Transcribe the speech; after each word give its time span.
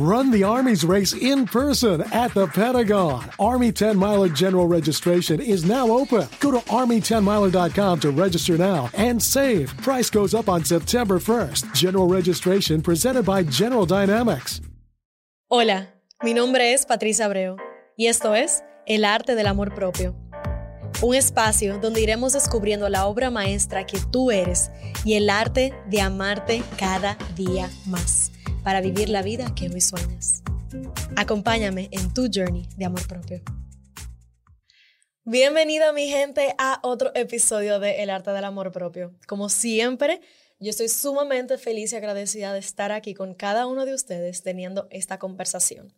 Run 0.00 0.30
the 0.30 0.44
Army's 0.44 0.82
race 0.82 1.12
in 1.12 1.44
person 1.44 2.00
at 2.10 2.32
the 2.32 2.46
Pentagon. 2.46 3.22
Army 3.38 3.70
10 3.70 3.98
Miler 3.98 4.30
General 4.30 4.66
Registration 4.66 5.42
is 5.42 5.66
now 5.66 5.90
open. 5.90 6.26
Go 6.40 6.50
to 6.52 6.60
Army10Miler.com 6.70 8.00
to 8.00 8.10
register 8.10 8.56
now 8.56 8.88
and 8.94 9.22
save. 9.22 9.76
Price 9.82 10.08
goes 10.08 10.32
up 10.32 10.48
on 10.48 10.64
September 10.64 11.18
1st. 11.18 11.74
General 11.74 12.08
registration 12.08 12.80
presented 12.80 13.26
by 13.26 13.42
General 13.42 13.84
Dynamics. 13.84 14.62
Hola, 15.48 15.88
mi 16.22 16.32
nombre 16.32 16.72
es 16.72 16.86
Patricia 16.86 17.26
Abreu 17.26 17.58
y 17.94 18.06
esto 18.06 18.34
es 18.34 18.62
El 18.86 19.04
Arte 19.04 19.34
del 19.34 19.48
Amor 19.48 19.74
Propio. 19.74 20.14
Un 21.02 21.14
espacio 21.14 21.78
donde 21.78 22.00
iremos 22.00 22.32
descubriendo 22.32 22.88
la 22.88 23.04
obra 23.04 23.30
maestra 23.30 23.84
que 23.84 23.98
tú 24.10 24.30
eres 24.30 24.70
y 25.04 25.14
el 25.14 25.28
arte 25.28 25.74
de 25.90 26.00
amarte 26.00 26.62
cada 26.78 27.18
día 27.36 27.68
más 27.84 28.32
para 28.62 28.80
vivir 28.80 29.08
la 29.08 29.22
vida 29.22 29.54
que 29.54 29.68
hoy 29.68 29.80
sueñas. 29.80 30.42
Acompáñame 31.16 31.88
en 31.92 32.12
tu 32.12 32.28
journey 32.32 32.66
de 32.76 32.84
amor 32.84 33.06
propio. 33.06 33.40
Bienvenida 35.24 35.92
mi 35.92 36.08
gente 36.08 36.54
a 36.58 36.80
otro 36.82 37.12
episodio 37.14 37.78
de 37.78 38.02
El 38.02 38.10
arte 38.10 38.30
del 38.32 38.44
amor 38.44 38.72
propio. 38.72 39.14
Como 39.26 39.48
siempre, 39.48 40.20
yo 40.58 40.70
estoy 40.70 40.88
sumamente 40.88 41.58
feliz 41.58 41.92
y 41.92 41.96
agradecida 41.96 42.52
de 42.52 42.58
estar 42.58 42.92
aquí 42.92 43.14
con 43.14 43.34
cada 43.34 43.66
uno 43.66 43.86
de 43.86 43.94
ustedes 43.94 44.42
teniendo 44.42 44.88
esta 44.90 45.18
conversación. 45.18 45.94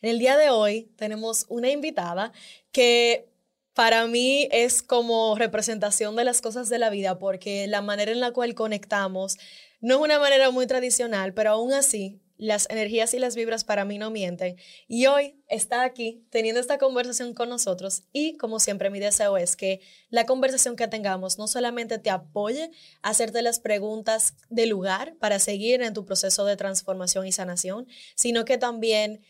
En 0.00 0.10
el 0.10 0.18
día 0.18 0.36
de 0.36 0.50
hoy 0.50 0.90
tenemos 0.96 1.46
una 1.48 1.70
invitada 1.70 2.32
que 2.72 3.28
para 3.74 4.06
mí 4.06 4.48
es 4.50 4.82
como 4.82 5.34
representación 5.36 6.14
de 6.14 6.24
las 6.24 6.42
cosas 6.42 6.68
de 6.68 6.78
la 6.78 6.90
vida 6.90 7.18
porque 7.18 7.66
la 7.66 7.80
manera 7.80 8.12
en 8.12 8.20
la 8.20 8.32
cual 8.32 8.54
conectamos 8.54 9.38
no 9.82 9.96
es 9.96 10.00
una 10.00 10.18
manera 10.18 10.50
muy 10.50 10.66
tradicional, 10.66 11.34
pero 11.34 11.50
aún 11.50 11.72
así 11.72 12.22
las 12.38 12.68
energías 12.70 13.14
y 13.14 13.18
las 13.18 13.36
vibras 13.36 13.64
para 13.64 13.84
mí 13.84 13.98
no 13.98 14.10
mienten. 14.10 14.56
Y 14.88 15.06
hoy 15.06 15.36
está 15.48 15.82
aquí 15.82 16.24
teniendo 16.30 16.60
esta 16.60 16.78
conversación 16.78 17.34
con 17.34 17.48
nosotros 17.48 18.04
y 18.12 18.36
como 18.36 18.60
siempre 18.60 18.90
mi 18.90 19.00
deseo 19.00 19.36
es 19.36 19.56
que 19.56 19.80
la 20.08 20.24
conversación 20.24 20.76
que 20.76 20.88
tengamos 20.88 21.36
no 21.36 21.46
solamente 21.46 21.98
te 21.98 22.10
apoye 22.10 22.70
a 23.02 23.10
hacerte 23.10 23.42
las 23.42 23.60
preguntas 23.60 24.34
de 24.48 24.66
lugar 24.66 25.16
para 25.18 25.38
seguir 25.38 25.82
en 25.82 25.94
tu 25.94 26.04
proceso 26.04 26.44
de 26.44 26.56
transformación 26.56 27.26
y 27.26 27.32
sanación, 27.32 27.86
sino 28.14 28.44
que 28.44 28.58
también 28.58 29.20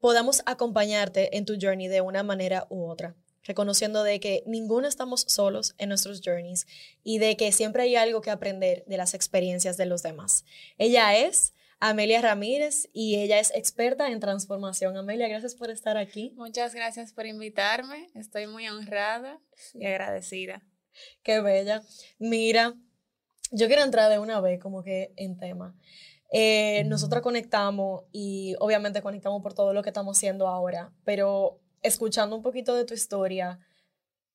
podamos 0.00 0.42
acompañarte 0.44 1.36
en 1.36 1.44
tu 1.44 1.56
journey 1.60 1.88
de 1.88 2.00
una 2.00 2.22
manera 2.22 2.66
u 2.68 2.84
otra 2.84 3.16
reconociendo 3.44 4.02
de 4.02 4.20
que 4.20 4.42
ninguno 4.46 4.86
estamos 4.88 5.22
solos 5.28 5.74
en 5.78 5.88
nuestros 5.88 6.20
journeys 6.24 6.66
y 7.02 7.18
de 7.18 7.36
que 7.36 7.52
siempre 7.52 7.84
hay 7.84 7.96
algo 7.96 8.20
que 8.20 8.30
aprender 8.30 8.84
de 8.86 8.96
las 8.96 9.14
experiencias 9.14 9.76
de 9.76 9.86
los 9.86 10.02
demás. 10.02 10.44
Ella 10.78 11.16
es 11.16 11.54
Amelia 11.80 12.20
Ramírez 12.20 12.88
y 12.92 13.16
ella 13.16 13.38
es 13.38 13.50
experta 13.54 14.10
en 14.10 14.20
transformación. 14.20 14.96
Amelia, 14.96 15.28
gracias 15.28 15.54
por 15.54 15.70
estar 15.70 15.96
aquí. 15.96 16.32
Muchas 16.36 16.74
gracias 16.74 17.12
por 17.12 17.26
invitarme. 17.26 18.10
Estoy 18.14 18.46
muy 18.46 18.68
honrada 18.68 19.40
y 19.72 19.86
agradecida. 19.86 20.62
Qué 21.22 21.40
bella. 21.40 21.82
Mira, 22.18 22.74
yo 23.50 23.66
quiero 23.66 23.82
entrar 23.82 24.10
de 24.10 24.18
una 24.18 24.40
vez 24.40 24.60
como 24.60 24.82
que 24.82 25.12
en 25.16 25.38
tema. 25.38 25.74
Eh, 26.32 26.84
nosotros 26.84 27.22
conectamos 27.22 28.04
y 28.12 28.54
obviamente 28.60 29.02
conectamos 29.02 29.42
por 29.42 29.54
todo 29.54 29.72
lo 29.72 29.82
que 29.82 29.88
estamos 29.88 30.16
haciendo 30.16 30.46
ahora, 30.46 30.92
pero 31.04 31.58
escuchando 31.82 32.36
un 32.36 32.42
poquito 32.42 32.74
de 32.74 32.84
tu 32.84 32.94
historia, 32.94 33.58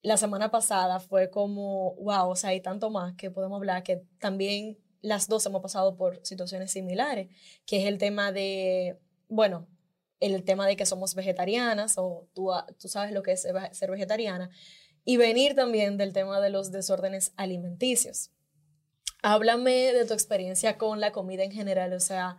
la 0.02 0.18
semana 0.18 0.52
pasada 0.52 1.00
fue 1.00 1.30
como, 1.30 1.96
wow, 1.96 2.30
o 2.30 2.36
sea, 2.36 2.52
hay 2.52 2.62
tanto 2.62 2.90
más 2.90 3.16
que 3.16 3.32
podemos 3.32 3.58
hablar, 3.58 3.84
que 3.84 4.04
también 4.20 4.78
las 5.02 5.28
dos 5.28 5.46
hemos 5.46 5.62
pasado 5.62 5.98
por 5.98 6.24
situaciones 6.26 6.72
similares, 6.72 7.30
que 7.66 7.82
es 7.82 7.88
el 7.88 7.98
tema 7.98 8.32
de, 8.32 9.00
bueno, 9.28 9.68
el 10.20 10.44
tema 10.44 10.68
de 10.68 10.76
que 10.76 10.86
somos 10.86 11.16
vegetarianas, 11.16 11.98
o 11.98 12.28
tú, 12.34 12.52
tú 12.80 12.88
sabes 12.88 13.12
lo 13.14 13.24
que 13.24 13.34
es 13.34 13.48
ser 13.72 13.92
vegetariana, 13.92 14.50
y 15.04 15.18
venir 15.18 15.56
también 15.56 15.98
del 15.98 16.14
tema 16.14 16.40
de 16.40 16.50
los 16.50 16.72
desórdenes 16.72 17.34
alimenticios. 17.36 18.32
Háblame 19.22 19.94
de 19.94 20.06
tu 20.06 20.14
experiencia 20.14 20.78
con 20.78 21.00
la 21.00 21.12
comida 21.12 21.44
en 21.44 21.52
general, 21.52 21.94
o 21.94 22.00
sea, 22.00 22.38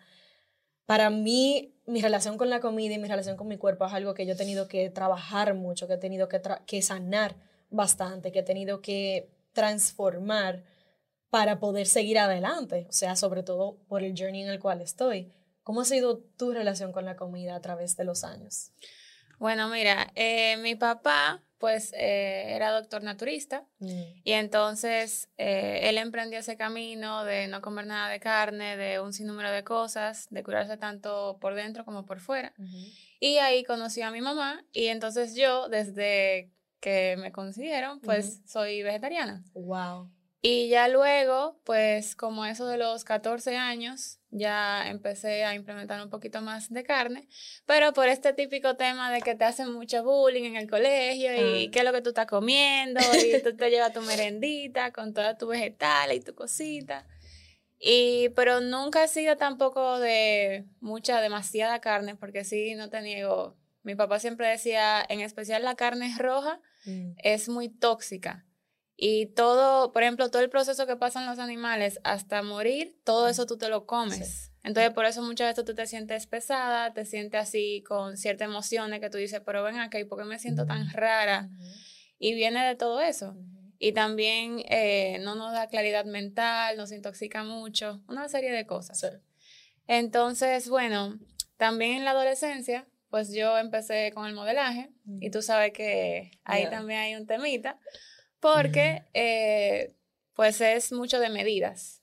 para 0.85 1.11
mí, 1.11 1.76
mi 1.87 2.03
relación 2.03 2.37
con 2.37 2.51
la 2.51 2.61
comida 2.61 2.95
y 2.95 2.99
mi 2.99 3.09
relación 3.09 3.37
con 3.37 3.47
mi 3.49 3.57
cuerpo 3.57 3.87
es 3.87 3.93
algo 3.93 4.15
que 4.15 4.27
yo 4.27 4.33
he 4.33 4.37
tenido 4.37 4.67
que 4.67 4.91
trabajar 4.91 5.55
mucho, 5.55 5.87
que 5.87 5.95
he 5.95 5.99
tenido 5.99 6.29
que, 6.29 6.83
sanar 6.83 7.37
bastante, 7.71 8.33
que 8.33 8.41
he 8.41 8.43
tenido 8.43 8.81
que 8.81 9.31
transformar 9.53 10.65
para 11.31 11.59
poder 11.61 11.87
seguir 11.87 12.19
adelante, 12.19 12.87
o 12.89 12.93
sea, 12.93 13.17
sobre 13.17 13.43
todo 13.43 13.77
por 13.89 14.03
el 14.03 14.15
journey 14.19 14.43
en 14.43 14.49
el 14.49 14.61
cual 14.61 14.81
estoy. 14.81 15.33
¿Cómo 15.63 15.81
ha 15.81 15.85
sido 15.85 16.19
tu 16.19 16.53
relación 16.53 16.93
con 16.93 17.05
la 17.05 17.17
comida 17.17 17.55
a 17.55 17.61
través 17.61 17.97
de 17.97 18.05
los 18.05 18.25
años? 18.25 18.73
Bueno, 19.39 19.69
mira, 19.69 20.11
eh, 20.15 20.57
mi 20.59 20.75
papá 20.75 21.43
pues 21.59 21.93
eh, 21.95 22.55
era 22.55 22.71
doctor 22.71 23.03
naturista 23.03 23.65
mm. 23.79 24.03
y 24.25 24.33
entonces 24.33 25.31
eh, 25.39 25.81
él 25.85 25.97
emprendió 25.97 26.39
ese 26.39 26.57
camino 26.57 27.25
de 27.25 27.49
no 27.49 27.63
comer 27.63 27.87
nada 27.87 28.11
de 28.11 28.21
carne, 28.21 28.77
de 28.77 29.01
un 29.01 29.13
sinnúmero 29.13 29.51
de 29.51 29.65
cosas, 29.65 30.27
de 30.31 30.43
curarse 30.43 30.77
tanto 30.77 31.39
por 31.41 31.55
dentro 31.55 31.85
como 31.85 32.05
por 32.05 32.21
fuera. 32.21 32.53
Y 33.21 33.39
ahí 33.39 33.65
conocí 33.65 34.03
a 34.03 34.11
mi 34.11 34.21
mamá 34.21 34.65
y 34.73 34.87
entonces 34.87 35.35
yo 35.35 35.69
desde 35.69 36.53
que 36.81 37.17
me 37.19 37.33
consiguieron 37.33 38.01
pues 38.01 38.43
soy 38.47 38.83
vegetariana. 38.83 39.43
Wow. 39.55 40.11
Y 40.49 40.69
ya 40.69 40.87
luego, 40.87 41.61
pues 41.65 42.15
como 42.15 42.47
eso 42.47 42.69
de 42.69 42.79
los 42.79 43.03
14 43.03 43.57
años, 43.57 44.21
ya 44.31 44.89
empecé 44.89 45.45
a 45.45 45.57
implementar 45.57 46.01
un 46.01 46.09
poquito 46.09 46.41
más 46.41 46.73
de 46.73 46.85
carne, 46.85 47.27
pero 47.65 47.93
por 47.93 48.07
este 48.07 48.33
típico 48.33 48.77
tema 48.77 49.11
de 49.11 49.23
que 49.23 49.35
te 49.35 49.43
hacen 49.43 49.73
mucho 49.73 50.05
bullying 50.05 50.45
en 50.45 50.55
el 50.55 50.71
colegio 50.71 51.35
y 51.35 51.67
ah. 51.67 51.71
qué 51.73 51.81
es 51.81 51.85
lo 51.85 51.93
que 51.93 52.01
tú 52.01 52.11
estás 52.11 52.27
comiendo 52.27 53.01
y 53.13 53.43
tú 53.43 53.57
te 53.57 53.71
llevas 53.71 53.93
tu 53.93 54.03
merendita 54.03 54.93
con 54.93 55.13
toda 55.13 55.37
tu 55.37 55.49
vegetal 55.49 56.13
y 56.13 56.21
tu 56.21 56.33
cosita. 56.33 57.05
Y, 57.81 58.29
pero 58.37 58.61
nunca 58.61 59.03
he 59.03 59.09
sido 59.09 59.37
tampoco 59.37 59.99
de 59.99 60.65
mucha, 60.79 61.21
demasiada 61.21 61.81
carne, 61.81 62.15
porque 62.15 62.45
sí, 62.45 62.77
no 62.77 62.89
te 62.89 63.01
niego. 63.01 63.57
Mi 63.83 63.97
papá 63.97 64.21
siempre 64.21 64.47
decía, 64.47 65.05
en 65.09 65.23
especial 65.23 65.65
la 65.65 65.75
carne 65.75 66.15
roja, 66.17 66.61
mm. 66.85 67.15
es 67.19 67.49
muy 67.49 67.69
tóxica. 67.69 68.47
Y 68.97 69.27
todo, 69.27 69.93
por 69.93 70.03
ejemplo, 70.03 70.31
todo 70.31 70.41
el 70.41 70.49
proceso 70.49 70.87
que 70.87 70.97
pasan 70.97 71.27
los 71.27 71.39
animales 71.39 72.01
hasta 72.03 72.43
morir, 72.43 72.97
todo 73.05 73.29
eso 73.29 73.45
tú 73.45 73.59
te 73.59 73.69
lo 73.69 73.85
comes. 73.85 74.53
Entonces, 74.63 74.93
por 74.95 75.05
eso 75.05 75.23
muchas 75.23 75.51
veces 75.51 75.65
tú 75.65 75.75
te 75.75 75.87
sientes 75.87 76.27
pesada, 76.27 76.93
te 76.95 77.05
sientes 77.05 77.41
así 77.41 77.85
con 77.87 78.17
ciertas 78.17 78.49
emociones 78.49 79.01
que 79.01 79.11
tú 79.11 79.19
dices, 79.19 79.43
pero 79.45 79.63
ven 79.63 79.79
acá, 79.79 80.01
¿y 80.01 80.05
por 80.05 80.19
qué 80.19 80.25
me 80.25 80.39
siento 80.39 80.67
tan 80.67 80.91
rara? 80.91 81.51
Y 82.19 82.35
viene 82.35 82.67
de 82.67 82.75
todo 82.75 83.01
eso. 83.03 83.37
Y 83.79 83.93
también 83.93 84.63
eh, 84.71 85.19
no 85.21 85.35
nos 85.35 85.53
da 85.53 85.69
claridad 85.69 86.07
mental, 86.07 86.79
nos 86.79 86.91
intoxica 86.91 87.45
mucho, 87.45 88.03
una 88.09 88.29
serie 88.29 88.51
de 88.51 88.67
cosas. 88.67 89.07
Entonces, 89.87 90.71
bueno, 90.71 91.19
también 91.59 91.99
en 91.99 92.05
la 92.05 92.13
adolescencia, 92.13 92.89
pues 93.11 93.33
yo 93.33 93.59
empecé 93.59 94.11
con 94.15 94.27
el 94.27 94.35
modelaje 94.35 94.91
y 95.21 95.31
tú 95.31 95.43
sabes 95.43 95.73
que 95.73 96.31
ahí 96.45 96.69
también 96.71 97.01
hay 97.01 97.15
un 97.15 97.27
temita 97.27 97.79
porque 98.55 99.03
eh, 99.13 99.97
pues 100.35 100.61
es 100.61 100.93
mucho 100.93 101.19
de 101.19 101.31
medidas 101.31 102.03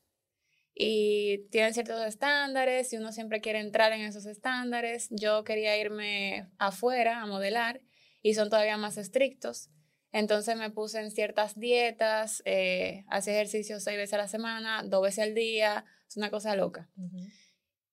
y 0.75 1.47
tienen 1.51 1.73
ciertos 1.73 2.01
estándares 2.05 2.91
y 2.91 2.97
uno 2.97 3.13
siempre 3.13 3.39
quiere 3.39 3.59
entrar 3.59 3.93
en 3.93 4.01
esos 4.01 4.25
estándares. 4.25 5.07
Yo 5.11 5.45
quería 5.45 5.77
irme 5.77 6.49
afuera 6.57 7.21
a 7.21 7.27
modelar 7.27 7.81
y 8.21 8.33
son 8.33 8.49
todavía 8.49 8.75
más 8.75 8.97
estrictos. 8.97 9.69
Entonces 10.11 10.57
me 10.57 10.69
puse 10.69 10.99
en 10.99 11.11
ciertas 11.11 11.57
dietas, 11.57 12.43
eh, 12.45 13.05
hacía 13.07 13.33
ejercicio 13.33 13.79
seis 13.79 13.97
veces 13.97 14.13
a 14.13 14.17
la 14.17 14.27
semana, 14.27 14.83
dos 14.83 15.01
veces 15.01 15.23
al 15.23 15.35
día, 15.35 15.85
es 16.09 16.17
una 16.17 16.29
cosa 16.29 16.55
loca. 16.57 16.89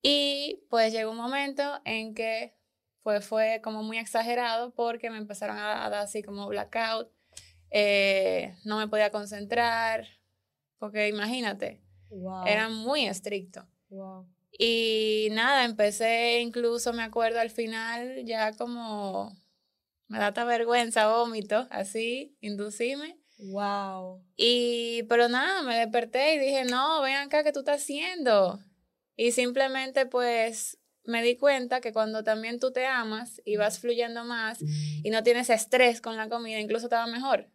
Y 0.03 0.65
pues 0.69 0.93
llegó 0.93 1.13
un 1.13 1.17
momento 1.19 1.81
en 1.85 2.15
que 2.15 2.57
pues 3.03 3.25
fue 3.25 3.61
como 3.63 3.85
muy 3.85 3.99
exagerado 3.99 4.75
porque 4.75 5.09
me 5.09 5.19
empezaron 5.19 5.57
a 5.57 5.89
dar 5.89 5.95
así 5.95 6.23
como 6.23 6.49
blackout 6.49 7.11
eh, 7.71 8.57
no 8.65 8.79
me 8.79 8.89
podía 8.89 9.11
concentrar, 9.11 10.07
porque 10.79 11.09
imagínate, 11.09 11.81
era 12.47 12.69
muy 12.69 13.07
estricto. 13.07 13.67
Y 14.59 15.29
nada, 15.33 15.65
empecé 15.65 16.41
incluso, 16.41 16.93
me 16.93 17.03
acuerdo 17.03 17.41
al 17.41 17.51
final, 17.51 18.25
ya 18.25 18.53
como 18.53 19.37
me 20.09 20.19
da 20.19 20.29
esta 20.29 20.45
vergüenza, 20.45 21.09
vómito, 21.09 21.67
así, 21.71 22.37
inducime. 22.41 23.17
Wow. 23.39 24.23
Y, 24.37 25.05
pero 25.05 25.29
nada, 25.29 25.63
me 25.63 25.77
desperté 25.77 26.35
y 26.35 26.39
dije, 26.39 26.65
no, 26.65 27.01
ven 27.01 27.17
acá, 27.17 27.43
¿qué 27.43 27.53
tú 27.53 27.61
estás 27.61 27.83
haciendo? 27.83 28.59
Y 29.17 29.33
simplemente 29.33 30.07
pues 30.07 30.79
me 31.05 31.23
di 31.23 31.37
cuenta 31.37 31.81
que 31.81 31.93
cuando 31.93 32.25
también 32.25 32.59
tú 32.59 32.73
te 32.73 32.87
amas 32.87 33.41
y 33.45 33.57
vas 33.57 33.79
fluyendo 33.79 34.25
más 34.25 34.59
y 34.61 35.11
no 35.11 35.23
tienes 35.23 35.49
estrés 35.49 36.01
con 36.01 36.17
la 36.17 36.29
comida, 36.29 36.59
incluso 36.59 36.89
te 36.89 36.97
va 36.97 37.07
mejor. 37.07 37.49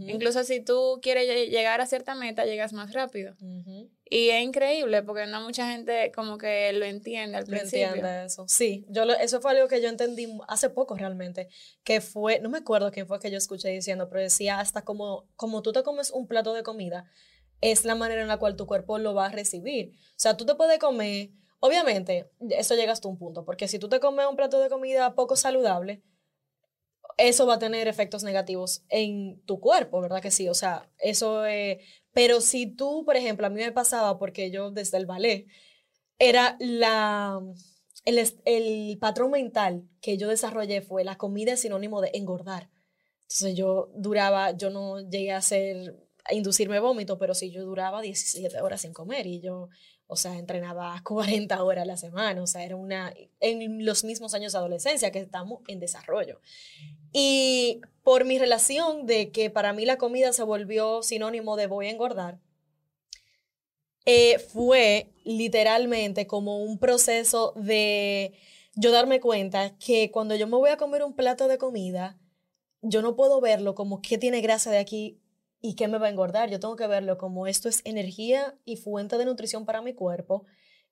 Incluso 0.00 0.42
si 0.42 0.60
tú 0.60 0.98
quieres 1.00 1.48
llegar 1.50 1.80
a 1.80 1.86
cierta 1.86 2.14
meta, 2.14 2.44
llegas 2.44 2.72
más 2.72 2.92
rápido. 2.92 3.36
Y 4.10 4.30
es 4.30 4.42
increíble 4.42 5.02
porque 5.02 5.26
no 5.26 5.42
mucha 5.42 5.70
gente 5.70 6.10
como 6.12 6.38
que 6.38 6.72
lo 6.72 6.84
entiende 6.84 7.36
al 7.36 7.44
principio. 7.44 7.88
entiende 7.88 8.24
eso. 8.24 8.44
Sí, 8.48 8.86
yo 8.88 9.04
eso 9.04 9.40
fue 9.40 9.52
algo 9.52 9.68
que 9.68 9.80
yo 9.80 9.88
entendí 9.88 10.26
hace 10.48 10.70
poco 10.70 10.96
realmente, 10.96 11.48
que 11.84 12.00
fue, 12.00 12.40
no 12.40 12.48
me 12.48 12.58
acuerdo 12.58 12.90
quién 12.90 13.06
fue 13.06 13.20
que 13.20 13.30
yo 13.30 13.38
escuché 13.38 13.68
diciendo, 13.68 14.08
pero 14.08 14.22
decía 14.22 14.60
hasta 14.60 14.82
como, 14.82 15.28
como 15.36 15.62
tú 15.62 15.72
te 15.72 15.82
comes 15.82 16.10
un 16.10 16.26
plato 16.26 16.54
de 16.54 16.62
comida, 16.62 17.04
es 17.60 17.84
la 17.84 17.94
manera 17.94 18.22
en 18.22 18.28
la 18.28 18.38
cual 18.38 18.56
tu 18.56 18.66
cuerpo 18.66 18.98
lo 18.98 19.14
va 19.14 19.26
a 19.26 19.30
recibir. 19.30 19.92
O 19.92 20.14
sea, 20.16 20.36
tú 20.36 20.46
te 20.46 20.54
puedes 20.54 20.78
comer, 20.78 21.30
obviamente, 21.60 22.30
eso 22.50 22.74
llega 22.74 22.92
hasta 22.92 23.08
un 23.08 23.18
punto, 23.18 23.44
porque 23.44 23.68
si 23.68 23.78
tú 23.78 23.88
te 23.88 24.00
comes 24.00 24.26
un 24.26 24.36
plato 24.36 24.58
de 24.60 24.68
comida 24.68 25.14
poco 25.14 25.36
saludable, 25.36 26.02
eso 27.18 27.46
va 27.46 27.54
a 27.54 27.58
tener 27.58 27.88
efectos 27.88 28.22
negativos 28.24 28.84
en 28.88 29.42
tu 29.44 29.60
cuerpo, 29.60 30.00
¿verdad 30.00 30.22
que 30.22 30.30
sí? 30.30 30.48
O 30.48 30.54
sea, 30.54 30.88
eso 30.98 31.44
es... 31.44 31.78
pero 32.12 32.40
si 32.40 32.66
tú, 32.66 33.04
por 33.04 33.16
ejemplo, 33.16 33.46
a 33.46 33.50
mí 33.50 33.60
me 33.60 33.72
pasaba 33.72 34.18
porque 34.18 34.50
yo 34.50 34.70
desde 34.70 34.98
el 34.98 35.06
ballet, 35.06 35.46
era 36.18 36.56
la... 36.60 37.40
El, 38.04 38.18
el 38.46 38.98
patrón 38.98 39.32
mental 39.32 39.84
que 40.00 40.16
yo 40.16 40.28
desarrollé 40.28 40.80
fue 40.80 41.04
la 41.04 41.18
comida 41.18 41.56
sinónimo 41.56 42.00
de 42.00 42.10
engordar. 42.14 42.70
Entonces 43.22 43.56
yo 43.56 43.90
duraba, 43.94 44.52
yo 44.56 44.70
no 44.70 45.00
llegué 45.00 45.32
a 45.32 45.38
hacer, 45.38 45.96
a 46.24 46.34
inducirme 46.34 46.80
vómito, 46.80 47.18
pero 47.18 47.34
sí 47.34 47.50
yo 47.50 47.64
duraba 47.64 48.00
17 48.00 48.60
horas 48.62 48.80
sin 48.80 48.92
comer 48.94 49.26
y 49.26 49.40
yo 49.40 49.68
o 50.08 50.16
sea, 50.16 50.36
entrenaba 50.36 51.00
40 51.04 51.62
horas 51.62 51.82
a 51.82 51.86
la 51.86 51.96
semana, 51.96 52.42
o 52.42 52.46
sea, 52.46 52.64
era 52.64 52.74
una, 52.74 53.14
en 53.40 53.84
los 53.84 54.02
mismos 54.02 54.34
años 54.34 54.52
de 54.52 54.58
adolescencia 54.58 55.12
que 55.12 55.20
estamos 55.20 55.60
en 55.68 55.78
desarrollo. 55.78 56.40
Y 57.12 57.80
por 58.02 58.24
mi 58.24 58.38
relación 58.38 59.06
de 59.06 59.30
que 59.30 59.50
para 59.50 59.72
mí 59.72 59.84
la 59.84 59.98
comida 59.98 60.32
se 60.32 60.42
volvió 60.42 61.02
sinónimo 61.02 61.56
de 61.56 61.66
voy 61.66 61.86
a 61.86 61.90
engordar, 61.90 62.40
eh, 64.06 64.38
fue 64.38 65.12
literalmente 65.24 66.26
como 66.26 66.62
un 66.62 66.78
proceso 66.78 67.52
de 67.56 68.32
yo 68.74 68.90
darme 68.90 69.20
cuenta 69.20 69.76
que 69.76 70.10
cuando 70.10 70.34
yo 70.34 70.46
me 70.46 70.56
voy 70.56 70.70
a 70.70 70.78
comer 70.78 71.04
un 71.04 71.14
plato 71.14 71.48
de 71.48 71.58
comida, 71.58 72.18
yo 72.80 73.02
no 73.02 73.16
puedo 73.16 73.40
verlo 73.42 73.74
como 73.74 74.00
qué 74.00 74.16
tiene 74.16 74.40
grasa 74.40 74.70
de 74.70 74.78
aquí 74.78 75.20
y 75.60 75.74
qué 75.74 75.88
me 75.88 75.98
va 75.98 76.06
a 76.06 76.10
engordar. 76.10 76.50
Yo 76.50 76.60
tengo 76.60 76.76
que 76.76 76.86
verlo 76.86 77.18
como 77.18 77.46
esto 77.46 77.68
es 77.68 77.82
energía 77.84 78.56
y 78.64 78.76
fuente 78.76 79.18
de 79.18 79.24
nutrición 79.24 79.64
para 79.66 79.82
mi 79.82 79.94
cuerpo. 79.94 80.44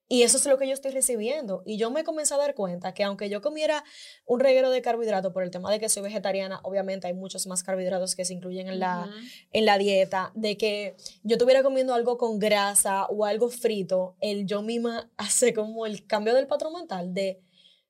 Y 0.09 0.23
eso 0.23 0.37
es 0.37 0.47
lo 0.47 0.57
que 0.57 0.69
yo 0.69 0.73
estoy 0.73 0.93
recibiendo. 0.93 1.63
Y 1.67 1.79
yo 1.79 1.91
me 1.91 2.05
comencé 2.05 2.33
a 2.35 2.37
dar 2.37 2.55
cuenta 2.55 2.95
que 2.95 3.03
aunque 3.03 3.29
yo 3.29 3.43
comiera 3.43 3.83
un 4.25 4.39
reguero 4.39 4.71
de 4.71 4.81
carbohidratos 4.81 5.33
por 5.33 5.43
el 5.43 5.51
tema 5.51 5.71
de 5.71 5.81
que 5.81 5.89
soy 5.89 6.03
vegetariana, 6.03 6.61
obviamente 6.63 7.09
hay 7.09 7.15
muchos 7.15 7.47
más 7.49 7.65
carbohidratos 7.65 8.15
que 8.15 8.25
se 8.25 8.33
incluyen 8.33 8.69
en 8.69 8.79
la, 8.79 9.11
en 9.53 9.65
la 9.65 9.79
dieta, 9.79 10.31
de 10.37 10.57
que 10.57 10.97
yo 11.25 11.35
estuviera 11.35 11.65
comiendo 11.65 11.93
algo 11.93 12.19
con 12.19 12.39
grasa 12.39 13.07
o 13.07 13.25
algo 13.25 13.49
frito, 13.49 14.17
el 14.21 14.47
yo 14.47 14.63
misma 14.63 15.11
hace 15.17 15.53
como 15.53 15.87
el 15.87 16.07
cambio 16.07 16.35
del 16.35 16.47
patrón 16.47 16.75
mental 16.75 17.13
de 17.13 17.43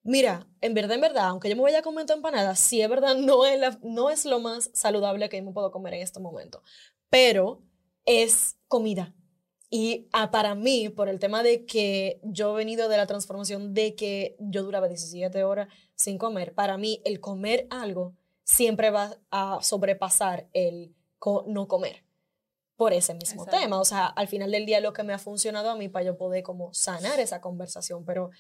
mira, 0.07 0.47
en 0.61 0.75
verdad, 0.75 0.95
en 0.95 1.01
verdad, 1.01 1.27
aunque 1.27 1.49
yo 1.49 1.57
me 1.57 1.63
vaya 1.63 1.81
a 1.81 1.83
comer 1.83 2.07
tu 2.07 2.13
empanada, 2.13 2.55
sí 2.55 2.81
es 2.81 2.89
verdad, 2.89 3.17
no 3.17 3.45
es, 3.45 3.61
no 3.83 4.11
es 4.11 4.25
lo 4.25 4.41
más 4.41 4.71
saludable 4.73 5.29
que 5.29 5.37
yo 5.37 5.45
me 5.45 5.53
puedo 5.53 5.71
comer 5.71 5.95
en 5.95 6.03
este 6.03 6.21
momento, 6.21 6.63
pero 7.11 7.63
es 8.05 8.57
comida. 8.69 9.15
Y 9.69 10.09
ah, 10.13 10.31
para 10.31 10.55
mí, 10.55 10.89
por 10.89 11.09
el 11.09 11.19
tema 11.19 11.43
de 11.43 11.67
que 11.67 12.21
yo 12.23 12.55
he 12.55 12.57
venido 12.57 12.89
de 12.89 12.97
la 12.97 13.07
transformación 13.07 13.75
de 13.75 13.97
que 13.97 14.37
yo 14.39 14.63
duraba 14.63 14.89
17 14.89 15.43
horas 15.43 15.69
sin 15.95 16.19
comer, 16.19 16.55
para 16.55 16.79
mí 16.79 17.03
el 17.05 17.21
comer 17.21 17.67
algo 17.71 18.15
siempre 18.45 18.91
va 18.91 19.19
a 19.31 19.59
sobrepasar 19.61 20.49
el 20.53 20.95
no 21.47 21.67
comer 21.67 22.05
por 22.77 22.93
ese 22.93 23.15
mismo 23.15 23.45
tema. 23.47 23.81
O 23.81 23.85
sea, 23.85 24.07
al 24.07 24.29
final 24.29 24.51
del 24.53 24.67
día 24.67 24.81
lo 24.81 24.93
que 24.93 25.03
me 25.03 25.13
ha 25.13 25.19
funcionado 25.19 25.71
a 25.71 25.77
mí 25.77 25.89
para 25.89 26.05
yo 26.05 26.17
poder 26.17 26.43
como 26.43 26.73
sanar 26.73 27.19
esa 27.19 27.41
conversación, 27.41 28.05
pero 28.05 28.31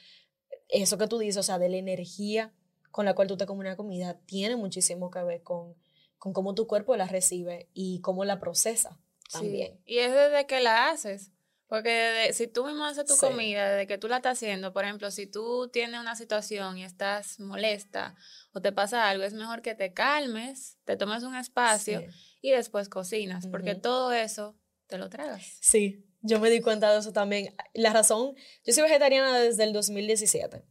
eso 0.69 0.99
que 0.99 1.07
tú 1.07 1.19
dices, 1.19 1.39
o 1.39 1.43
sea, 1.43 1.59
de 1.59 1.69
la 1.69 1.77
energía 1.77 2.53
con 2.91 3.05
la 3.05 3.15
cual 3.15 3.29
tú 3.29 3.37
te 3.37 3.47
comes 3.47 3.61
una 3.61 3.77
comida, 3.77 4.19
tiene 4.27 4.57
muchísimo 4.57 5.11
que 5.11 5.23
ver 5.23 5.43
con, 5.43 5.75
con 6.19 6.33
cómo 6.33 6.55
tu 6.55 6.67
cuerpo 6.67 6.97
la 6.97 7.07
recibe 7.07 7.69
y 7.75 8.01
cómo 8.01 8.25
la 8.25 8.41
procesa 8.41 8.99
también. 9.31 9.79
Y 9.85 9.99
es 9.99 10.13
desde 10.13 10.47
que 10.47 10.61
la 10.61 10.89
haces. 10.89 11.33
Porque 11.69 12.31
si 12.33 12.47
tú 12.47 12.65
mismo 12.65 12.85
haces 12.85 13.05
tu 13.07 13.17
comida, 13.17 13.69
desde 13.71 13.89
que 13.89 13.99
tú 13.99 14.07
la 14.07 14.17
estás 14.17 14.39
haciendo, 14.39 14.73
por 14.73 14.85
ejemplo, 14.85 15.11
si 15.11 15.27
tú 15.27 15.69
tienes 15.73 16.01
una 16.01 16.15
situación 16.15 16.79
y 16.79 16.85
estás 16.85 17.41
molesta 17.41 18.15
o 18.53 18.61
te 18.61 18.71
pasa 18.71 19.09
algo, 19.09 19.25
es 19.25 19.35
mejor 19.35 19.63
que 19.63 19.75
te 19.75 19.93
calmes, 19.93 20.79
te 20.85 20.97
tomes 20.97 21.25
un 21.25 21.35
espacio 21.35 22.05
y 22.41 22.53
después 22.53 22.89
cocinas, 22.89 23.49
porque 23.49 23.75
todo 23.75 24.13
eso 24.13 24.55
te 24.87 24.99
lo 24.99 25.09
tragas. 25.09 25.59
Sí, 25.61 26.05
yo 26.23 26.41
me 26.41 26.50
di 26.50 26.61
cuenta 26.61 26.93
de 26.93 26.99
eso 26.99 27.12
también. 27.12 27.55
La 27.75 27.93
razón, 27.93 28.35
yo 28.65 28.73
soy 28.73 28.83
vegetariana 28.83 29.38
desde 29.38 29.65
el 29.65 29.73
2017. 29.73 30.65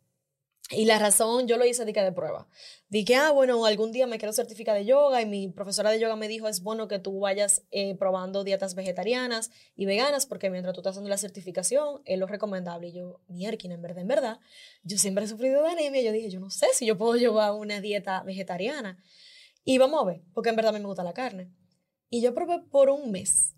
Y 0.72 0.86
la 0.86 0.98
razón, 0.98 1.48
yo 1.48 1.58
lo 1.58 1.66
hice 1.66 1.86
de 1.86 1.94
que 1.94 2.02
de 2.02 2.12
prueba. 2.12 2.48
Dije, 2.90 3.16
ah, 3.16 3.30
bueno, 3.30 3.66
algún 3.66 3.92
día 3.92 4.08
me 4.08 4.18
quiero 4.18 4.34
certificar 4.34 4.76
de 4.76 4.84
yoga 4.84 5.22
y 5.22 5.28
mi 5.28 5.48
profesora 5.48 5.92
de 5.92 6.00
yoga 6.00 6.16
me 6.16 6.28
dijo, 6.28 6.48
es 6.48 6.64
bueno 6.64 6.88
que 6.88 6.98
tú 6.98 7.20
vayas 7.20 7.62
eh, 7.70 7.94
probando 7.96 8.44
dietas 8.44 8.74
vegetarianas 8.74 9.52
y 9.76 9.86
veganas 9.86 10.26
porque 10.26 10.50
mientras 10.50 10.74
tú 10.74 10.82
estás 10.82 10.94
haciendo 10.94 11.10
la 11.10 11.20
certificación 11.20 12.02
es 12.06 12.18
lo 12.18 12.26
recomendable. 12.26 12.88
Y 12.88 12.94
yo, 12.94 13.22
mierda, 13.28 13.58
en 13.64 13.82
verdad, 13.82 14.00
en 14.00 14.08
verdad, 14.08 14.40
yo 14.82 14.98
siempre 14.98 15.26
he 15.26 15.28
sufrido 15.28 15.62
de 15.62 15.70
anemia. 15.70 16.02
Yo 16.02 16.12
dije, 16.12 16.32
yo 16.32 16.40
no 16.40 16.50
sé 16.50 16.68
si 16.74 16.88
yo 16.88 16.98
puedo 16.98 17.16
llevar 17.16 17.54
una 17.54 17.80
dieta 17.80 18.24
vegetariana. 18.24 18.98
Y 19.64 19.78
vamos 19.78 20.02
a 20.02 20.06
ver, 20.06 20.24
porque 20.34 20.50
en 20.50 20.56
verdad 20.56 20.74
a 20.74 20.78
mí 20.78 20.80
me 20.80 20.88
gusta 20.88 21.04
la 21.04 21.14
carne. 21.14 21.52
Y 22.10 22.22
yo 22.22 22.34
probé 22.34 22.60
por 22.72 22.90
un 22.90 23.12
mes 23.12 23.55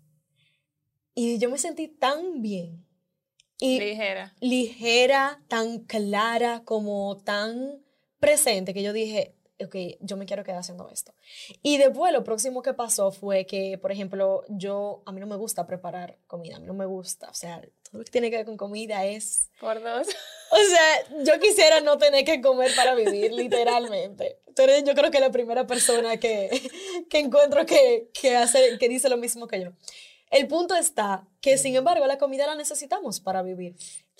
y 1.18 1.38
yo 1.38 1.50
me 1.50 1.58
sentí 1.58 1.88
tan 1.88 2.42
bien. 2.42 2.86
Y 3.58 3.80
ligera. 3.80 4.36
Ligera, 4.38 5.42
tan 5.48 5.80
clara, 5.80 6.62
como 6.64 7.16
tan 7.24 7.82
presente 8.20 8.72
que 8.72 8.84
yo 8.84 8.92
dije, 8.92 9.34
ok, 9.60 9.74
yo 9.98 10.16
me 10.16 10.26
quiero 10.26 10.44
quedar 10.44 10.60
haciendo 10.60 10.88
esto. 10.90 11.12
Y 11.60 11.76
después 11.78 12.12
lo 12.12 12.22
próximo 12.22 12.62
que 12.62 12.72
pasó 12.72 13.10
fue 13.10 13.46
que, 13.46 13.78
por 13.78 13.90
ejemplo, 13.90 14.44
yo, 14.48 15.02
a 15.06 15.12
mí 15.12 15.18
no 15.18 15.26
me 15.26 15.34
gusta 15.34 15.66
preparar 15.66 16.18
comida, 16.28 16.54
a 16.54 16.60
mí 16.60 16.68
no 16.68 16.74
me 16.74 16.86
gusta, 16.86 17.28
o 17.28 17.34
sea, 17.34 17.62
todo 17.82 17.98
lo 17.98 18.04
que 18.04 18.12
tiene 18.12 18.30
que 18.30 18.36
ver 18.36 18.46
con 18.46 18.56
comida 18.56 19.04
es... 19.04 19.50
Por 19.58 19.82
dos. 19.82 20.06
O 20.50 20.56
sea, 20.56 21.24
yo 21.24 21.38
quisiera 21.40 21.82
no 21.82 21.98
tener 21.98 22.24
que 22.24 22.40
comer 22.40 22.74
para 22.74 22.94
vivir, 22.94 23.32
literalmente. 23.34 24.38
Pero 24.56 24.72
yo 24.78 24.94
creo 24.94 25.10
que 25.10 25.20
la 25.20 25.30
primera 25.30 25.66
persona 25.66 26.16
que, 26.16 26.48
que 27.10 27.18
encuentro 27.18 27.66
que, 27.66 28.08
que, 28.18 28.34
hace, 28.34 28.78
que 28.78 28.88
dice 28.88 29.10
lo 29.10 29.18
mismo 29.18 29.46
que 29.46 29.60
yo. 29.60 29.72
El 30.30 30.46
punto 30.48 30.74
está 30.74 31.26
que, 31.40 31.58
sin 31.58 31.74
embargo, 31.76 32.06
la 32.06 32.18
comida 32.18 32.46
la 32.46 32.54
necesitamos 32.54 33.20
para 33.20 33.42
vivir. 33.42 33.76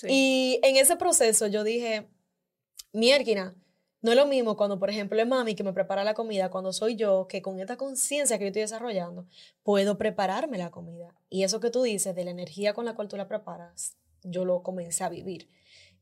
Y 0.06 0.60
en 0.62 0.76
ese 0.76 0.96
proceso 0.96 1.46
yo 1.46 1.64
dije, 1.64 2.08
mierquina, 2.92 3.54
no 4.00 4.12
es 4.12 4.16
lo 4.16 4.26
mismo 4.26 4.56
cuando, 4.56 4.78
por 4.78 4.90
ejemplo, 4.90 5.20
es 5.20 5.26
mami 5.26 5.54
que 5.54 5.64
me 5.64 5.72
prepara 5.72 6.04
la 6.04 6.14
comida, 6.14 6.50
cuando 6.50 6.72
soy 6.72 6.94
yo, 6.94 7.26
que 7.26 7.42
con 7.42 7.58
esta 7.58 7.76
conciencia 7.76 8.38
que 8.38 8.44
yo 8.44 8.48
estoy 8.48 8.62
desarrollando, 8.62 9.26
puedo 9.64 9.98
prepararme 9.98 10.56
la 10.56 10.70
comida. 10.70 11.14
Y 11.28 11.42
eso 11.42 11.58
que 11.58 11.70
tú 11.70 11.82
dices, 11.82 12.14
de 12.14 12.24
la 12.24 12.30
energía 12.30 12.74
con 12.74 12.84
la 12.84 12.94
cual 12.94 13.08
tú 13.08 13.16
la 13.16 13.26
preparas, 13.26 13.96
yo 14.22 14.44
lo 14.44 14.62
comencé 14.62 15.02
a 15.02 15.08
vivir. 15.08 15.48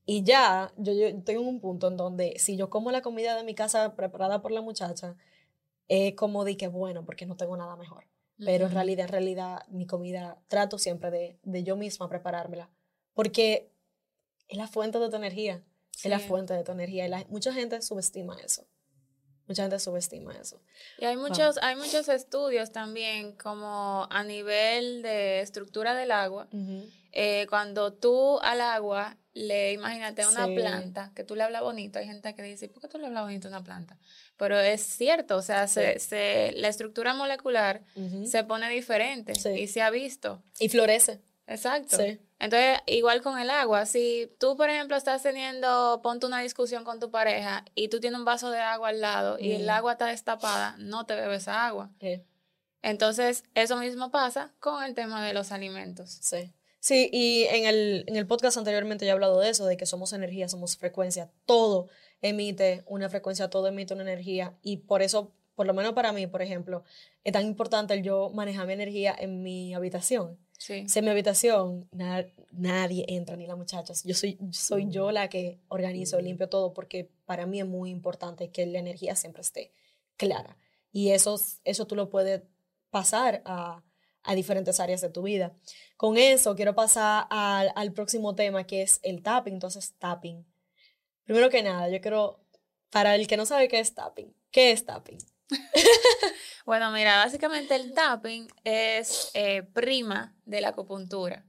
Y 0.04 0.22
ya, 0.24 0.72
yo, 0.76 0.92
yo 0.92 1.06
estoy 1.06 1.36
en 1.36 1.46
un 1.46 1.60
punto 1.60 1.88
en 1.88 1.96
donde 1.96 2.38
si 2.38 2.56
yo 2.56 2.70
como 2.70 2.90
la 2.92 3.02
comida 3.02 3.34
de 3.34 3.44
mi 3.44 3.54
casa 3.54 3.96
preparada 3.96 4.42
por 4.42 4.52
la 4.52 4.60
muchacha, 4.60 5.16
es 5.88 6.14
como 6.14 6.44
de 6.44 6.56
que 6.56 6.68
bueno, 6.68 7.04
porque 7.04 7.26
no 7.26 7.36
tengo 7.36 7.56
nada 7.56 7.76
mejor. 7.76 8.04
Pero 8.38 8.66
en 8.66 8.72
realidad, 8.72 9.06
en 9.06 9.12
realidad, 9.12 9.66
mi 9.68 9.86
comida 9.86 10.38
trato 10.48 10.78
siempre 10.78 11.10
de, 11.10 11.38
de 11.42 11.62
yo 11.62 11.76
misma 11.76 12.08
preparármela. 12.08 12.70
Porque 13.14 13.72
es 14.48 14.58
la 14.58 14.68
fuente 14.68 14.98
de 14.98 15.08
tu 15.08 15.16
energía. 15.16 15.64
Es 16.02 16.10
la 16.10 16.18
fuente 16.18 16.52
de 16.52 16.62
tu 16.62 16.72
energía. 16.72 17.06
Y 17.06 17.24
mucha 17.30 17.52
gente 17.52 17.80
subestima 17.80 18.38
eso. 18.40 18.66
Mucha 19.48 19.62
gente 19.62 19.78
subestima 19.78 20.34
eso. 20.34 20.60
Y 20.98 21.04
hay 21.04 21.16
muchos, 21.16 21.58
hay 21.62 21.76
muchos 21.76 22.08
estudios 22.08 22.72
también, 22.72 23.32
como 23.36 24.06
a 24.10 24.24
nivel 24.24 25.02
de 25.02 25.40
estructura 25.40 25.94
del 25.94 26.10
agua. 26.10 26.48
Eh, 27.12 27.46
cuando 27.48 27.92
tú 27.92 28.38
al 28.40 28.60
agua 28.60 29.16
le, 29.34 29.72
imagínate, 29.72 30.26
una 30.26 30.46
planta, 30.46 31.12
que 31.14 31.22
tú 31.22 31.36
le 31.36 31.44
hablas 31.44 31.62
bonito, 31.62 31.98
hay 31.98 32.06
gente 32.06 32.34
que 32.34 32.42
dice, 32.42 32.68
¿por 32.68 32.82
qué 32.82 32.88
tú 32.88 32.98
le 32.98 33.06
hablas 33.06 33.22
bonito 33.22 33.46
a 33.48 33.50
una 33.50 33.62
planta? 33.62 33.98
Pero 34.36 34.58
es 34.58 34.82
cierto, 34.82 35.36
o 35.36 35.42
sea, 35.42 35.66
se, 35.66 35.98
se, 35.98 36.52
la 36.56 36.68
estructura 36.68 37.14
molecular 37.14 37.82
se 38.26 38.44
pone 38.44 38.68
diferente 38.70 39.32
y 39.56 39.66
se 39.66 39.82
ha 39.82 39.90
visto. 39.90 40.42
Y 40.58 40.68
florece. 40.68 41.20
Exacto. 41.46 41.96
Entonces, 42.38 42.78
igual 42.86 43.22
con 43.22 43.38
el 43.38 43.48
agua, 43.48 43.86
si 43.86 44.30
tú, 44.38 44.56
por 44.56 44.68
ejemplo, 44.68 44.96
estás 44.96 45.22
teniendo, 45.22 46.00
ponte 46.02 46.26
una 46.26 46.40
discusión 46.40 46.84
con 46.84 47.00
tu 47.00 47.10
pareja 47.10 47.64
y 47.74 47.88
tú 47.88 47.98
tienes 47.98 48.18
un 48.18 48.26
vaso 48.26 48.50
de 48.50 48.58
agua 48.58 48.88
al 48.88 49.00
lado 49.00 49.38
y 49.38 49.52
el 49.52 49.68
agua 49.70 49.92
está 49.92 50.06
destapada, 50.06 50.74
no 50.78 51.06
te 51.06 51.14
bebes 51.14 51.42
esa 51.42 51.66
agua. 51.66 51.90
Entonces, 52.82 53.44
eso 53.54 53.78
mismo 53.78 54.10
pasa 54.10 54.52
con 54.60 54.84
el 54.84 54.94
tema 54.94 55.24
de 55.24 55.32
los 55.32 55.50
alimentos. 55.50 56.18
Sí. 56.20 56.52
Sí, 56.80 57.08
y 57.12 57.44
en 57.44 57.66
el, 57.66 58.04
en 58.06 58.16
el 58.16 58.26
podcast 58.26 58.56
anteriormente 58.56 59.04
ya 59.04 59.10
he 59.10 59.14
hablado 59.14 59.40
de 59.40 59.50
eso, 59.50 59.66
de 59.66 59.76
que 59.76 59.86
somos 59.86 60.12
energía, 60.12 60.48
somos 60.48 60.76
frecuencia, 60.76 61.30
todo 61.44 61.88
emite 62.22 62.84
una 62.86 63.08
frecuencia, 63.08 63.50
todo 63.50 63.66
emite 63.66 63.94
una 63.94 64.02
energía 64.02 64.56
y 64.62 64.78
por 64.78 65.02
eso 65.02 65.32
por 65.56 65.66
lo 65.66 65.72
menos 65.74 65.94
para 65.94 66.12
mí, 66.12 66.26
por 66.26 66.42
ejemplo, 66.42 66.84
es 67.24 67.32
tan 67.32 67.46
importante 67.46 67.94
el 67.94 68.02
yo 68.02 68.30
manejar 68.34 68.66
mi 68.66 68.74
energía 68.74 69.16
en 69.18 69.42
mi 69.42 69.72
habitación. 69.72 70.38
Sí. 70.58 70.86
Si 70.88 70.98
en 70.98 71.06
mi 71.06 71.10
habitación 71.10 71.88
na- 71.92 72.26
nadie 72.52 73.06
entra, 73.08 73.36
ni 73.36 73.46
las 73.46 73.56
muchachas, 73.56 74.04
yo 74.04 74.14
soy, 74.14 74.38
soy 74.52 74.86
yo 74.90 75.12
la 75.12 75.28
que 75.28 75.58
organizo, 75.68 76.20
limpio 76.20 76.48
todo, 76.50 76.74
porque 76.74 77.10
para 77.24 77.46
mí 77.46 77.58
es 77.60 77.66
muy 77.66 77.90
importante 77.90 78.50
que 78.50 78.66
la 78.66 78.78
energía 78.78 79.16
siempre 79.16 79.40
esté 79.40 79.72
clara. 80.18 80.58
Y 80.92 81.10
eso, 81.10 81.40
eso 81.64 81.86
tú 81.86 81.96
lo 81.96 82.10
puedes 82.10 82.42
pasar 82.90 83.42
a, 83.46 83.82
a 84.26 84.34
diferentes 84.34 84.80
áreas 84.80 85.00
de 85.00 85.08
tu 85.10 85.22
vida. 85.22 85.54
Con 85.96 86.18
eso 86.18 86.54
quiero 86.56 86.74
pasar 86.74 87.26
al, 87.30 87.72
al 87.74 87.92
próximo 87.92 88.34
tema 88.34 88.64
que 88.64 88.82
es 88.82 89.00
el 89.02 89.22
tapping. 89.22 89.54
Entonces, 89.54 89.94
tapping. 89.98 90.44
Primero 91.24 91.48
que 91.50 91.62
nada, 91.62 91.88
yo 91.88 92.00
quiero, 92.00 92.40
para 92.90 93.14
el 93.14 93.26
que 93.26 93.36
no 93.36 93.46
sabe 93.46 93.68
qué 93.68 93.80
es 93.80 93.94
tapping, 93.94 94.32
¿qué 94.50 94.72
es 94.72 94.84
tapping? 94.84 95.18
Bueno, 96.64 96.90
mira, 96.90 97.18
básicamente 97.18 97.76
el 97.76 97.94
tapping 97.94 98.48
es 98.64 99.30
eh, 99.34 99.62
prima 99.62 100.34
de 100.46 100.60
la 100.60 100.70
acupuntura. 100.70 101.44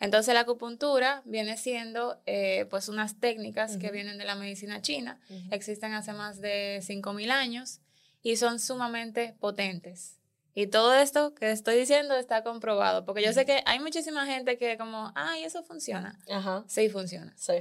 Entonces 0.00 0.32
la 0.32 0.40
acupuntura 0.40 1.20
viene 1.26 1.58
siendo 1.58 2.18
eh, 2.24 2.66
pues 2.70 2.88
unas 2.88 3.20
técnicas 3.20 3.76
que 3.76 3.86
Ujú. 3.86 3.92
vienen 3.92 4.16
de 4.18 4.24
la 4.24 4.34
medicina 4.34 4.80
china, 4.80 5.20
existen 5.50 5.92
hace 5.92 6.14
más 6.14 6.40
de 6.40 6.80
5.000 6.82 7.30
años 7.30 7.80
y 8.22 8.36
son 8.36 8.58
sumamente 8.58 9.34
potentes. 9.38 10.18
Y 10.54 10.68
todo 10.68 10.94
esto 10.94 11.34
que 11.34 11.50
estoy 11.50 11.76
diciendo 11.76 12.14
está 12.16 12.44
comprobado, 12.44 13.04
porque 13.04 13.22
yo 13.24 13.32
sé 13.32 13.44
que 13.44 13.62
hay 13.66 13.80
muchísima 13.80 14.24
gente 14.24 14.56
que 14.56 14.78
como, 14.78 15.10
ay, 15.16 15.42
eso 15.44 15.62
funciona. 15.64 16.18
Ajá, 16.30 16.64
Sí, 16.68 16.88
funciona. 16.88 17.32
sí. 17.36 17.54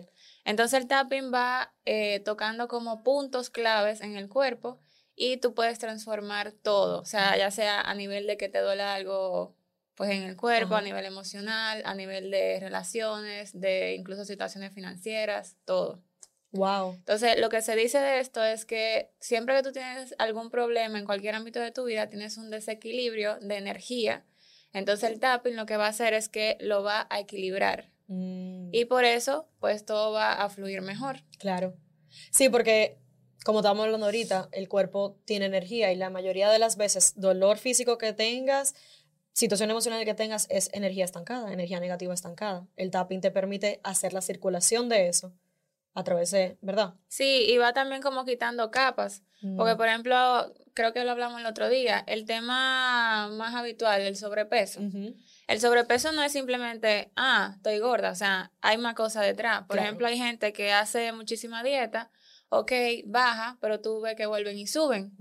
Entonces 0.45 0.79
el 0.81 0.88
tapping 0.88 1.33
va 1.33 1.73
eh, 1.85 2.19
tocando 2.19 2.67
como 2.67 3.01
puntos 3.01 3.50
claves 3.50 4.01
en 4.01 4.15
el 4.15 4.29
cuerpo 4.29 4.79
y 5.15 5.38
tú 5.38 5.53
puedes 5.53 5.79
transformar 5.79 6.51
todo, 6.51 7.01
o 7.01 7.05
sea, 7.05 7.35
ya 7.38 7.50
sea 7.51 7.81
a 7.81 7.93
nivel 7.95 8.27
de 8.27 8.38
que 8.38 8.50
te 8.50 8.59
duela 8.59 8.93
algo 8.93 9.55
pues 9.95 10.09
en 10.09 10.23
el 10.23 10.35
cuerpo, 10.35 10.73
Ajá. 10.73 10.79
a 10.79 10.81
nivel 10.85 11.05
emocional, 11.05 11.81
a 11.85 11.93
nivel 11.93 12.31
de 12.31 12.59
relaciones, 12.59 13.59
de 13.59 13.93
incluso 13.95 14.25
situaciones 14.25 14.73
financieras, 14.73 15.55
todo. 15.65 16.01
Wow. 16.53 16.93
Entonces, 16.93 17.39
lo 17.39 17.50
que 17.50 17.62
se 17.63 17.75
dice 17.75 18.00
de 18.00 18.19
esto 18.19 18.43
es 18.43 18.65
que 18.65 19.12
siempre 19.19 19.55
que 19.55 19.63
tú 19.63 19.72
tienes 19.72 20.13
algún 20.19 20.51
problema 20.51 21.00
en 21.00 21.05
cualquier 21.05 21.33
ámbito 21.33 21.60
de 21.60 21.72
tu 21.72 21.83
vida, 21.83 22.10
tienes 22.10 22.38
un 22.38 22.51
desequilibrio 22.51 23.39
de 23.39 23.57
energía, 23.57 24.24
entonces 24.72 25.10
el 25.10 25.19
tapping 25.19 25.55
lo 25.55 25.65
que 25.65 25.77
va 25.77 25.88
a 25.88 25.89
hacer 25.89 26.13
es 26.13 26.29
que 26.29 26.57
lo 26.60 26.83
va 26.83 27.07
a 27.10 27.19
equilibrar. 27.19 27.89
Mm. 28.07 28.69
Y 28.72 28.86
por 28.86 29.03
eso, 29.03 29.50
pues 29.60 29.83
todo 29.83 30.12
va 30.12 30.33
a 30.33 30.50
fluir 30.50 30.81
mejor. 30.81 31.24
Claro. 31.39 31.74
Sí, 32.31 32.50
porque 32.50 33.00
como 33.43 33.60
estábamos 33.60 33.86
hablando 33.86 34.05
ahorita, 34.05 34.50
el 34.51 34.69
cuerpo 34.69 35.17
tiene 35.25 35.45
energía 35.45 35.91
y 35.91 35.95
la 35.95 36.12
mayoría 36.12 36.50
de 36.50 36.60
las 36.60 36.77
veces 36.77 37.13
dolor 37.15 37.57
físico 37.57 37.98
que 37.98 38.13
tengas, 38.13 38.75
situación 39.31 39.72
emocional 39.72 40.05
que 40.05 40.13
tengas 40.13 40.48
es 40.51 40.69
energía 40.74 41.05
estancada, 41.05 41.51
energía 41.51 41.79
negativa 41.79 42.13
estancada. 42.13 42.67
El 42.75 42.91
tapping 42.91 43.22
te 43.22 43.31
permite 43.31 43.79
hacer 43.83 44.13
la 44.13 44.22
circulación 44.22 44.88
de 44.88 45.07
eso 45.07 45.33
a 45.95 46.03
través 46.03 46.31
de, 46.31 46.57
¿verdad? 46.62 46.95
Sí, 47.07 47.45
y 47.50 47.57
va 47.57 47.73
también 47.73 48.01
como 48.01 48.25
quitando 48.25 48.71
capas. 48.71 49.23
Porque, 49.57 49.73
Mm. 49.73 49.77
por 49.77 49.88
ejemplo, 49.88 50.53
creo 50.73 50.93
que 50.93 51.03
lo 51.03 51.12
hablamos 51.12 51.39
el 51.41 51.45
otro 51.45 51.67
día, 51.69 52.03
el 52.07 52.25
tema 52.25 53.27
más 53.33 53.53
habitual, 53.55 54.01
el 54.01 54.15
sobrepeso. 54.15 54.79
El 55.47 55.59
sobrepeso 55.59 56.13
no 56.13 56.23
es 56.23 56.31
simplemente, 56.31 57.12
ah, 57.17 57.51
estoy 57.57 57.79
gorda, 57.79 58.12
o 58.12 58.15
sea, 58.15 58.51
hay 58.62 58.77
más 58.77 58.95
cosas 58.95 59.25
detrás. 59.25 59.59
Por 59.67 59.75
Claro. 59.75 59.83
ejemplo, 59.83 60.07
hay 60.07 60.17
gente 60.17 60.53
que 60.53 60.71
hace 60.71 61.12
muchísima 61.12 61.62
dieta, 61.62 62.09
ok, 62.60 62.72
baja, 63.05 63.57
pero 63.60 63.81
tú 63.81 64.01
ves 64.01 64.15
que 64.15 64.25
vuelven 64.25 64.57
y 64.57 64.67
suben. 64.67 65.12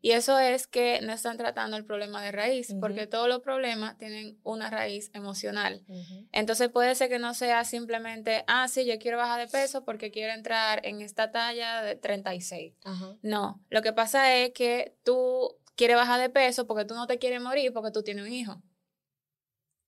Y 0.00 0.12
eso 0.12 0.38
es 0.38 0.66
que 0.66 1.00
no 1.02 1.12
están 1.12 1.36
tratando 1.36 1.76
el 1.76 1.84
problema 1.84 2.22
de 2.22 2.32
raíz, 2.32 2.74
porque 2.80 3.06
todos 3.06 3.28
los 3.28 3.40
problemas 3.40 3.98
tienen 3.98 4.38
una 4.42 4.70
raíz 4.70 5.10
emocional. 5.14 5.84
Entonces 6.32 6.68
puede 6.68 6.94
ser 6.94 7.08
que 7.08 7.18
no 7.18 7.34
sea 7.34 7.64
simplemente, 7.64 8.44
ah, 8.46 8.68
sí, 8.68 8.86
yo 8.86 8.98
quiero 8.98 9.18
bajar 9.18 9.40
de 9.40 9.48
peso 9.48 9.84
porque 9.84 10.10
quiero 10.10 10.32
entrar 10.32 10.84
en 10.84 11.02
esta 11.02 11.30
talla 11.30 11.82
de 11.82 11.96
36. 11.96 12.74
Ajá. 12.84 13.16
No, 13.22 13.62
lo 13.70 13.82
que 13.82 13.92
pasa 13.92 14.34
es 14.36 14.52
que 14.52 14.94
tú 15.04 15.56
quieres 15.76 15.96
bajar 15.96 16.20
de 16.20 16.30
peso 16.30 16.66
porque 16.66 16.84
tú 16.84 16.94
no 16.94 17.06
te 17.06 17.18
quieres 17.18 17.40
morir 17.40 17.72
porque 17.72 17.90
tú 17.90 18.02
tienes 18.02 18.24
un 18.24 18.32
hijo. 18.32 18.62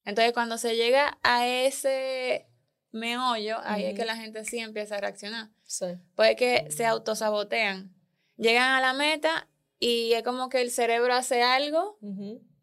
Entonces 0.05 0.33
cuando 0.33 0.59
se 0.59 0.77
llega 0.77 1.19
a 1.23 1.47
ese 1.47 2.47
meollo, 2.93 3.59
ahí 3.63 3.85
es 3.85 3.95
que 3.95 4.05
la 4.05 4.17
gente 4.17 4.45
sí 4.45 4.59
empieza 4.59 4.97
a 4.97 5.01
reaccionar. 5.01 5.51
Sí. 5.71 5.87
Puede 6.17 6.35
que 6.35 6.69
se 6.73 6.85
autosabotean. 6.85 7.95
Llegan 8.37 8.73
a 8.73 8.81
la 8.81 8.93
meta 8.93 9.49
y 9.79 10.15
es 10.15 10.25
como 10.25 10.49
que 10.49 10.61
el 10.63 10.73
cerebro 10.73 11.15
hace 11.15 11.43
algo 11.45 11.97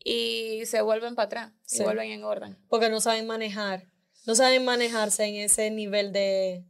y 0.04 0.66
se 0.66 0.82
vuelven 0.82 1.16
para 1.16 1.26
atrás, 1.28 1.54
Sí. 1.64 1.84
vuelven 1.84 2.10
y 2.10 2.12
engordan. 2.12 2.58
Porque 2.68 2.90
no 2.90 3.00
saben 3.00 3.26
manejar, 3.26 3.88
no 4.26 4.36
saben 4.36 4.66
manejarse 4.66 5.24
en 5.24 5.36
ese 5.36 5.72
nivel 5.72 6.12
de 6.12 6.66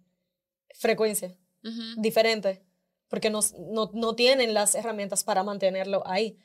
frecuencia. 0.76 1.36
Diferente, 1.98 2.64
porque 3.10 3.32
no, 3.32 3.40
no, 3.72 3.90
no 3.96 4.14
tienen 4.16 4.54
las 4.54 4.76
herramientas 4.76 5.24
para 5.24 5.44
mantenerlo 5.44 6.04
ahí. 6.06 6.38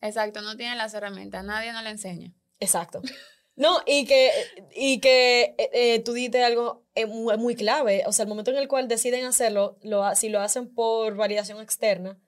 Exacto, 0.00 0.42
no 0.42 0.56
tienen 0.56 0.78
las 0.78 0.94
herramientas, 0.94 1.44
nadie 1.44 1.72
nos 1.72 1.82
le 1.82 1.90
enseña. 1.90 2.32
Exacto. 2.60 3.02
No, 3.60 3.80
y 3.84 4.06
que, 4.06 4.30
y 4.74 5.00
que 5.00 5.54
eh, 5.58 5.70
eh, 5.74 5.98
tú 6.02 6.14
diste 6.14 6.42
algo 6.42 6.86
eh, 6.94 7.04
muy, 7.04 7.36
muy 7.36 7.54
clave, 7.54 8.04
o 8.06 8.12
sea, 8.12 8.22
el 8.22 8.30
momento 8.30 8.50
en 8.50 8.56
el 8.56 8.68
cual 8.68 8.88
deciden 8.88 9.26
hacerlo, 9.26 9.76
lo, 9.82 10.02
si 10.14 10.30
lo 10.30 10.40
hacen 10.40 10.74
por 10.74 11.14
validación 11.14 11.60
externa, 11.60 12.18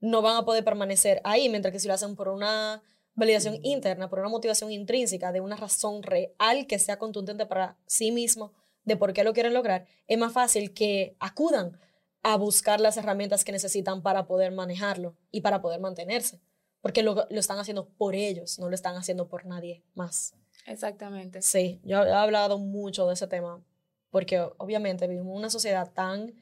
no 0.00 0.20
van 0.20 0.36
a 0.36 0.44
poder 0.44 0.64
permanecer 0.64 1.20
ahí, 1.22 1.48
mientras 1.48 1.70
que 1.70 1.78
si 1.78 1.86
lo 1.86 1.94
hacen 1.94 2.16
por 2.16 2.28
una 2.28 2.82
validación 3.14 3.60
interna, 3.62 4.10
por 4.10 4.18
una 4.18 4.30
motivación 4.30 4.72
intrínseca, 4.72 5.30
de 5.30 5.40
una 5.40 5.54
razón 5.54 6.02
real 6.02 6.66
que 6.66 6.80
sea 6.80 6.98
contundente 6.98 7.46
para 7.46 7.78
sí 7.86 8.10
mismo, 8.10 8.52
de 8.82 8.96
por 8.96 9.12
qué 9.12 9.22
lo 9.22 9.32
quieren 9.32 9.54
lograr, 9.54 9.86
es 10.08 10.18
más 10.18 10.32
fácil 10.32 10.74
que 10.74 11.14
acudan 11.20 11.78
a 12.24 12.34
buscar 12.34 12.80
las 12.80 12.96
herramientas 12.96 13.44
que 13.44 13.52
necesitan 13.52 14.02
para 14.02 14.26
poder 14.26 14.50
manejarlo 14.50 15.16
y 15.30 15.42
para 15.42 15.62
poder 15.62 15.78
mantenerse, 15.78 16.40
porque 16.80 17.04
lo, 17.04 17.28
lo 17.30 17.38
están 17.38 17.60
haciendo 17.60 17.90
por 17.90 18.16
ellos, 18.16 18.58
no 18.58 18.68
lo 18.68 18.74
están 18.74 18.96
haciendo 18.96 19.28
por 19.28 19.46
nadie 19.46 19.84
más. 19.94 20.34
Exactamente. 20.66 21.42
Sí, 21.42 21.80
yo 21.84 22.02
he 22.04 22.12
hablado 22.12 22.58
mucho 22.58 23.06
de 23.06 23.14
ese 23.14 23.26
tema, 23.26 23.62
porque 24.10 24.40
obviamente 24.58 25.06
vivimos 25.06 25.36
una 25.36 25.50
sociedad 25.50 25.92
tan 25.92 26.34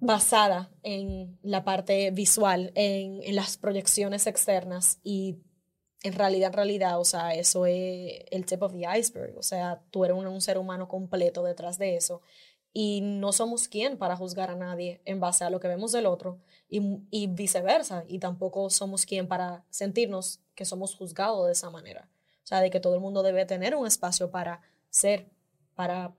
basada 0.00 0.70
en 0.82 1.38
la 1.42 1.64
parte 1.64 2.10
visual, 2.10 2.72
en, 2.74 3.22
en 3.22 3.36
las 3.36 3.58
proyecciones 3.58 4.26
externas 4.26 4.98
y 5.02 5.38
en 6.02 6.14
realidad, 6.14 6.48
en 6.48 6.54
realidad, 6.54 6.98
o 6.98 7.04
sea, 7.04 7.34
eso 7.34 7.66
es 7.66 8.24
el 8.30 8.46
tip 8.46 8.62
of 8.62 8.72
the 8.72 8.86
iceberg, 8.98 9.36
o 9.36 9.42
sea, 9.42 9.82
tú 9.90 10.04
eres 10.04 10.16
un, 10.16 10.26
un 10.26 10.40
ser 10.40 10.56
humano 10.56 10.88
completo 10.88 11.42
detrás 11.42 11.76
de 11.76 11.96
eso 11.96 12.22
y 12.72 13.00
no 13.02 13.32
somos 13.32 13.68
quien 13.68 13.98
para 13.98 14.16
juzgar 14.16 14.50
a 14.50 14.56
nadie 14.56 15.02
en 15.04 15.20
base 15.20 15.44
a 15.44 15.50
lo 15.50 15.60
que 15.60 15.68
vemos 15.68 15.92
del 15.92 16.06
otro 16.06 16.40
y, 16.68 16.80
y 17.10 17.26
viceversa, 17.26 18.04
y 18.08 18.18
tampoco 18.18 18.70
somos 18.70 19.04
quien 19.04 19.28
para 19.28 19.66
sentirnos 19.68 20.40
que 20.54 20.64
somos 20.64 20.94
juzgados 20.94 21.46
de 21.46 21.52
esa 21.52 21.68
manera. 21.68 22.08
O 22.50 22.52
sea, 22.52 22.60
de 22.60 22.70
que 22.70 22.80
todo 22.80 22.96
el 22.96 23.00
mundo 23.00 23.22
debe 23.22 23.46
tener 23.46 23.76
un 23.76 23.86
espacio 23.86 24.32
para 24.32 24.60
ser, 24.88 25.30
para 25.76 26.16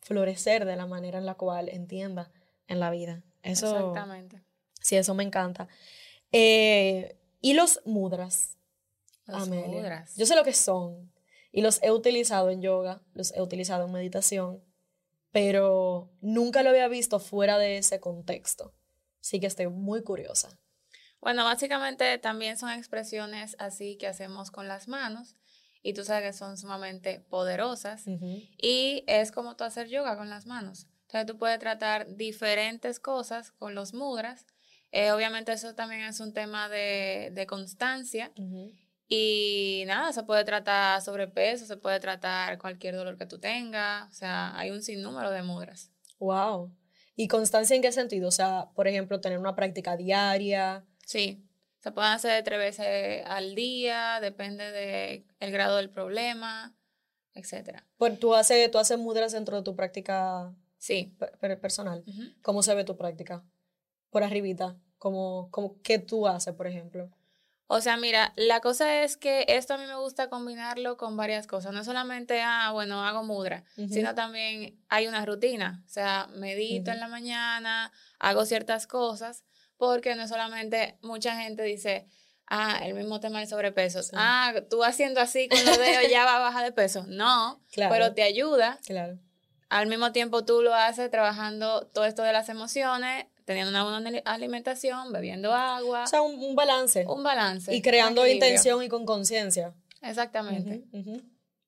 florecer 0.00 0.64
de 0.64 0.74
la 0.74 0.86
manera 0.86 1.18
en 1.18 1.26
la 1.26 1.36
cual 1.36 1.68
entienda 1.68 2.32
en 2.66 2.80
la 2.80 2.90
vida. 2.90 3.22
Eso, 3.44 3.68
Exactamente. 3.68 4.42
sí, 4.80 4.96
eso 4.96 5.14
me 5.14 5.22
encanta. 5.22 5.68
Eh, 6.32 7.20
y 7.40 7.54
los 7.54 7.82
mudras, 7.84 8.58
Los 9.26 9.44
Amelia. 9.44 9.68
mudras. 9.68 10.16
Yo 10.16 10.26
sé 10.26 10.34
lo 10.34 10.42
que 10.42 10.52
son 10.52 11.12
y 11.52 11.62
los 11.62 11.80
he 11.84 11.92
utilizado 11.92 12.50
en 12.50 12.60
yoga, 12.60 13.00
los 13.14 13.32
he 13.32 13.40
utilizado 13.40 13.86
en 13.86 13.92
meditación, 13.92 14.60
pero 15.30 16.10
nunca 16.20 16.64
lo 16.64 16.70
había 16.70 16.88
visto 16.88 17.20
fuera 17.20 17.58
de 17.58 17.78
ese 17.78 18.00
contexto. 18.00 18.74
Así 19.20 19.38
que 19.38 19.46
estoy 19.46 19.68
muy 19.68 20.02
curiosa. 20.02 20.58
Bueno, 21.22 21.44
básicamente 21.44 22.18
también 22.18 22.58
son 22.58 22.70
expresiones 22.70 23.54
así 23.60 23.96
que 23.96 24.08
hacemos 24.08 24.50
con 24.50 24.66
las 24.66 24.88
manos 24.88 25.36
y 25.80 25.94
tú 25.94 26.04
sabes 26.04 26.24
que 26.24 26.32
son 26.36 26.58
sumamente 26.58 27.20
poderosas 27.20 28.04
y 28.58 29.04
es 29.06 29.30
como 29.30 29.54
tú 29.54 29.62
hacer 29.62 29.88
yoga 29.88 30.16
con 30.16 30.28
las 30.28 30.46
manos. 30.46 30.88
Entonces 31.02 31.26
tú 31.26 31.38
puedes 31.38 31.60
tratar 31.60 32.16
diferentes 32.16 32.98
cosas 32.98 33.52
con 33.52 33.76
los 33.76 33.94
mudras. 33.94 34.46
Eh, 34.90 35.12
obviamente 35.12 35.52
eso 35.52 35.76
también 35.76 36.02
es 36.02 36.18
un 36.18 36.34
tema 36.34 36.68
de, 36.68 37.30
de 37.32 37.46
constancia 37.46 38.32
y 39.06 39.84
nada, 39.86 40.12
se 40.12 40.24
puede 40.24 40.44
tratar 40.44 41.00
sobrepeso, 41.02 41.66
se 41.66 41.76
puede 41.76 42.00
tratar 42.00 42.58
cualquier 42.58 42.96
dolor 42.96 43.16
que 43.16 43.26
tú 43.26 43.38
tengas, 43.38 44.10
o 44.10 44.14
sea, 44.14 44.58
hay 44.58 44.72
un 44.72 44.82
sinnúmero 44.82 45.30
de 45.30 45.44
mudras. 45.44 45.92
Wow. 46.18 46.74
¿Y 47.14 47.28
constancia 47.28 47.76
en 47.76 47.82
qué 47.82 47.92
sentido? 47.92 48.28
O 48.28 48.32
sea, 48.32 48.70
por 48.74 48.88
ejemplo, 48.88 49.20
tener 49.20 49.38
una 49.38 49.54
práctica 49.54 49.96
diaria. 49.96 50.84
Sí, 51.04 51.44
se 51.80 51.92
pueden 51.92 52.12
hacer 52.12 52.42
tres 52.44 52.58
veces 52.58 53.24
al 53.26 53.54
día, 53.54 54.18
depende 54.20 54.70
del 54.70 55.24
el 55.40 55.50
grado 55.52 55.76
del 55.76 55.90
problema, 55.90 56.74
etcétera. 57.34 57.86
Pues 57.96 58.18
tú 58.18 58.34
haces, 58.34 58.70
tú 58.70 58.78
haces 58.78 58.98
mudras 58.98 59.32
dentro 59.32 59.56
de 59.56 59.62
tu 59.62 59.74
práctica 59.76 60.54
Sí. 60.78 61.14
per- 61.18 61.36
per- 61.38 61.60
personal. 61.60 62.04
Ujú. 62.06 62.22
¿Cómo 62.42 62.62
se 62.62 62.74
ve 62.74 62.84
tu 62.84 62.96
práctica? 62.96 63.44
Por 64.10 64.22
arribita. 64.24 64.76
Como, 64.98 65.48
como, 65.50 65.80
¿Qué 65.82 65.98
tú 65.98 66.28
haces, 66.28 66.54
por 66.54 66.66
ejemplo? 66.66 67.10
O 67.66 67.80
sea, 67.80 67.96
mira, 67.96 68.32
la 68.36 68.60
cosa 68.60 69.02
es 69.02 69.16
que 69.16 69.46
esto 69.48 69.74
a 69.74 69.78
mí 69.78 69.86
me 69.86 69.96
gusta 69.96 70.28
combinarlo 70.28 70.96
con 70.98 71.16
varias 71.16 71.46
cosas. 71.46 71.72
No 71.72 71.82
solamente, 71.84 72.42
ah, 72.42 72.70
bueno, 72.72 73.02
hago 73.04 73.22
mudra, 73.24 73.64
sino 73.88 74.14
también 74.14 74.78
hay 74.88 75.06
una 75.08 75.24
rutina. 75.24 75.82
O 75.86 75.88
sea, 75.88 76.28
medito 76.36 76.90
en 76.90 77.00
la 77.00 77.08
mañana, 77.08 77.90
hago 78.18 78.44
ciertas 78.44 78.86
cosas, 78.86 79.44
porque 79.82 80.14
no 80.14 80.28
solamente 80.28 80.96
mucha 81.02 81.34
gente 81.34 81.64
dice, 81.64 82.06
ah, 82.46 82.78
el 82.84 82.94
mismo 82.94 83.18
tema 83.18 83.40
del 83.40 83.48
sobrepeso. 83.48 83.98
Ah, 84.12 84.54
tú 84.70 84.84
haciendo 84.84 85.20
así 85.20 85.48
con 85.48 85.58
los 85.64 85.76
dedos 85.76 86.08
ya 86.08 86.24
va 86.24 86.36
a 86.36 86.38
bajar 86.38 86.64
de 86.64 86.70
peso. 86.70 87.04
No, 87.08 87.60
pero 87.74 88.14
te 88.14 88.22
ayuda. 88.22 88.78
Claro. 88.86 89.18
Al 89.70 89.88
mismo 89.88 90.12
tiempo 90.12 90.44
tú 90.44 90.62
lo 90.62 90.72
haces 90.72 91.10
trabajando 91.10 91.88
todo 91.88 92.04
esto 92.04 92.22
de 92.22 92.32
las 92.32 92.48
emociones, 92.48 93.26
teniendo 93.44 93.70
una 93.70 93.82
buena 93.82 94.20
alimentación, 94.24 95.12
bebiendo 95.12 95.52
agua. 95.52 96.04
O 96.04 96.06
sea, 96.06 96.22
un, 96.22 96.54
balance. 96.54 97.04
Un 97.08 97.24
balance. 97.24 97.74
Y 97.74 97.82
creando 97.82 98.24
intención 98.24 98.84
y 98.84 98.88
con 98.88 99.04
conciencia. 99.04 99.74
Exactamente. 100.00 100.84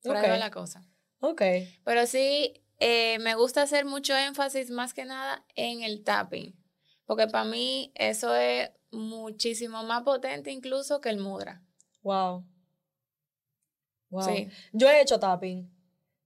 Por 0.05 0.17
ahí 0.17 0.31
va 0.31 0.37
la 0.37 0.53
cosa. 0.53 0.87
Ok. 1.19 1.43
Pero 1.83 2.07
sí, 2.07 2.63
eh, 2.79 3.19
me 3.19 3.35
gusta 3.35 3.63
hacer 3.63 3.87
mucho 3.87 4.17
énfasis 4.17 4.71
más 4.71 4.95
que 4.95 5.05
nada 5.05 5.45
en 5.57 5.83
el 5.83 6.05
tapping. 6.05 6.55
Porque 7.07 7.27
para 7.27 7.45
mí 7.45 7.93
eso 7.95 8.35
es 8.35 8.71
muchísimo 8.91 9.83
más 9.83 10.03
potente 10.03 10.51
incluso 10.51 11.01
que 11.01 11.11
el 11.11 11.19
mudra. 11.19 11.63
Wow. 12.03 12.45
Wow. 14.11 14.49
Yo 14.73 14.89
he 14.89 15.01
hecho 15.01 15.19
tapping. 15.19 15.71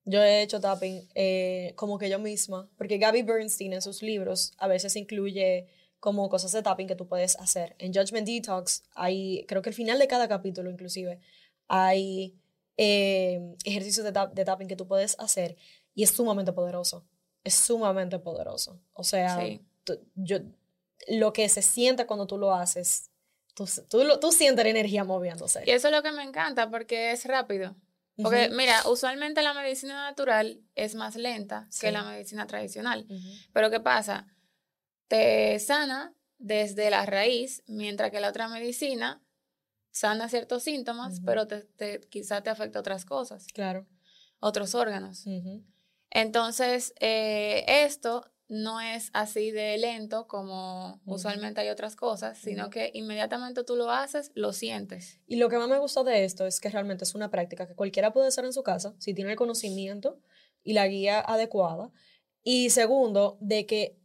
Yo 0.04 0.22
he 0.22 0.42
hecho 0.42 0.60
tapping 0.60 1.08
eh, 1.14 1.72
como 1.76 1.98
que 1.98 2.08
yo 2.08 2.18
misma, 2.18 2.68
porque 2.76 2.98
Gabby 2.98 3.22
Bernstein 3.22 3.74
en 3.74 3.82
sus 3.82 4.02
libros 4.02 4.52
a 4.58 4.66
veces 4.66 4.96
incluye 4.96 5.68
como 6.00 6.28
cosas 6.28 6.52
de 6.52 6.62
tapping 6.62 6.86
que 6.86 6.96
tú 6.96 7.06
puedes 7.06 7.36
hacer. 7.36 7.74
En 7.78 7.92
Judgment 7.92 8.26
Detox 8.26 8.84
hay, 8.94 9.44
creo 9.48 9.62
que 9.62 9.70
al 9.70 9.74
final 9.74 9.98
de 9.98 10.08
cada 10.08 10.28
capítulo 10.28 10.70
inclusive, 10.70 11.20
hay 11.66 12.38
eh, 12.76 13.54
ejercicios 13.64 14.04
de, 14.04 14.12
de, 14.32 14.44
tapping 14.44 14.68
que 14.68 14.76
tú 14.76 14.86
puedes 14.86 15.18
hacer 15.18 15.56
y 15.94 16.04
es 16.04 16.10
sumamente 16.10 16.52
poderoso. 16.52 17.04
Es 17.44 17.54
sumamente 17.54 18.18
poderoso. 18.18 18.80
O 18.92 19.04
sea, 19.04 19.40
yo, 20.14 20.38
lo 21.06 21.32
que 21.32 21.48
se 21.48 21.62
siente 21.62 22.06
cuando 22.06 22.26
tú 22.26 22.38
lo 22.38 22.54
haces, 22.54 23.10
tú, 23.54 23.66
tú, 23.88 24.18
tú 24.20 24.32
sientes 24.32 24.64
la 24.64 24.70
energía 24.70 25.04
moviéndose. 25.04 25.62
Y 25.66 25.70
eso 25.70 25.88
es 25.88 25.94
lo 25.94 26.02
que 26.02 26.12
me 26.12 26.22
encanta 26.22 26.70
porque 26.70 27.12
es 27.12 27.24
rápido. 27.24 27.76
Porque, 28.20 28.50
mira, 28.50 28.82
usualmente 28.88 29.42
la 29.42 29.54
medicina 29.54 30.02
natural 30.08 30.60
es 30.74 30.96
más 30.96 31.14
lenta 31.14 31.68
que 31.80 31.92
la 31.92 32.02
medicina 32.02 32.48
tradicional. 32.48 33.06
Pero 33.52 33.70
¿qué 33.70 33.78
pasa? 33.78 34.26
Te 35.06 35.56
sana 35.60 36.14
desde 36.38 36.90
la 36.90 37.06
raíz, 37.06 37.62
mientras 37.68 38.10
que 38.10 38.18
la 38.18 38.30
otra 38.30 38.48
medicina 38.48 39.22
sana 39.90 40.28
ciertos 40.28 40.64
síntomas, 40.64 41.20
pero 41.24 41.46
te, 41.46 41.62
te, 41.62 42.00
quizá 42.00 42.42
te 42.42 42.50
afecta 42.50 42.80
otras 42.80 43.04
cosas. 43.04 43.46
Claro. 43.54 43.86
Otros 44.40 44.74
órganos. 44.74 45.24
Entonces, 46.10 46.94
eh, 47.00 47.64
esto 47.68 48.30
no 48.48 48.80
es 48.80 49.10
así 49.12 49.50
de 49.50 49.76
lento 49.76 50.26
como 50.26 51.00
usualmente 51.04 51.60
hay 51.60 51.68
otras 51.68 51.96
cosas, 51.96 52.38
sino 52.38 52.70
que 52.70 52.90
inmediatamente 52.94 53.62
tú 53.62 53.76
lo 53.76 53.90
haces, 53.90 54.32
lo 54.34 54.54
sientes. 54.54 55.20
Y 55.26 55.36
lo 55.36 55.50
que 55.50 55.58
más 55.58 55.68
me 55.68 55.78
gusta 55.78 56.02
de 56.02 56.24
esto 56.24 56.46
es 56.46 56.58
que 56.58 56.70
realmente 56.70 57.04
es 57.04 57.14
una 57.14 57.30
práctica 57.30 57.68
que 57.68 57.74
cualquiera 57.74 58.12
puede 58.12 58.28
hacer 58.28 58.46
en 58.46 58.54
su 58.54 58.62
casa 58.62 58.94
si 58.98 59.12
tiene 59.12 59.32
el 59.32 59.36
conocimiento 59.36 60.18
y 60.64 60.72
la 60.72 60.88
guía 60.88 61.20
adecuada. 61.20 61.90
Y 62.42 62.70
segundo, 62.70 63.36
de 63.40 63.66
que 63.66 63.98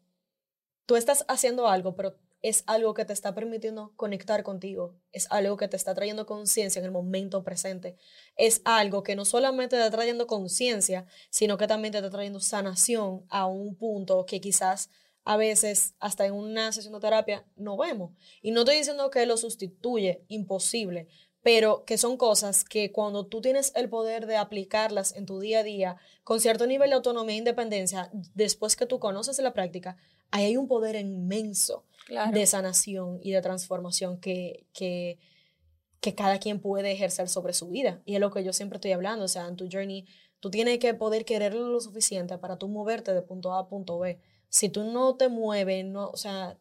tú 0.85 0.97
estás 0.97 1.23
haciendo 1.29 1.69
algo, 1.69 1.95
pero 1.95 2.19
es 2.43 2.65
algo 2.67 2.93
que 2.93 3.05
te 3.05 3.13
está 3.13 3.33
permitiendo 3.33 3.93
conectar 3.95 4.43
contigo, 4.43 4.93
es 5.13 5.27
algo 5.31 5.55
que 5.55 5.69
te 5.69 5.77
está 5.77 5.95
trayendo 5.95 6.25
conciencia 6.25 6.79
en 6.79 6.85
el 6.85 6.91
momento 6.91 7.41
presente, 7.41 7.95
es 8.35 8.61
algo 8.65 9.01
que 9.01 9.15
no 9.15 9.23
solamente 9.23 9.77
te 9.77 9.81
está 9.81 9.95
trayendo 9.95 10.27
conciencia, 10.27 11.07
sino 11.29 11.57
que 11.57 11.67
también 11.67 11.93
te 11.93 11.99
está 11.99 12.09
trayendo 12.09 12.41
sanación 12.41 13.25
a 13.29 13.47
un 13.47 13.75
punto 13.75 14.25
que 14.25 14.41
quizás 14.41 14.89
a 15.23 15.37
veces 15.37 15.95
hasta 15.99 16.25
en 16.25 16.33
una 16.33 16.73
sesión 16.73 16.93
de 16.93 16.99
terapia 16.99 17.45
no 17.55 17.77
vemos. 17.77 18.11
Y 18.41 18.51
no 18.51 18.61
estoy 18.61 18.75
diciendo 18.75 19.09
que 19.09 19.25
lo 19.25 19.37
sustituye, 19.37 20.25
imposible, 20.27 21.07
pero 21.43 21.85
que 21.85 21.97
son 21.97 22.17
cosas 22.17 22.65
que 22.65 22.91
cuando 22.91 23.25
tú 23.25 23.39
tienes 23.39 23.71
el 23.75 23.87
poder 23.87 24.27
de 24.27 24.35
aplicarlas 24.35 25.15
en 25.15 25.25
tu 25.25 25.39
día 25.39 25.59
a 25.59 25.63
día 25.63 25.97
con 26.25 26.41
cierto 26.41 26.67
nivel 26.67 26.89
de 26.89 26.95
autonomía 26.97 27.35
e 27.35 27.37
independencia, 27.37 28.09
después 28.33 28.75
que 28.75 28.85
tú 28.85 28.99
conoces 28.99 29.39
la 29.39 29.53
práctica, 29.53 29.95
ahí 30.31 30.45
hay 30.45 30.57
un 30.57 30.67
poder 30.67 30.95
inmenso 30.95 31.85
de 32.07 32.45
sanación 32.45 33.19
y 33.21 33.31
de 33.31 33.41
transformación 33.41 34.19
que, 34.19 34.65
que, 34.73 35.19
que 36.01 36.15
cada 36.15 36.39
quien 36.39 36.59
puede 36.59 36.91
ejercer 36.91 37.29
sobre 37.29 37.53
su 37.53 37.69
vida. 37.69 38.01
Y 38.05 38.15
es 38.15 38.19
lo 38.19 38.31
que 38.31 38.43
yo 38.43 38.53
siempre 38.53 38.77
estoy 38.77 38.91
hablando, 38.91 39.25
o 39.25 39.27
sea, 39.27 39.47
en 39.47 39.55
tu 39.55 39.67
journey, 39.71 40.05
tú 40.39 40.51
tienes 40.51 40.79
que 40.79 40.93
poder 40.93 41.25
quererlo 41.25 41.69
lo 41.69 41.79
suficiente 41.79 42.37
para 42.37 42.57
tú 42.57 42.67
moverte 42.67 43.13
de 43.13 43.21
punto 43.21 43.53
A 43.53 43.59
a 43.59 43.67
punto 43.67 43.99
B. 43.99 44.19
Si 44.49 44.69
tú 44.69 44.83
no 44.83 45.15
te 45.15 45.29
mueves, 45.29 45.85
no, 45.85 46.09
o 46.09 46.17
sea, 46.17 46.57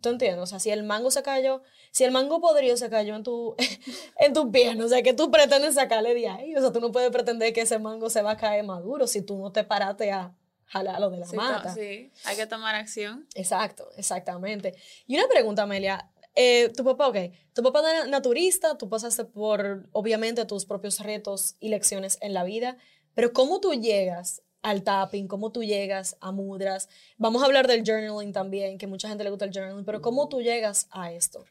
¿tú 0.00 0.10
entiendes? 0.10 0.42
O 0.42 0.46
sea, 0.46 0.60
si 0.60 0.70
el 0.70 0.84
mango 0.84 1.10
se 1.10 1.22
cayó, 1.22 1.62
si 1.90 2.04
el 2.04 2.12
mango 2.12 2.40
podrido 2.40 2.76
se 2.76 2.88
cayó 2.88 3.16
en 3.16 3.24
tu, 3.24 3.56
en 4.18 4.32
tu 4.32 4.50
pierna, 4.52 4.84
o 4.84 4.88
sea, 4.88 5.02
que 5.02 5.12
tú 5.12 5.30
pretendes 5.30 5.74
sacarle 5.74 6.14
de 6.14 6.28
ahí, 6.28 6.54
o 6.54 6.60
sea, 6.60 6.72
tú 6.72 6.80
no 6.80 6.92
puedes 6.92 7.10
pretender 7.10 7.52
que 7.52 7.62
ese 7.62 7.78
mango 7.78 8.08
se 8.08 8.22
va 8.22 8.32
a 8.32 8.36
caer 8.36 8.64
maduro 8.64 9.06
si 9.06 9.22
tú 9.22 9.36
no 9.38 9.50
te 9.50 9.64
paraste 9.64 10.12
a 10.12 10.36
lo 10.74 11.10
de 11.10 11.18
la 11.18 11.26
mata. 11.32 11.74
sí, 11.74 12.10
hay 12.24 12.36
que 12.36 12.46
tomar 12.46 12.74
acción. 12.74 13.26
Exacto, 13.34 13.88
exactamente. 13.96 14.74
Y 15.06 15.16
una 15.16 15.28
pregunta, 15.28 15.62
Amelia. 15.62 16.10
Eh, 16.38 16.70
tu 16.76 16.84
papá, 16.84 17.08
ok, 17.08 17.16
tu 17.54 17.62
papá 17.62 17.80
es 18.02 18.08
naturista, 18.08 18.76
tú 18.76 18.90
pasaste 18.90 19.24
por, 19.24 19.88
obviamente, 19.92 20.44
tus 20.44 20.66
propios 20.66 21.00
retos 21.00 21.56
y 21.60 21.70
lecciones 21.70 22.18
en 22.20 22.34
la 22.34 22.44
vida, 22.44 22.76
pero 23.14 23.32
¿cómo 23.32 23.58
tú 23.58 23.72
llegas 23.72 24.42
al 24.60 24.82
tapping? 24.82 25.28
¿Cómo 25.28 25.50
tú 25.50 25.64
llegas 25.64 26.18
a 26.20 26.32
mudras? 26.32 26.90
Vamos 27.16 27.42
a 27.42 27.46
hablar 27.46 27.66
del 27.66 27.84
journaling 27.86 28.34
también, 28.34 28.76
que 28.76 28.86
mucha 28.86 29.08
gente 29.08 29.24
le 29.24 29.30
gusta 29.30 29.46
el 29.46 29.52
journaling, 29.52 29.86
pero 29.86 30.02
¿cómo 30.02 30.28
tú 30.28 30.42
llegas 30.42 30.88
a 30.90 31.10
esto? 31.10 31.46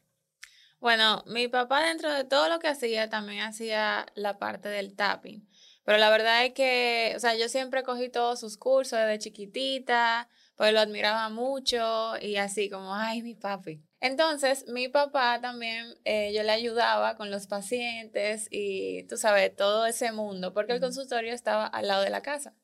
Bueno, 0.80 1.24
mi 1.26 1.48
papá 1.48 1.88
dentro 1.88 2.14
de 2.14 2.24
todo 2.24 2.48
lo 2.48 2.60
que 2.60 2.68
hacía 2.68 3.10
también 3.10 3.42
hacía 3.42 4.06
la 4.14 4.38
parte 4.38 4.70
del 4.70 4.96
tapping. 4.96 5.48
Pero 5.86 6.00
la 6.00 6.10
verdad 6.10 6.44
es 6.44 6.54
que, 6.54 7.14
o 7.16 7.20
sea, 7.20 7.36
yo 7.36 7.48
siempre 7.48 7.84
cogí 7.84 8.10
todos 8.10 8.40
sus 8.40 8.58
cursos 8.58 8.98
desde 8.98 9.20
chiquitita, 9.20 10.28
pues 10.56 10.74
lo 10.74 10.80
admiraba 10.80 11.30
mucho 11.30 12.18
y 12.20 12.38
así 12.38 12.72
como, 12.72 12.96
ay, 12.96 13.22
mi 13.22 13.36
papi. 13.36 13.84
Entonces, 14.00 14.66
mi 14.68 14.88
papá 14.88 15.40
también, 15.42 15.86
eh, 16.04 16.34
yo 16.34 16.42
le 16.42 16.52
ayudaba 16.52 17.16
con 17.16 17.30
los 17.30 17.46
pacientes 17.46 18.48
y, 18.50 19.04
tú 19.04 19.18
sabes, 19.18 19.56
todo 19.56 19.86
ese 19.86 20.12
mundo, 20.12 20.54
porque 20.54 20.74
el 20.74 20.80
consultorio 20.80 21.34
estaba 21.34 21.68
al 21.68 21.88
lado 21.88 22.04
de 22.04 22.10
la 22.10 22.22
casa. 22.22 22.56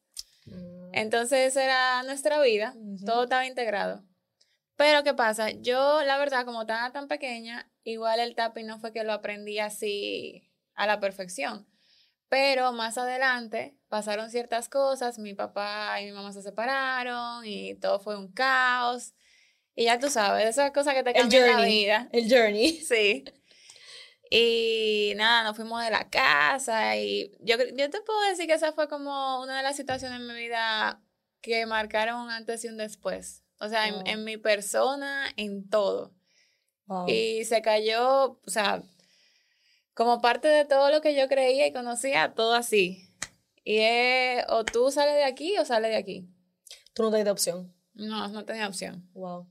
Mm. 0.46 0.94
Entonces, 0.94 1.56
era 1.56 2.02
nuestra 2.04 2.42
vida, 2.42 2.74
todo 3.06 3.24
estaba 3.24 3.46
integrado. 3.46 4.04
Pero, 4.76 5.04
¿qué 5.04 5.14
pasa? 5.14 5.52
Yo, 5.52 6.02
la 6.04 6.18
verdad, 6.18 6.44
como 6.44 6.62
estaba 6.62 6.92
tan 6.92 7.08
pequeña, 7.08 7.72
igual 7.84 8.20
el 8.20 8.34
tapping 8.34 8.66
no 8.66 8.80
fue 8.80 8.92
que 8.92 9.04
lo 9.04 9.14
aprendí 9.14 9.60
así 9.60 10.50
a 10.74 10.88
la 10.88 11.00
perfección. 11.00 11.71
Pero 12.32 12.72
más 12.72 12.98
adelante 12.98 13.76
pasaron 13.90 14.30
ciertas 14.30 14.70
cosas, 14.70 15.20
mi 15.20 15.34
papá 15.34 16.00
y 16.00 16.06
mi 16.06 16.12
mamá 16.14 16.32
se 16.32 16.42
separaron 16.42 17.46
y 17.46 17.76
todo 17.76 18.00
fue 18.00 18.18
un 18.18 18.32
caos. 18.32 19.14
Y 19.76 19.84
ya 19.84 20.00
tú 20.00 20.10
sabes, 20.10 20.48
esas 20.48 20.72
cosas 20.72 20.94
que 20.94 21.04
te 21.04 21.12
cambian 21.12 21.46
la 21.46 21.66
vida. 21.66 22.08
El 22.14 22.32
journey. 22.32 22.72
Sí. 22.88 23.26
Y 24.30 25.12
nada, 25.18 25.44
nos 25.44 25.58
fuimos 25.58 25.84
de 25.84 25.92
la 25.92 26.10
casa 26.10 26.96
y 26.96 27.34
yo, 27.42 27.58
yo 27.76 27.90
te 27.90 28.00
puedo 28.00 28.22
decir 28.30 28.48
que 28.48 28.54
esa 28.54 28.72
fue 28.72 28.88
como 28.88 29.42
una 29.42 29.58
de 29.58 29.64
las 29.64 29.76
situaciones 29.76 30.22
en 30.22 30.28
mi 30.28 30.36
vida 30.36 31.02
que 31.42 31.66
marcaron 31.66 32.22
un 32.22 32.30
antes 32.30 32.64
y 32.64 32.70
un 32.70 32.78
después. 32.78 33.44
O 33.60 33.68
sea, 33.68 33.90
en, 33.90 34.08
en, 34.08 34.24
mi 34.24 34.38
persona, 34.38 35.26
en 35.36 35.70
todo. 35.70 36.14
Y 37.08 37.44
se 37.44 37.62
cayó, 37.62 38.40
o 38.46 38.50
sea, 38.50 38.84
como 39.94 40.22
parte 40.22 40.48
de 40.48 40.66
todo 40.66 40.90
lo 40.90 41.02
que 41.02 41.16
yo 41.16 41.28
creía 41.28 41.68
y 41.68 41.74
conocía, 41.74 42.34
todo 42.34 42.54
así. 42.54 43.10
Y 43.64 43.78
es 43.80 44.44
o 44.50 44.66
tú 44.66 44.92
sales 44.92 45.16
de 45.16 45.24
aquí 45.24 45.58
o 45.58 45.66
sales 45.66 45.92
de 45.92 45.98
aquí. 45.98 46.28
Tú 46.94 47.04
no 47.04 47.12
tenías 47.12 47.30
opción. 47.30 47.74
No, 47.94 48.28
no 48.28 48.46
tenía 48.46 48.68
opción. 48.68 49.10
Wow. 49.14 49.48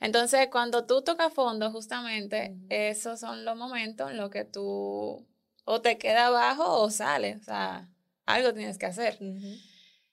Entonces, 0.00 0.48
cuando 0.50 0.84
tú 0.84 1.02
tocas 1.02 1.32
fondo, 1.32 1.70
justamente, 1.70 2.56
esos 2.68 3.20
son 3.20 3.44
los 3.44 3.56
momentos 3.56 4.10
en 4.10 4.18
los 4.18 4.30
que 4.30 4.44
tú 4.44 5.26
o 5.64 5.80
te 5.80 5.96
quedas 5.96 6.26
abajo 6.26 6.80
o 6.82 6.90
sales. 6.90 7.40
O 7.40 7.44
sea, 7.44 7.88
algo 8.26 8.52
tienes 8.52 8.78
que 8.78 8.86
hacer. 8.86 9.18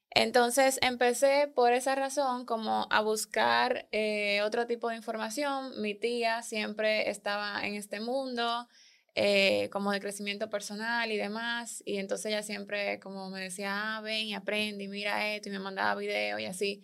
Entonces 0.10 0.78
empecé 0.82 1.48
por 1.54 1.72
esa 1.72 1.96
razón 1.96 2.46
como 2.46 2.88
a 2.90 3.02
buscar 3.02 3.88
eh, 3.92 4.42
otro 4.44 4.68
tipo 4.68 4.90
de 4.90 4.98
información. 4.98 5.82
Mi 5.82 5.96
tía 5.96 6.42
siempre 6.44 7.10
estaba 7.10 7.66
en 7.66 7.76
este 7.76 8.02
mundo, 8.02 8.68
eh, 9.16 9.70
como 9.72 9.92
de 9.92 10.00
crecimiento 10.00 10.50
personal 10.50 11.12
y 11.12 11.18
demás. 11.18 11.84
Y 11.86 11.98
entonces 11.98 12.28
ella 12.28 12.44
siempre 12.44 13.00
como 13.00 13.30
me 13.30 13.42
decía, 13.42 13.98
ah, 13.98 14.02
ven 14.02 14.28
y 14.28 14.34
aprende 14.34 14.84
y 14.86 14.88
mira 14.88 15.34
esto 15.34 15.50
y 15.50 15.52
me 15.52 15.60
mandaba 15.60 15.96
videos 15.96 16.40
y 16.40 16.46
así. 16.46 16.84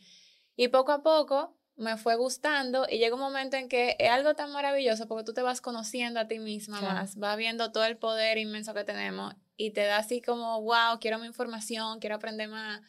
Y 0.55 0.69
poco 0.69 0.91
a 0.91 1.03
poco 1.03 1.57
me 1.77 1.95
fue 1.95 2.15
gustando 2.15 2.87
y 2.89 2.97
llega 2.97 3.13
un 3.13 3.21
momento 3.21 3.55
en 3.55 3.69
que 3.69 3.95
es 3.99 4.09
algo 4.09 4.33
tan 4.33 4.51
maravilloso 4.51 5.07
porque 5.07 5.23
tú 5.23 5.33
te 5.33 5.43
vas 5.43 5.61
conociendo 5.61 6.19
a 6.19 6.27
ti 6.27 6.39
misma 6.39 6.81
más, 6.81 7.17
vas 7.17 7.37
viendo 7.37 7.71
todo 7.71 7.85
el 7.85 7.97
poder 7.97 8.39
inmenso 8.39 8.73
que 8.73 8.83
tenemos 8.83 9.35
y 9.57 9.71
te 9.71 9.85
da 9.85 9.97
así 9.97 10.21
como, 10.21 10.61
wow, 10.61 10.99
quiero 10.99 11.19
más 11.19 11.27
información, 11.27 11.99
quiero 11.99 12.15
aprender 12.15 12.49
más. 12.49 12.81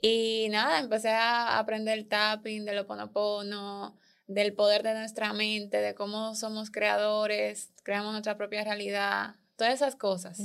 Y 0.00 0.46
nada, 0.50 0.78
empecé 0.78 1.10
a 1.10 1.58
aprender 1.58 1.98
el 1.98 2.06
tapping, 2.06 2.64
del 2.64 2.78
oponopono, 2.78 3.98
del 4.28 4.52
poder 4.52 4.82
de 4.82 4.94
nuestra 4.94 5.32
mente, 5.32 5.78
de 5.78 5.94
cómo 5.94 6.34
somos 6.34 6.70
creadores, 6.70 7.72
creamos 7.82 8.12
nuestra 8.12 8.36
propia 8.36 8.62
realidad, 8.62 9.34
todas 9.56 9.74
esas 9.74 9.96
cosas. 9.96 10.38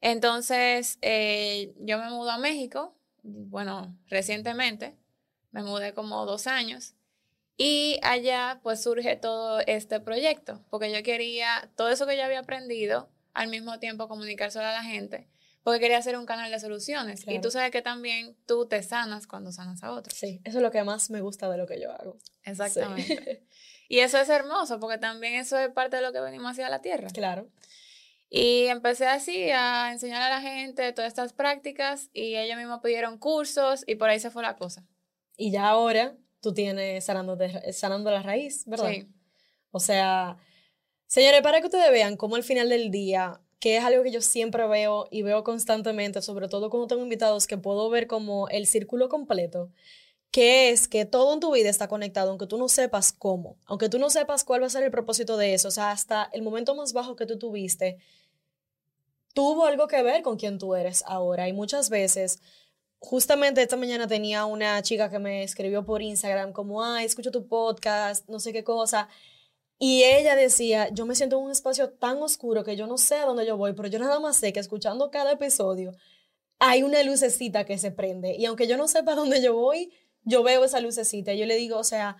Entonces, 0.00 0.98
eh, 1.02 1.74
yo 1.80 1.98
me 1.98 2.08
mudo 2.08 2.30
a 2.30 2.38
México, 2.38 2.94
bueno, 3.22 3.94
recientemente, 4.06 4.96
me 5.50 5.62
mudé 5.62 5.92
como 5.92 6.24
dos 6.24 6.46
años. 6.46 6.94
Y 7.56 7.98
allá 8.02 8.60
pues 8.62 8.80
surge 8.84 9.16
todo 9.16 9.58
este 9.66 9.98
proyecto, 9.98 10.64
porque 10.70 10.92
yo 10.92 11.02
quería 11.02 11.68
todo 11.76 11.88
eso 11.88 12.06
que 12.06 12.16
yo 12.16 12.22
había 12.24 12.38
aprendido, 12.38 13.08
al 13.34 13.48
mismo 13.48 13.80
tiempo 13.80 14.06
comunicárselo 14.06 14.64
a 14.64 14.72
la 14.72 14.84
gente, 14.84 15.28
porque 15.68 15.80
quería 15.80 15.98
hacer 15.98 16.16
un 16.16 16.24
canal 16.24 16.50
de 16.50 16.58
soluciones. 16.58 17.24
Y 17.26 17.42
tú 17.42 17.50
sabes 17.50 17.70
que 17.70 17.82
también 17.82 18.34
tú 18.46 18.66
te 18.66 18.82
sanas 18.82 19.26
cuando 19.26 19.52
sanas 19.52 19.82
a 19.82 19.92
otros. 19.92 20.16
Sí, 20.16 20.40
eso 20.44 20.56
es 20.56 20.62
lo 20.62 20.70
que 20.70 20.82
más 20.82 21.10
me 21.10 21.20
gusta 21.20 21.46
de 21.50 21.58
lo 21.58 21.66
que 21.66 21.78
yo 21.78 21.92
hago. 21.92 22.16
Exactamente. 22.42 23.46
y 23.90 23.98
eso 23.98 24.16
es 24.16 24.30
hermoso, 24.30 24.80
porque 24.80 24.96
también 24.96 25.34
eso 25.34 25.58
es 25.58 25.68
parte 25.68 25.96
de 25.96 26.02
lo 26.02 26.10
que 26.10 26.20
venimos 26.20 26.52
hacia 26.52 26.70
la 26.70 26.80
tierra. 26.80 27.08
Claro. 27.10 27.50
Y 28.30 28.64
empecé 28.68 29.08
así 29.08 29.50
a 29.50 29.92
enseñar 29.92 30.22
a 30.22 30.30
la 30.30 30.40
gente 30.40 30.90
todas 30.94 31.08
estas 31.08 31.34
prácticas 31.34 32.08
y 32.14 32.36
ellos 32.36 32.56
mismos 32.56 32.80
pidieron 32.82 33.18
cursos 33.18 33.84
y 33.86 33.96
por 33.96 34.08
ahí 34.08 34.20
se 34.20 34.30
fue 34.30 34.42
la 34.42 34.56
cosa. 34.56 34.86
Y 35.36 35.50
ya 35.50 35.68
ahora 35.68 36.16
tú 36.40 36.54
tienes 36.54 37.04
sanando, 37.04 37.36
sanando 37.72 38.10
la 38.10 38.22
raíz, 38.22 38.64
¿verdad? 38.64 38.90
Sí. 38.90 39.06
O 39.70 39.80
sea, 39.80 40.38
señores, 41.06 41.42
para 41.42 41.60
que 41.60 41.66
ustedes 41.66 41.90
vean 41.90 42.16
cómo 42.16 42.36
al 42.36 42.42
final 42.42 42.70
del 42.70 42.90
día, 42.90 43.42
que 43.60 43.76
es 43.76 43.84
algo 43.84 44.02
que 44.02 44.10
yo 44.12 44.20
siempre 44.20 44.66
veo 44.68 45.08
y 45.10 45.22
veo 45.22 45.42
constantemente, 45.44 46.22
sobre 46.22 46.48
todo 46.48 46.70
cuando 46.70 46.86
tengo 46.86 47.02
invitados, 47.02 47.46
que 47.46 47.58
puedo 47.58 47.90
ver 47.90 48.06
como 48.06 48.48
el 48.48 48.66
círculo 48.66 49.08
completo, 49.08 49.70
que 50.30 50.70
es 50.70 50.88
que 50.88 51.04
todo 51.04 51.34
en 51.34 51.40
tu 51.40 51.52
vida 51.52 51.70
está 51.70 51.88
conectado, 51.88 52.30
aunque 52.30 52.46
tú 52.46 52.58
no 52.58 52.68
sepas 52.68 53.12
cómo, 53.12 53.56
aunque 53.66 53.88
tú 53.88 53.98
no 53.98 54.10
sepas 54.10 54.44
cuál 54.44 54.62
va 54.62 54.66
a 54.66 54.70
ser 54.70 54.84
el 54.84 54.90
propósito 54.90 55.36
de 55.36 55.54
eso, 55.54 55.68
o 55.68 55.70
sea, 55.72 55.90
hasta 55.90 56.28
el 56.32 56.42
momento 56.42 56.74
más 56.74 56.92
bajo 56.92 57.16
que 57.16 57.26
tú 57.26 57.38
tuviste, 57.38 57.98
tuvo 59.34 59.66
algo 59.66 59.86
que 59.86 60.02
ver 60.02 60.22
con 60.22 60.36
quién 60.36 60.58
tú 60.58 60.74
eres 60.74 61.04
ahora. 61.06 61.48
Y 61.48 61.52
muchas 61.52 61.90
veces 61.90 62.40
justamente 62.98 63.62
esta 63.62 63.76
mañana 63.76 64.06
tenía 64.08 64.44
una 64.44 64.82
chica 64.82 65.10
que 65.10 65.18
me 65.18 65.42
escribió 65.44 65.84
por 65.84 66.02
Instagram 66.02 66.52
como, 66.52 66.82
ay, 66.82 67.06
escucho 67.06 67.30
tu 67.30 67.46
podcast, 67.46 68.28
no 68.28 68.40
sé 68.40 68.52
qué 68.52 68.64
cosa. 68.64 69.08
Y 69.78 70.02
ella 70.04 70.34
decía, 70.34 70.88
yo 70.90 71.06
me 71.06 71.14
siento 71.14 71.38
en 71.38 71.44
un 71.44 71.50
espacio 71.50 71.90
tan 71.90 72.20
oscuro 72.22 72.64
que 72.64 72.76
yo 72.76 72.86
no 72.86 72.98
sé 72.98 73.16
a 73.16 73.26
dónde 73.26 73.46
yo 73.46 73.56
voy, 73.56 73.74
pero 73.74 73.88
yo 73.88 73.98
nada 73.98 74.18
más 74.18 74.36
sé 74.36 74.52
que 74.52 74.60
escuchando 74.60 75.10
cada 75.10 75.32
episodio 75.32 75.92
hay 76.58 76.82
una 76.82 77.02
lucecita 77.02 77.64
que 77.64 77.78
se 77.78 77.90
prende. 77.90 78.34
Y 78.36 78.44
aunque 78.46 78.66
yo 78.66 78.76
no 78.76 78.88
sepa 78.88 79.12
a 79.12 79.16
dónde 79.16 79.40
yo 79.42 79.54
voy, 79.54 79.92
yo 80.24 80.42
veo 80.42 80.64
esa 80.64 80.80
lucecita. 80.80 81.32
Y 81.32 81.38
yo 81.38 81.46
le 81.46 81.56
digo, 81.56 81.78
o 81.78 81.84
sea, 81.84 82.16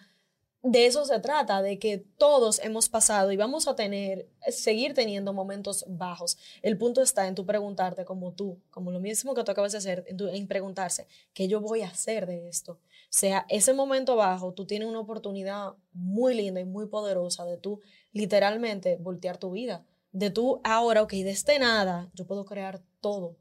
de 0.62 0.86
eso 0.86 1.04
se 1.04 1.20
trata, 1.20 1.62
de 1.62 1.78
que 1.78 1.98
todos 1.98 2.58
hemos 2.60 2.88
pasado 2.88 3.30
y 3.30 3.36
vamos 3.36 3.68
a 3.68 3.76
tener, 3.76 4.28
seguir 4.48 4.94
teniendo 4.94 5.32
momentos 5.32 5.84
bajos. 5.88 6.36
El 6.62 6.76
punto 6.78 7.00
está 7.00 7.28
en 7.28 7.34
tú 7.34 7.46
preguntarte 7.46 8.04
como 8.04 8.32
tú, 8.32 8.60
como 8.70 8.90
lo 8.90 9.00
mismo 9.00 9.34
que 9.34 9.44
tú 9.44 9.52
acabas 9.52 9.72
de 9.72 9.78
hacer, 9.78 10.04
en, 10.08 10.48
preguntarse, 10.48 11.06
¿qué 11.32 11.48
yo 11.48 11.60
voy 11.60 11.82
a 11.82 11.88
hacer 11.88 12.26
de 12.26 12.48
esto? 12.48 12.80
Sea, 13.10 13.46
ese 13.48 13.72
momento 13.72 14.16
bajo, 14.16 14.52
tú 14.52 14.66
tienes 14.66 14.88
una 14.88 15.00
oportunidad 15.00 15.74
muy 15.92 16.34
linda 16.34 16.60
y 16.60 16.64
muy 16.64 16.88
poderosa 16.88 17.44
de 17.46 17.56
tú 17.56 17.80
literalmente 18.12 18.96
voltear 18.96 19.38
tu 19.38 19.50
vida. 19.50 19.84
De 20.12 20.30
tú 20.30 20.60
ahora, 20.64 21.02
ok, 21.02 21.12
de 21.12 21.30
este 21.30 21.58
nada, 21.58 22.10
yo 22.14 22.26
puedo 22.26 22.44
crear 22.44 22.82
todo. 23.00 23.36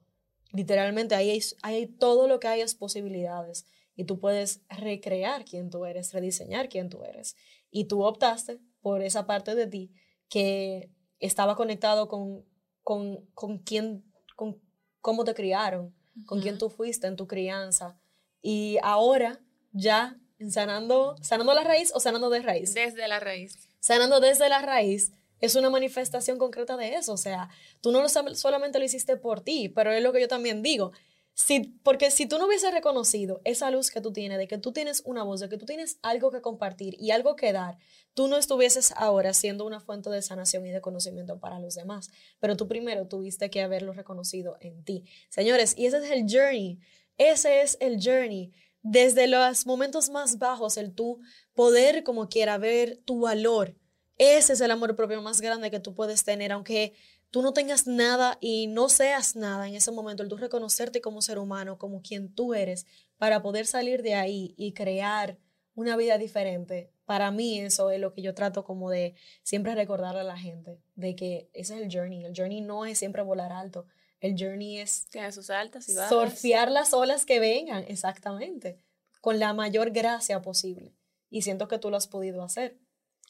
Literalmente 0.53 1.15
ahí 1.15 1.29
hay, 1.29 1.41
hay 1.61 1.87
todo 1.87 2.27
lo 2.27 2.39
que 2.39 2.47
hay 2.47 2.61
es 2.61 2.75
posibilidades 2.75 3.65
y 3.95 4.05
tú 4.05 4.19
puedes 4.19 4.61
recrear 4.69 5.43
quién 5.43 5.69
tú 5.69 5.85
eres, 5.85 6.13
rediseñar 6.13 6.69
quién 6.69 6.89
tú 6.89 7.03
eres. 7.03 7.35
Y 7.69 7.85
tú 7.85 8.03
optaste 8.03 8.59
por 8.81 9.01
esa 9.01 9.25
parte 9.25 9.55
de 9.55 9.67
ti 9.67 9.91
que 10.29 10.91
estaba 11.19 11.55
conectado 11.55 12.07
con, 12.07 12.45
con, 12.83 13.25
con 13.33 13.57
quién, 13.57 14.05
con 14.35 14.61
cómo 15.01 15.23
te 15.25 15.33
criaron, 15.33 15.93
con 16.25 16.41
quién 16.41 16.57
tú 16.57 16.69
fuiste 16.69 17.07
en 17.07 17.15
tu 17.15 17.27
crianza. 17.27 17.99
Y 18.41 18.77
ahora 18.83 19.41
ya 19.77 20.17
sanando, 20.49 21.15
sanando 21.21 21.53
la 21.53 21.63
raíz 21.63 21.91
o 21.93 21.99
sanando 21.99 22.29
de 22.29 22.41
raíz. 22.41 22.73
Desde 22.73 23.07
la 23.07 23.19
raíz. 23.19 23.69
Sanando 23.79 24.19
desde 24.19 24.49
la 24.49 24.61
raíz 24.61 25.11
es 25.39 25.55
una 25.55 25.69
manifestación 25.69 26.37
concreta 26.37 26.77
de 26.77 26.95
eso. 26.95 27.13
O 27.13 27.17
sea, 27.17 27.49
tú 27.81 27.91
no 27.91 28.01
lo, 28.01 28.09
solamente 28.09 28.79
lo 28.79 28.85
hiciste 28.85 29.17
por 29.17 29.41
ti, 29.41 29.69
pero 29.69 29.91
es 29.91 30.01
lo 30.01 30.11
que 30.13 30.21
yo 30.21 30.27
también 30.27 30.61
digo. 30.61 30.91
Si, 31.33 31.75
porque 31.83 32.09
si 32.09 32.25
tú 32.25 32.39
no 32.39 32.47
hubieses 32.47 32.73
reconocido 32.73 33.41
esa 33.43 33.69
luz 33.69 33.91
que 33.91 34.01
tú 34.01 34.11
tienes, 34.11 34.39
de 34.39 34.47
que 34.47 34.57
tú 34.57 34.71
tienes 34.71 35.03
una 35.05 35.21
voz, 35.21 35.39
de 35.39 35.49
que 35.49 35.57
tú 35.57 35.67
tienes 35.67 35.99
algo 36.01 36.31
que 36.31 36.41
compartir 36.41 36.95
y 36.99 37.11
algo 37.11 37.35
que 37.35 37.53
dar, 37.53 37.77
tú 38.15 38.27
no 38.27 38.37
estuvieses 38.37 38.91
ahora 38.95 39.35
siendo 39.35 39.63
una 39.63 39.79
fuente 39.79 40.09
de 40.09 40.23
sanación 40.23 40.65
y 40.65 40.71
de 40.71 40.81
conocimiento 40.81 41.39
para 41.39 41.59
los 41.59 41.75
demás. 41.75 42.09
Pero 42.39 42.57
tú 42.57 42.67
primero 42.67 43.07
tuviste 43.07 43.51
que 43.51 43.61
haberlo 43.61 43.93
reconocido 43.93 44.57
en 44.61 44.83
ti. 44.83 45.03
Señores, 45.29 45.75
y 45.77 45.85
ese 45.85 45.99
es 45.99 46.09
el 46.09 46.25
journey. 46.27 46.79
Ese 47.19 47.61
es 47.61 47.77
el 47.81 47.99
journey. 48.03 48.51
Desde 48.81 49.27
los 49.27 49.65
momentos 49.65 50.09
más 50.09 50.37
bajos, 50.39 50.77
el 50.77 50.93
tú 50.93 51.19
poder 51.53 52.03
como 52.03 52.29
quiera 52.29 52.57
ver 52.57 52.97
tu 53.05 53.21
valor. 53.21 53.75
Ese 54.17 54.53
es 54.53 54.61
el 54.61 54.71
amor 54.71 54.95
propio 54.95 55.21
más 55.21 55.41
grande 55.41 55.69
que 55.69 55.79
tú 55.79 55.93
puedes 55.93 56.23
tener, 56.23 56.51
aunque 56.51 56.93
tú 57.29 57.41
no 57.41 57.53
tengas 57.53 57.87
nada 57.87 58.37
y 58.41 58.67
no 58.67 58.89
seas 58.89 59.35
nada 59.35 59.67
en 59.67 59.75
ese 59.75 59.91
momento, 59.91 60.23
el 60.23 60.29
tú 60.29 60.37
reconocerte 60.37 61.01
como 61.01 61.21
ser 61.21 61.37
humano, 61.37 61.77
como 61.77 62.01
quien 62.01 62.33
tú 62.33 62.53
eres, 62.53 62.85
para 63.17 63.41
poder 63.41 63.67
salir 63.67 64.01
de 64.01 64.15
ahí 64.15 64.53
y 64.57 64.73
crear 64.73 65.37
una 65.75 65.95
vida 65.95 66.17
diferente. 66.17 66.91
Para 67.05 67.31
mí 67.31 67.59
eso 67.59 67.91
es 67.91 67.99
lo 67.99 68.13
que 68.13 68.21
yo 68.21 68.33
trato 68.33 68.63
como 68.63 68.89
de 68.89 69.15
siempre 69.43 69.75
recordarle 69.75 70.21
a 70.21 70.23
la 70.23 70.37
gente, 70.37 70.81
de 70.95 71.15
que 71.15 71.49
ese 71.53 71.75
es 71.75 71.81
el 71.81 71.93
journey. 71.93 72.25
El 72.25 72.33
journey 72.35 72.61
no 72.61 72.85
es 72.85 72.97
siempre 72.97 73.21
volar 73.21 73.51
alto. 73.51 73.85
El 74.19 74.35
journey 74.37 74.79
es... 74.79 75.07
Tiene 75.09 75.31
sus 75.31 75.49
altas 75.49 75.87
y 75.89 75.95
bajas. 75.95 76.09
Surfear 76.09 76.71
las 76.71 76.93
olas 76.93 77.25
que 77.25 77.39
vengan, 77.39 77.83
exactamente, 77.87 78.81
con 79.21 79.39
la 79.39 79.53
mayor 79.53 79.91
gracia 79.91 80.41
posible. 80.41 80.95
Y 81.29 81.41
siento 81.41 81.67
que 81.67 81.77
tú 81.77 81.89
lo 81.89 81.97
has 81.97 82.07
podido 82.07 82.43
hacer. 82.43 82.77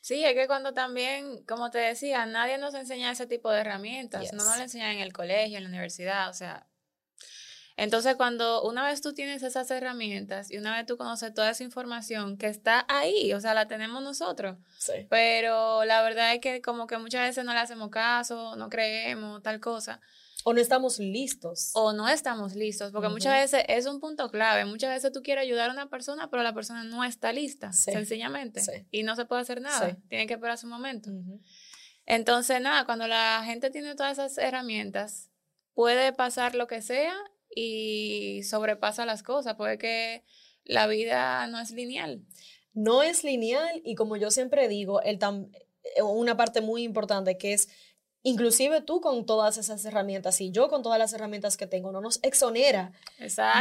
Sí, 0.02 0.24
es 0.24 0.36
que 0.36 0.48
cuando 0.48 0.74
también, 0.74 1.44
como 1.46 1.70
te 1.72 1.80
decía, 1.80 2.26
nadie 2.26 2.58
nos 2.58 2.74
enseña 2.76 3.12
ese 3.12 3.28
tipo 3.28 3.52
de 3.52 3.60
herramientas, 3.60 4.32
no 4.32 4.46
nos 4.46 4.56
lo 4.56 4.64
enseñan 4.64 4.92
en 4.92 5.00
el 5.00 5.12
colegio, 5.12 5.58
en 5.58 5.64
la 5.64 5.70
universidad, 5.70 6.30
o 6.30 6.34
sea. 6.34 6.68
Entonces, 7.76 8.16
cuando 8.16 8.64
una 8.64 8.86
vez 8.86 9.02
tú 9.02 9.14
tienes 9.14 9.44
esas 9.44 9.70
herramientas 9.70 10.50
y 10.50 10.58
una 10.58 10.76
vez 10.76 10.86
tú 10.86 10.98
conoces 10.98 11.34
toda 11.34 11.52
esa 11.52 11.64
información 11.64 12.38
que 12.38 12.48
está 12.48 12.86
ahí, 12.88 13.34
o 13.34 13.42
sea, 13.42 13.54
la 13.54 13.68
tenemos 13.68 14.02
nosotros. 14.02 14.58
Sí. 14.80 14.94
Pero 15.10 15.84
la 15.86 16.02
verdad 16.02 16.34
es 16.34 16.40
que 16.40 16.62
como 16.62 16.88
que 16.88 16.98
muchas 16.98 17.28
veces 17.28 17.44
no 17.44 17.54
le 17.54 17.60
hacemos 17.60 17.90
caso, 17.90 18.56
no 18.56 18.70
creemos, 18.70 19.44
tal 19.44 19.60
cosa. 19.60 20.00
O 20.48 20.54
no 20.54 20.62
estamos 20.62 20.98
listos. 20.98 21.72
O 21.74 21.92
no 21.92 22.08
estamos 22.08 22.56
listos, 22.56 22.94
porque 22.94 23.10
muchas 23.10 23.34
veces 23.34 23.66
es 23.68 23.86
un 23.86 24.00
punto 24.00 24.32
clave. 24.32 24.64
Muchas 24.64 24.92
veces 24.92 25.12
tú 25.12 25.22
quieres 25.22 25.44
ayudar 25.44 25.70
a 25.70 25.74
una 25.74 25.90
persona, 25.90 26.30
pero 26.30 26.42
la 26.42 26.54
persona 26.54 26.86
no 26.86 27.04
está 27.04 27.34
lista, 27.34 27.74
sencillamente. 27.74 28.62
Y 28.90 29.04
no 29.04 29.18
se 29.18 29.26
puede 29.26 29.42
hacer 29.42 29.60
nada. 29.60 29.98
Tiene 30.08 30.26
que 30.26 30.36
esperar 30.36 30.58
su 30.58 30.68
momento. 30.68 31.12
Entonces, 32.06 32.62
nada, 32.62 32.86
cuando 32.86 33.08
la 33.08 33.44
gente 33.44 33.72
tiene 33.72 33.94
todas 33.96 34.14
esas 34.14 34.38
herramientas, 34.38 35.30
puede 35.74 36.14
pasar 36.14 36.56
lo 36.56 36.66
que 36.66 36.82
sea 36.82 37.14
y 37.54 38.42
sobrepasa 38.44 39.06
las 39.06 39.24
cosas. 39.24 39.56
Puede 39.56 39.78
que 39.78 40.24
la 40.64 40.88
vida 40.88 41.46
no 41.48 41.60
es 41.60 41.72
lineal. 41.72 42.24
No 42.72 43.04
es 43.04 43.26
lineal 43.26 43.82
y 43.84 43.96
como 43.96 44.16
yo 44.16 44.32
siempre 44.32 44.70
digo, 44.70 45.02
el 45.02 45.20
eh, 45.96 46.02
una 46.02 46.38
parte 46.38 46.62
muy 46.62 46.84
importante 46.84 47.38
que 47.38 47.52
es 47.52 47.68
inclusive 48.28 48.82
tú 48.82 49.00
con 49.00 49.26
todas 49.26 49.58
esas 49.58 49.86
herramientas 49.86 50.42
y 50.42 50.52
yo 50.52 50.68
con 50.68 50.84
todas 50.84 51.00
las 51.00 51.14
herramientas 51.14 51.56
que 51.56 51.66
tengo, 51.66 51.94
no 51.94 52.02
nos 52.02 52.20
exonera 52.24 52.92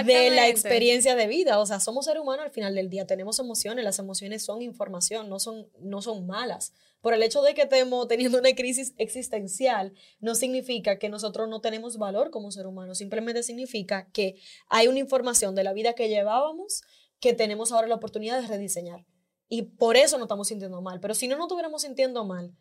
de 0.04 0.30
la 0.30 0.48
experiencia 0.48 1.14
de 1.14 1.28
vida. 1.28 1.60
O 1.60 1.66
sea, 1.66 1.78
somos 1.78 2.06
seres 2.06 2.20
humanos 2.20 2.46
al 2.46 2.50
final 2.50 2.74
del 2.74 2.90
día, 2.90 3.06
tenemos 3.06 3.38
emociones, 3.38 3.84
las 3.84 4.00
emociones 4.00 4.44
son 4.44 4.62
información, 4.62 5.28
no 5.28 5.38
son, 5.38 5.68
no 5.78 6.02
son 6.02 6.26
malas. 6.26 6.72
Por 7.00 7.14
el 7.14 7.22
hecho 7.22 7.42
de 7.42 7.54
que 7.54 7.62
estemos 7.62 8.08
teniendo 8.08 8.38
una 8.38 8.52
crisis 8.56 8.92
existencial, 8.98 9.92
no 10.18 10.34
significa 10.34 10.98
que 10.98 11.08
nosotros 11.08 11.48
no 11.48 11.60
tenemos 11.60 11.96
valor 11.96 12.32
como 12.32 12.50
ser 12.50 12.66
humano, 12.66 12.96
simplemente 12.96 13.44
significa 13.44 14.08
que 14.12 14.34
hay 14.68 14.88
una 14.88 14.98
información 14.98 15.54
de 15.54 15.62
la 15.62 15.74
vida 15.74 15.92
que 15.92 16.08
llevábamos 16.08 16.82
que 17.20 17.34
tenemos 17.34 17.70
ahora 17.70 17.86
la 17.86 17.94
oportunidad 17.94 18.40
de 18.40 18.48
rediseñar. 18.48 19.06
Y 19.48 19.62
por 19.62 19.96
eso 19.96 20.18
no 20.18 20.24
estamos 20.24 20.48
sintiendo 20.48 20.82
mal. 20.82 20.98
Pero 20.98 21.14
si 21.14 21.28
no 21.28 21.36
nos 21.36 21.44
estuviéramos 21.44 21.82
sintiendo 21.82 22.24
mal, 22.24 22.52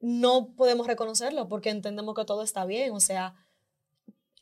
no 0.00 0.54
podemos 0.54 0.86
reconocerlo 0.86 1.48
porque 1.48 1.70
entendemos 1.70 2.14
que 2.14 2.24
todo 2.24 2.42
está 2.42 2.64
bien. 2.64 2.92
O 2.92 3.00
sea, 3.00 3.34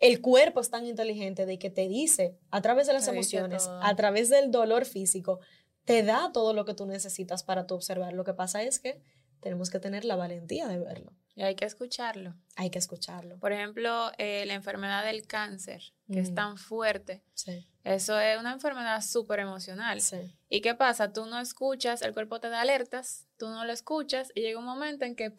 el 0.01 0.21
cuerpo 0.21 0.61
es 0.61 0.71
tan 0.71 0.87
inteligente 0.87 1.47
de 1.47 1.59
que 1.59 1.71
te 1.71 1.89
dice 1.89 2.37
a 2.51 2.61
través 2.61 2.87
de 2.87 2.93
las 2.93 3.07
emociones, 3.09 3.69
a 3.69 3.95
través 3.95 4.29
del 4.31 4.51
dolor 4.51 4.85
físico, 4.85 5.39
te 5.85 6.03
da 6.03 6.31
todo 6.33 6.55
lo 6.55 6.65
que 6.65 6.75
tú 6.75 6.87
necesitas 6.87 7.43
para 7.45 7.67
tu 7.67 7.75
observar. 7.75 8.13
Lo 8.13 8.25
que 8.25 8.35
pasa 8.35 8.63
es 8.63 8.81
que 8.81 9.01
tenemos 9.41 9.71
que 9.71 9.81
tener 9.81 10.05
la 10.05 10.17
valentía 10.17 10.69
de 10.69 10.79
verlo. 10.79 11.13
Y 11.35 11.43
hay 11.43 11.55
que 11.55 11.65
escucharlo. 11.65 12.35
Hay 12.57 12.71
que 12.71 12.79
escucharlo. 12.79 13.39
Por 13.39 13.53
ejemplo, 13.53 14.11
eh, 14.19 14.45
la 14.47 14.55
enfermedad 14.55 15.05
del 15.05 15.27
cáncer, 15.27 15.83
que 16.13 16.21
es 16.21 16.31
Mm. 16.31 16.35
tan 16.35 16.57
fuerte. 16.59 17.25
Sí, 17.35 17.67
Eso 17.85 18.19
es 18.21 18.39
una 18.39 18.53
enfermedad 18.53 19.01
súper 19.03 19.41
emocional. 19.41 20.01
sí. 20.01 20.37
¿Y 20.49 20.61
qué 20.61 20.75
pasa? 20.75 21.13
Tú 21.13 21.27
no 21.27 21.41
escuchas, 21.41 22.03
el 22.03 22.13
cuerpo 22.13 22.39
te 22.39 22.49
da 22.49 22.61
alertas, 22.61 23.27
tú 23.39 23.49
no 23.49 23.65
lo 23.65 23.73
escuchas 23.73 24.31
y 24.35 24.43
llega 24.43 24.59
un 24.59 24.65
momento 24.65 25.05
en 25.05 25.17
que 25.17 25.33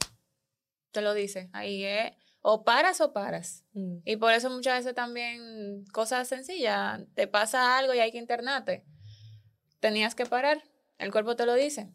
te 0.91 1.01
lo 1.01 1.13
dice. 1.13 1.49
Ahí 1.53 1.83
es, 1.83 2.11
o 2.41 2.63
paras 2.63 2.99
o 3.01 3.13
paras. 3.13 3.63
Mm. 3.73 3.97
Y 4.05 4.17
por 4.17 4.33
eso 4.33 4.49
muchas 4.49 4.79
veces 4.79 4.93
también 4.93 5.85
cosas 5.93 6.27
sencillas, 6.27 7.01
te 7.13 7.27
pasa 7.27 7.77
algo 7.77 7.93
y 7.93 7.99
hay 7.99 8.11
que 8.11 8.17
internarte. 8.17 8.85
Tenías 9.79 10.15
que 10.15 10.25
parar, 10.25 10.63
el 10.97 11.11
cuerpo 11.11 11.35
te 11.35 11.45
lo 11.45 11.53
dice. 11.53 11.91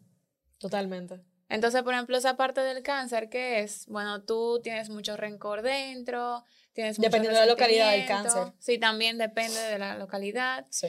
Totalmente. 0.57 1.21
Entonces, 1.49 1.81
por 1.81 1.93
ejemplo, 1.93 2.15
esa 2.15 2.37
parte 2.37 2.61
del 2.61 2.83
cáncer, 2.83 3.29
¿qué 3.29 3.61
es? 3.61 3.87
Bueno, 3.87 4.23
tú 4.23 4.59
tienes 4.63 4.89
mucho 4.89 5.17
rencor 5.17 5.63
dentro, 5.63 6.43
tienes 6.79 6.97
Dependiendo 6.97 7.37
de 7.37 7.45
la 7.45 7.51
localidad 7.51 7.91
del 7.91 8.05
cáncer. 8.05 8.53
Sí, 8.59 8.77
también 8.77 9.17
depende 9.17 9.59
de 9.59 9.77
la 9.77 9.97
localidad. 9.97 10.65
Sí. 10.69 10.87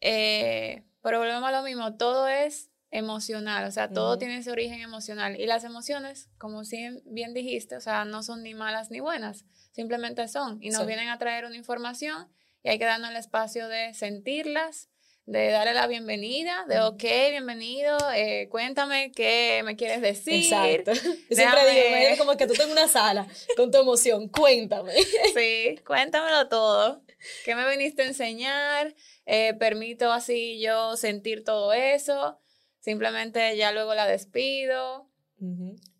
Eh, 0.00 0.84
pero 1.02 1.18
volvemos 1.18 1.42
a 1.42 1.50
lo 1.52 1.62
mismo, 1.62 1.96
todo 1.96 2.28
es 2.28 2.70
emocional, 2.92 3.64
o 3.66 3.70
sea, 3.72 3.88
todo 3.90 4.10
Ujú. 4.10 4.18
tiene 4.20 4.36
ese 4.36 4.52
origen 4.52 4.80
emocional. 4.80 5.40
Y 5.40 5.46
las 5.46 5.64
emociones, 5.64 6.28
como 6.38 6.62
bien 7.06 7.34
dijiste, 7.34 7.74
o 7.76 7.80
sea, 7.80 8.04
no 8.04 8.22
son 8.22 8.42
ni 8.44 8.54
malas 8.54 8.90
ni 8.90 9.00
buenas, 9.00 9.44
simplemente 9.72 10.28
son. 10.28 10.62
Y 10.62 10.70
nos 10.70 10.82
Sí. 10.82 10.86
vienen 10.86 11.08
a 11.08 11.18
traer 11.18 11.44
una 11.44 11.56
información 11.56 12.28
y 12.62 12.68
hay 12.68 12.78
que 12.78 12.84
darnos 12.84 13.10
el 13.10 13.16
espacio 13.16 13.66
de 13.68 13.94
sentirlas, 13.94 14.90
de 15.26 15.50
darle 15.50 15.72
la 15.72 15.86
bienvenida, 15.86 16.64
de 16.68 16.80
ok, 16.80 17.02
bienvenido, 17.30 17.96
eh, 18.14 18.48
cuéntame 18.50 19.12
qué 19.12 19.62
me 19.64 19.76
quieres 19.76 20.00
decir. 20.00 20.52
Exacto. 20.52 20.92
Yo 21.30 21.36
siempre 21.36 21.70
digo, 21.70 21.88
imagínate 21.88 22.18
como 22.18 22.36
que 22.36 22.46
tú 22.46 22.52
estás 22.52 22.66
en 22.66 22.72
una 22.72 22.88
sala 22.88 23.26
con 23.56 23.70
tu 23.70 23.78
emoción, 23.78 24.28
cuéntame. 24.28 24.92
Sí, 25.34 25.78
cuéntamelo 25.86 26.48
todo. 26.48 27.02
¿Qué 27.44 27.54
me 27.54 27.68
viniste 27.70 28.02
a 28.02 28.06
enseñar? 28.06 28.94
Eh, 29.24 29.54
permito 29.54 30.12
así 30.12 30.60
yo 30.60 30.96
sentir 30.96 31.44
todo 31.44 31.72
eso. 31.72 32.38
Simplemente 32.80 33.56
ya 33.56 33.70
luego 33.70 33.94
la 33.94 34.06
despido 34.06 35.08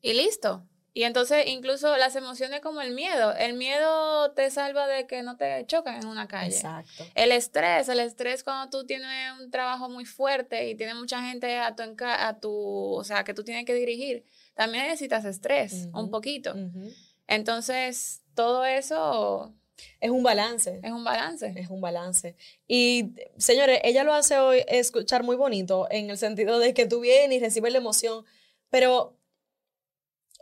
y 0.01 0.13
listo. 0.15 0.67
Y 0.95 1.05
entonces 1.05 1.47
incluso 1.47 1.97
las 1.97 2.17
emociones 2.17 2.61
como 2.61 2.83
el 2.83 2.93
miedo. 2.93 3.35
El 3.35 3.55
miedo 3.55 4.33
te 4.33 4.51
salva 4.51 4.87
de 4.87 5.07
que 5.07 5.23
no 5.23 5.37
te 5.39 5.65
chocan 5.67 5.97
en 6.03 6.07
una 6.07 6.29
calle. 6.29 6.55
Exacto. 6.55 7.05
El 7.15 7.33
estrés, 7.33 7.89
el 7.89 7.99
estrés 8.01 8.45
cuando 8.45 8.69
tú 8.71 8.87
tienes 8.87 9.09
un 9.41 9.51
trabajo 9.51 9.89
muy 9.89 10.05
fuerte 10.05 10.69
y 10.69 10.75
tienes 10.75 10.95
mucha 10.97 11.23
gente 11.23 11.57
a 11.59 11.75
tu, 11.75 11.83
a 12.05 12.39
tu, 12.41 12.53
o 12.95 13.05
sea, 13.05 13.25
que 13.25 13.33
tú 13.33 13.43
tienes 13.43 13.65
que 13.65 13.73
dirigir, 13.75 14.25
también 14.55 14.85
necesitas 14.85 15.25
estrés, 15.25 15.87
un 15.95 16.03
Ujú. 16.05 16.11
poquito. 16.11 16.51
Ujú. 16.53 16.91
Entonces, 17.27 18.21
todo 18.35 18.65
eso 18.67 19.55
Es 20.01 20.11
un 20.11 20.23
balance. 20.23 20.79
es 20.83 20.91
un 20.93 21.03
balance. 21.05 21.55
Es 21.57 21.71
un 21.71 21.81
balance. 21.81 22.37
Y, 22.69 23.15
señores, 23.39 23.81
ella 23.83 24.05
lo 24.05 24.13
hace 24.13 24.39
hoy 24.39 24.63
escuchar 24.69 25.23
muy 25.23 25.37
bonito 25.37 25.89
en 25.91 26.11
el 26.11 26.19
sentido 26.19 26.59
de 26.59 26.75
que 26.75 26.85
tú 26.87 27.01
vienes 27.01 27.39
y 27.39 27.41
recibes 27.41 27.73
la 27.73 27.79
emoción, 27.79 28.27
pero 28.69 29.17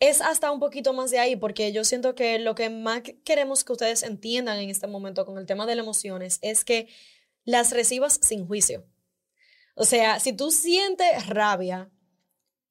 es 0.01 0.23
hasta 0.23 0.51
un 0.51 0.61
poquito 0.61 0.95
más 0.95 1.11
de 1.11 1.19
ahí, 1.19 1.37
porque 1.37 1.73
yo 1.73 1.85
siento 1.85 2.15
que 2.15 2.39
lo 2.39 2.55
que 2.55 2.71
más 2.71 3.03
queremos 3.25 3.65
que 3.65 3.73
ustedes 3.73 4.03
entiendan 4.03 4.59
en 4.59 4.71
este 4.71 4.87
momento 4.87 5.27
con 5.27 5.37
el 5.39 5.47
tema 5.47 5.67
de 5.67 5.77
las 5.77 5.85
emociones 5.85 6.39
es 6.41 6.65
que 6.65 6.89
las 7.45 7.71
recibas 7.71 8.19
sin 8.23 8.47
juicio. 8.47 8.87
O 9.75 9.85
sea, 9.85 10.19
si 10.19 10.33
tú 10.33 10.51
sientes 10.51 11.27
rabia, 11.27 11.91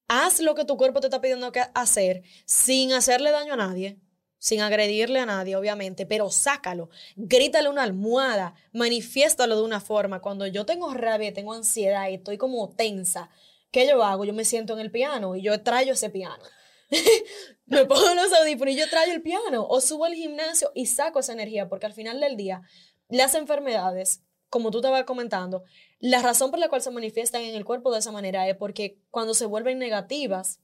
haz 0.08 0.42
lo 0.42 0.56
que 0.56 0.66
tu 0.66 0.76
cuerpo 0.76 1.02
te 1.02 1.08
está 1.08 1.22
pidiendo 1.22 1.52
que 1.52 1.64
hacer 1.76 2.24
sin 2.46 2.94
hacerle 2.94 3.30
daño 3.30 3.54
a 3.54 3.58
nadie, 3.58 4.00
sin 4.40 4.62
agredirle 4.62 5.20
a 5.20 5.26
nadie, 5.28 5.56
obviamente, 5.56 6.08
pero 6.08 6.32
sácalo, 6.32 6.90
grítale 7.16 7.70
una 7.70 7.84
almohada, 7.84 8.56
manifiéstalo 8.74 9.56
de 9.56 9.64
una 9.64 9.82
forma. 9.82 10.20
Cuando 10.20 10.48
yo 10.48 10.66
tengo 10.66 10.92
rabia 10.96 11.32
tengo 11.32 11.54
ansiedad 11.54 12.10
y 12.10 12.16
estoy 12.16 12.40
como 12.40 12.70
tensa, 12.70 13.30
¿qué 13.72 13.88
yo 13.88 14.04
hago? 14.04 14.26
Yo 14.26 14.34
me 14.34 14.46
siento 14.46 14.74
en 14.74 14.80
el 14.80 14.90
piano 14.90 15.36
y 15.36 15.44
yo 15.44 15.62
traigo 15.62 15.92
ese 15.92 16.10
piano. 16.10 16.44
me 17.66 17.86
pongo 17.86 18.14
los 18.16 18.34
audífonos 18.34 18.74
y 18.74 18.78
yo 18.78 18.90
traigo 18.90 19.14
el 19.14 19.22
piano 19.22 19.66
o 19.68 19.82
subo 19.82 20.06
al 20.06 20.14
gimnasio 20.14 20.72
y 20.74 20.86
saco 20.88 21.20
esa 21.20 21.34
energía 21.34 21.70
porque 21.70 21.86
al 21.86 21.94
final 21.94 22.20
del 22.20 22.36
día 22.36 22.62
las 23.10 23.36
enfermedades, 23.36 24.24
como 24.50 24.72
tú 24.72 24.80
estabas 24.80 25.04
comentando, 25.04 25.64
la 26.00 26.22
razón 26.22 26.50
por 26.52 26.60
la 26.60 26.70
cual 26.70 26.82
se 26.82 26.92
manifiestan 26.92 27.42
en 27.44 27.56
el 27.56 27.66
cuerpo 27.66 27.92
de 27.92 28.00
esa 28.00 28.12
manera 28.12 28.48
es 28.48 28.56
porque 28.56 29.00
cuando 29.12 29.34
se 29.34 29.46
vuelven 29.46 29.78
negativas, 29.80 30.60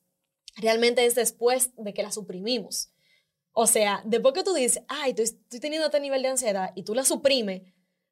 realmente 0.57 1.05
es 1.05 1.15
después 1.15 1.71
de 1.75 1.93
que 1.93 2.03
las 2.03 2.15
suprimimos. 2.15 2.89
O 3.51 3.67
sea, 3.67 4.01
después 4.05 4.33
que 4.33 4.43
tú 4.43 4.53
dices, 4.53 4.83
ay, 4.87 5.11
estoy, 5.11 5.25
estoy 5.25 5.59
teniendo 5.59 5.85
este 5.87 5.99
nivel 5.99 6.21
de 6.21 6.29
ansiedad 6.29 6.71
y 6.75 6.83
tú 6.83 6.93
la 6.93 7.05
suprimes, 7.05 7.61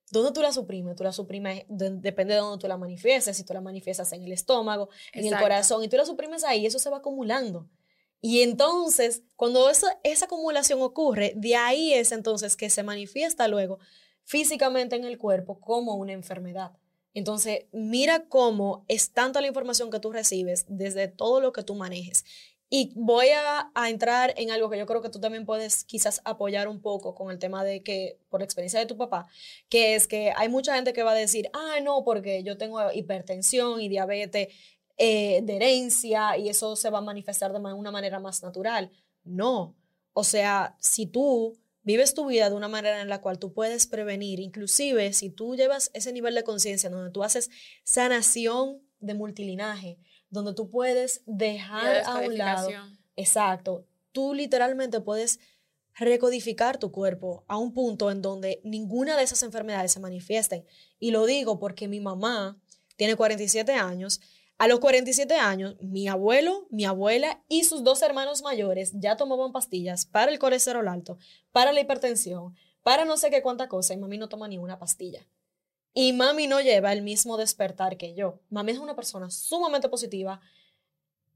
¿dónde 0.09 0.31
tú 0.31 0.41
la 0.41 0.51
suprimes? 0.53 0.95
Tú 0.95 1.03
la 1.03 1.11
suprimes, 1.11 1.65
de- 1.67 1.91
depende 1.91 2.33
de 2.35 2.39
dónde 2.39 2.61
tú 2.61 2.67
la 2.67 2.77
manifiestes, 2.77 3.35
si 3.35 3.43
tú 3.43 3.53
la 3.53 3.61
manifiestas 3.61 4.13
en 4.13 4.23
el 4.23 4.31
estómago, 4.31 4.89
en 5.13 5.25
el 5.25 5.31
corazón, 5.41 5.83
y 5.83 5.89
tú 5.89 5.97
la 5.97 6.05
suprimes 6.05 6.43
ahí, 6.43 6.65
eso 6.65 6.79
se 6.79 6.89
va 6.89 6.97
acumulando. 6.97 7.67
Y 8.25 8.41
entonces, 8.41 9.21
cuando 9.35 9.69
esa, 9.69 9.99
esa 10.01 10.25
acumulación 10.27 10.81
ocurre, 10.81 11.33
de 11.35 11.57
ahí 11.57 11.93
es 11.93 12.13
entonces 12.13 12.55
que 12.55 12.69
se 12.69 12.81
manifiesta 12.81 13.49
luego 13.49 13.79
físicamente 14.23 14.95
en 14.95 15.03
el 15.03 15.17
cuerpo 15.17 15.59
como 15.59 15.95
una 15.95 16.13
enfermedad. 16.13 16.71
Entonces, 17.13 17.65
mira 17.73 18.29
cómo 18.29 18.85
es 18.87 19.11
tanta 19.11 19.41
la 19.41 19.47
información 19.47 19.91
que 19.91 19.99
tú 19.99 20.13
recibes 20.13 20.63
desde 20.69 21.09
todo 21.09 21.41
lo 21.41 21.51
que 21.51 21.63
tú 21.63 21.75
manejes. 21.75 22.23
Y 22.69 22.93
voy 22.95 23.27
a, 23.27 23.69
a 23.75 23.89
entrar 23.89 24.33
en 24.37 24.51
algo 24.51 24.69
que 24.69 24.77
yo 24.77 24.85
creo 24.85 25.01
que 25.01 25.09
tú 25.09 25.19
también 25.19 25.45
puedes 25.45 25.83
quizás 25.83 26.21
apoyar 26.23 26.69
un 26.69 26.81
poco 26.81 27.15
con 27.15 27.29
el 27.29 27.39
tema 27.39 27.65
de 27.65 27.83
que, 27.83 28.19
por 28.29 28.39
la 28.39 28.45
experiencia 28.45 28.79
de 28.79 28.85
tu 28.85 28.95
papá, 28.95 29.27
que 29.67 29.95
es 29.95 30.07
que 30.07 30.31
hay 30.37 30.47
mucha 30.47 30.75
gente 30.75 30.93
que 30.93 31.03
va 31.03 31.11
a 31.11 31.15
decir, 31.15 31.49
ah, 31.51 31.81
no, 31.83 32.05
porque 32.05 32.41
yo 32.41 32.57
tengo 32.57 32.79
hipertensión 32.93 33.81
y 33.81 33.89
diabetes 33.89 34.47
eh, 34.97 35.41
de 35.43 35.55
herencia 35.55 36.37
y 36.37 36.49
eso 36.49 36.75
se 36.75 36.89
va 36.89 36.99
a 36.99 37.01
manifestar 37.01 37.51
de 37.51 37.59
una 37.59 37.91
manera 37.91 38.19
más 38.19 38.43
natural. 38.43 38.91
No. 39.23 39.75
O 40.13 40.23
sea, 40.23 40.77
si 40.79 41.05
tú 41.05 41.57
vives 41.81 42.13
tu 42.13 42.27
vida 42.27 42.49
de 42.49 42.55
una 42.55 42.67
manera 42.67 43.01
en 43.01 43.09
la 43.09 43.21
cual 43.21 43.39
tú 43.39 43.53
puedes 43.53 43.87
prevenir, 43.87 44.39
inclusive 44.39 45.13
si 45.13 45.29
tú 45.29 45.55
llevas 45.55 45.91
ese 45.93 46.13
nivel 46.13 46.35
de 46.35 46.43
conciencia 46.43 46.89
donde 46.89 47.11
tú 47.11 47.23
haces 47.23 47.49
sanación 47.83 48.81
de 48.99 49.13
multilinaje, 49.13 49.99
donde 50.29 50.53
tú 50.53 50.69
puedes 50.69 51.21
dejar 51.25 51.93
de 51.93 52.01
a 52.01 52.15
un 52.15 52.37
lado, 52.37 52.69
exacto, 53.15 53.85
tú 54.11 54.33
literalmente 54.33 55.01
puedes 55.01 55.39
recodificar 55.95 56.77
tu 56.77 56.91
cuerpo 56.91 57.43
a 57.47 57.57
un 57.57 57.73
punto 57.73 58.09
en 58.09 58.21
donde 58.21 58.61
ninguna 58.63 59.15
de 59.15 59.23
esas 59.23 59.43
enfermedades 59.43 59.91
se 59.91 59.99
manifiesten. 59.99 60.65
Y 60.99 61.11
lo 61.11 61.25
digo 61.25 61.59
porque 61.59 61.87
mi 61.87 61.99
mamá 61.99 62.59
tiene 62.95 63.15
47 63.15 63.73
años. 63.73 64.21
A 64.57 64.67
los 64.67 64.79
47 64.79 65.35
años, 65.35 65.75
mi 65.81 66.07
abuelo, 66.07 66.67
mi 66.69 66.85
abuela 66.85 67.43
y 67.49 67.63
sus 67.63 67.83
dos 67.83 68.01
hermanos 68.01 68.43
mayores 68.43 68.91
ya 68.93 69.17
tomaban 69.17 69.51
pastillas 69.51 70.05
para 70.05 70.31
el 70.31 70.39
colesterol 70.39 70.87
alto, 70.87 71.17
para 71.51 71.73
la 71.73 71.81
hipertensión, 71.81 72.55
para 72.83 73.05
no 73.05 73.17
sé 73.17 73.29
qué 73.29 73.41
cuánta 73.41 73.67
cosa, 73.67 73.93
y 73.93 73.97
mami 73.97 74.17
no 74.17 74.29
toma 74.29 74.47
ni 74.47 74.57
una 74.57 74.77
pastilla. 74.79 75.27
Y 75.93 76.13
mami 76.13 76.47
no 76.47 76.61
lleva 76.61 76.93
el 76.93 77.01
mismo 77.01 77.37
despertar 77.37 77.97
que 77.97 78.13
yo. 78.13 78.39
Mami 78.49 78.71
es 78.71 78.79
una 78.79 78.95
persona 78.95 79.29
sumamente 79.29 79.89
positiva, 79.89 80.39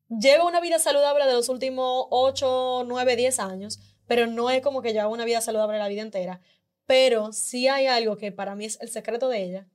lleva 0.10 0.45
una 0.45 0.62
vida 0.62 0.80
saludable 0.80 1.25
de 1.25 1.34
los 1.34 1.49
últimos 1.49 2.08
8, 2.10 2.86
9, 2.86 3.15
10 3.15 3.39
años, 3.39 3.80
pero 4.08 4.27
no 4.27 4.49
es 4.49 4.62
como 4.62 4.82
que 4.82 4.93
lleva 4.93 5.08
una 5.08 5.25
vida 5.25 5.41
saludable 5.41 5.77
la 5.77 5.88
vida 5.88 6.01
entera. 6.01 6.41
Pero 6.86 7.34
sí 7.34 7.67
hay 7.67 7.88
algo 7.88 8.17
que 8.17 8.32
para 8.32 8.56
mí 8.56 8.65
es 8.65 8.80
el 8.80 8.89
secreto 8.89 9.27
de 9.27 9.43
ella. 9.43 9.67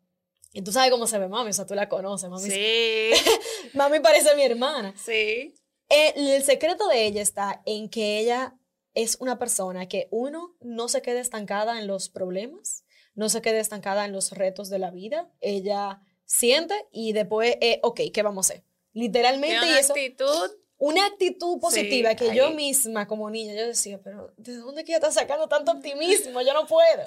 Y 0.53 0.63
tú 0.63 0.71
sabes 0.73 0.91
cómo 0.91 1.07
se 1.07 1.19
ve 1.19 1.29
mami, 1.29 1.51
o 1.51 1.53
sea, 1.53 1.67
tú 1.67 1.75
la 1.75 1.89
conoces, 1.89 2.29
mami. 2.29 2.51
Sí, 2.51 3.11
Mami 3.75 4.01
parece 4.01 4.35
mi 4.37 4.43
hermana. 4.45 4.95
sí. 4.97 5.55
El, 5.89 6.29
el 6.29 6.43
secreto 6.43 6.89
de 6.89 7.05
ella 7.05 7.21
está 7.21 7.61
en 7.67 7.91
que 7.91 8.19
ella 8.19 8.57
es 8.95 9.17
una 9.21 9.39
persona 9.39 9.89
que 9.89 10.09
uno 10.11 10.57
no 10.61 10.89
se 10.89 11.03
quede 11.03 11.21
estancada 11.21 11.79
en 11.79 11.87
los 11.87 12.09
problemas, 12.09 12.85
no 13.15 13.29
se 13.29 13.43
quede 13.43 13.61
estancada 13.61 14.07
en 14.07 14.13
los 14.13 14.33
retos 14.33 14.71
de 14.71 14.79
la 14.79 14.91
vida. 14.91 15.31
Ella 15.43 16.01
siente 16.25 16.75
y 16.93 17.13
después, 17.13 17.57
eh, 17.61 17.79
ok, 17.83 18.01
¿qué 18.13 18.23
vamos 18.23 18.49
a 18.49 18.53
hacer? 18.55 18.65
Literalmente, 18.95 19.49
Tiene 19.59 19.67
y 19.67 19.71
una 19.71 19.81
eso, 19.81 19.93
actitud. 19.93 20.51
una 20.79 21.05
actitud 21.07 21.61
positiva 21.61 22.15
que 22.15 22.35
yo 22.35 22.47
ahí. 22.47 22.55
misma 22.55 23.07
como 23.07 23.29
niña, 23.29 23.55
yo 23.55 23.67
decía, 23.67 24.01
pero 24.03 24.33
¿de 24.39 24.57
dónde 24.57 24.85
que 24.85 24.93
ella 24.93 24.99
está 25.07 25.11
sacando 25.11 25.47
tanto 25.47 25.73
optimismo? 25.73 26.41
Yo 26.41 26.55
no 26.55 26.67
puedo. 26.67 27.05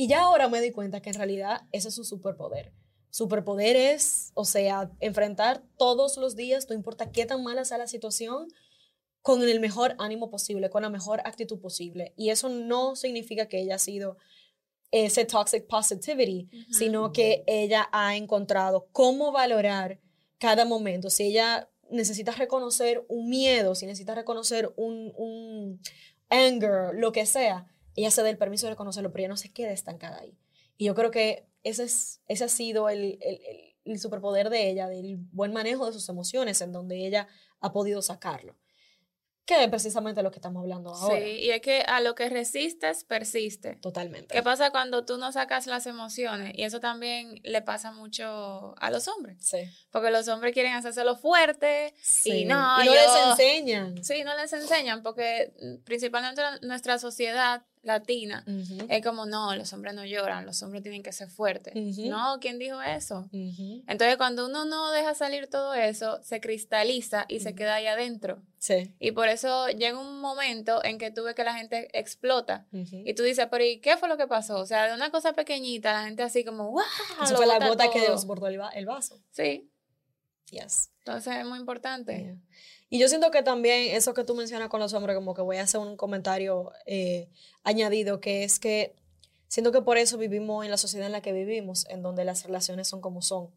Y 0.00 0.06
ya 0.06 0.22
ahora 0.22 0.48
me 0.48 0.60
di 0.60 0.70
cuenta 0.70 1.02
que 1.02 1.10
en 1.10 1.16
realidad 1.16 1.62
ese 1.72 1.88
es 1.88 1.94
su 1.96 2.04
superpoder. 2.04 2.72
Superpoder 3.10 3.74
es, 3.74 4.30
o 4.34 4.44
sea, 4.44 4.92
enfrentar 5.00 5.64
todos 5.76 6.18
los 6.18 6.36
días, 6.36 6.68
no 6.68 6.76
importa 6.76 7.10
qué 7.10 7.26
tan 7.26 7.42
mala 7.42 7.64
sea 7.64 7.78
la 7.78 7.88
situación, 7.88 8.46
con 9.22 9.42
el 9.42 9.58
mejor 9.58 9.96
ánimo 9.98 10.30
posible, 10.30 10.70
con 10.70 10.82
la 10.82 10.88
mejor 10.88 11.20
actitud 11.24 11.60
posible. 11.60 12.14
Y 12.16 12.30
eso 12.30 12.48
no 12.48 12.94
significa 12.94 13.48
que 13.48 13.58
ella 13.58 13.74
ha 13.74 13.80
sido 13.80 14.18
ese 14.92 15.24
toxic 15.24 15.66
positivity, 15.66 16.48
sino 16.70 17.10
que 17.10 17.42
ella 17.48 17.88
ha 17.90 18.14
encontrado 18.14 18.86
cómo 18.92 19.32
valorar 19.32 19.98
cada 20.38 20.64
momento. 20.64 21.10
Si 21.10 21.24
ella 21.24 21.68
necesita 21.90 22.30
reconocer 22.30 23.04
un 23.08 23.28
miedo, 23.28 23.74
si 23.74 23.84
necesita 23.86 24.14
reconocer 24.14 24.72
un, 24.76 25.12
un 25.16 25.80
anger, 26.28 26.94
lo 26.94 27.10
que 27.10 27.26
sea, 27.26 27.66
ella 28.00 28.10
se 28.10 28.22
dé 28.22 28.30
el 28.30 28.38
permiso 28.38 28.66
de 28.66 28.72
reconocerlo, 28.72 29.10
pero 29.10 29.22
ella 29.22 29.28
no 29.28 29.36
se 29.36 29.52
queda 29.52 29.72
estancada 29.72 30.20
ahí. 30.20 30.38
Y 30.76 30.86
yo 30.86 30.94
creo 30.94 31.10
que 31.10 31.46
ese, 31.62 31.84
es, 31.84 32.20
ese 32.28 32.44
ha 32.44 32.48
sido 32.48 32.88
el, 32.88 33.18
el, 33.20 33.40
el 33.84 33.98
superpoder 33.98 34.50
de 34.50 34.70
ella, 34.70 34.88
del 34.88 35.16
buen 35.32 35.52
manejo 35.52 35.86
de 35.86 35.92
sus 35.92 36.08
emociones, 36.08 36.60
en 36.60 36.72
donde 36.72 37.06
ella 37.06 37.28
ha 37.60 37.72
podido 37.72 38.02
sacarlo 38.02 38.56
que 39.48 39.64
es 39.64 39.70
precisamente 39.70 40.22
lo 40.22 40.30
que 40.30 40.36
estamos 40.36 40.60
hablando 40.60 40.90
ahora. 40.90 41.16
Sí, 41.16 41.24
y 41.24 41.50
es 41.50 41.62
que 41.62 41.80
a 41.80 42.02
lo 42.02 42.14
que 42.14 42.28
resistes, 42.28 43.04
persiste. 43.04 43.76
Totalmente. 43.76 44.34
¿Qué 44.34 44.42
pasa 44.42 44.70
cuando 44.70 45.06
tú 45.06 45.16
no 45.16 45.32
sacas 45.32 45.66
las 45.66 45.86
emociones? 45.86 46.52
Y 46.54 46.64
eso 46.64 46.80
también 46.80 47.40
le 47.44 47.62
pasa 47.62 47.90
mucho 47.90 48.74
a 48.78 48.90
los 48.90 49.08
hombres. 49.08 49.38
Sí. 49.40 49.60
Porque 49.90 50.10
los 50.10 50.28
hombres 50.28 50.52
quieren 50.52 50.74
hacérselo 50.74 51.16
fuerte 51.16 51.94
y 52.24 52.44
no. 52.44 52.82
Y 52.82 52.86
no 52.88 52.92
les 52.92 53.08
enseñan. 53.30 54.04
Sí, 54.04 54.22
no 54.22 54.36
les 54.36 54.52
enseñan 54.52 55.02
porque 55.02 55.54
principalmente 55.82 56.42
nuestra 56.60 56.98
sociedad 56.98 57.64
latina, 57.82 58.44
es 58.88 59.04
como, 59.04 59.26
no, 59.26 59.54
los 59.54 59.72
hombres 59.72 59.94
no 59.94 60.04
lloran, 60.04 60.46
los 60.46 60.62
hombres 60.62 60.82
tienen 60.82 61.02
que 61.02 61.12
ser 61.12 61.28
fuertes. 61.28 61.74
No, 61.74 62.38
¿quién 62.40 62.58
dijo 62.58 62.80
eso? 62.82 63.28
Entonces, 63.32 64.16
cuando 64.16 64.46
uno 64.46 64.64
no 64.64 64.90
deja 64.92 65.14
salir 65.14 65.48
todo 65.48 65.74
eso, 65.74 66.20
se 66.22 66.40
cristaliza 66.40 67.26
y 67.28 67.40
se 67.40 67.54
queda 67.54 67.76
ahí 67.76 67.86
adentro. 67.86 68.42
Sí. 68.58 68.92
Y 68.98 69.12
por 69.12 69.28
eso 69.28 69.68
llega 69.68 69.98
un 69.98 70.20
momento 70.20 70.84
en 70.84 70.98
que 70.98 71.10
tú 71.10 71.22
ves 71.22 71.34
que 71.34 71.44
la 71.44 71.54
gente 71.54 71.88
explota. 71.98 72.66
Y 72.72 73.14
tú 73.14 73.22
dices, 73.22 73.46
pero 73.50 73.64
¿y 73.64 73.80
qué 73.80 73.96
fue 73.96 74.08
lo 74.08 74.16
que 74.16 74.26
pasó? 74.26 74.58
O 74.58 74.66
sea, 74.66 74.88
de 74.88 74.94
una 74.94 75.10
cosa 75.10 75.32
pequeñita, 75.32 75.92
la 75.92 76.04
gente 76.04 76.22
así 76.22 76.44
como, 76.44 76.70
¡wow! 76.70 76.82
Eso 77.22 77.36
fue 77.36 77.46
la 77.46 77.58
gota 77.66 77.90
que 77.90 78.00
desbordó 78.00 78.48
el, 78.48 78.86
vaso. 78.86 79.20
Sí. 79.30 79.70
Yes. 80.50 80.90
Entonces 81.00 81.36
es 81.36 81.46
muy 81.46 81.58
importante. 81.58 82.38
Y 82.90 82.98
yo 82.98 83.08
siento 83.08 83.30
que 83.30 83.42
también 83.42 83.94
eso 83.94 84.14
que 84.14 84.24
tú 84.24 84.34
mencionas 84.34 84.68
con 84.68 84.80
los 84.80 84.94
hombres, 84.94 85.14
como 85.14 85.34
que 85.34 85.42
voy 85.42 85.58
a 85.58 85.62
hacer 85.62 85.80
un 85.80 85.96
comentario 85.96 86.72
eh, 86.86 87.28
añadido, 87.62 88.20
que 88.20 88.44
es 88.44 88.58
que 88.58 88.94
siento 89.46 89.72
que 89.72 89.82
por 89.82 89.98
eso 89.98 90.16
vivimos 90.16 90.64
en 90.64 90.70
la 90.70 90.78
sociedad 90.78 91.06
en 91.06 91.12
la 91.12 91.20
que 91.20 91.32
vivimos, 91.32 91.86
en 91.88 92.02
donde 92.02 92.24
las 92.24 92.44
relaciones 92.44 92.88
son 92.88 93.00
como 93.00 93.20
son, 93.20 93.50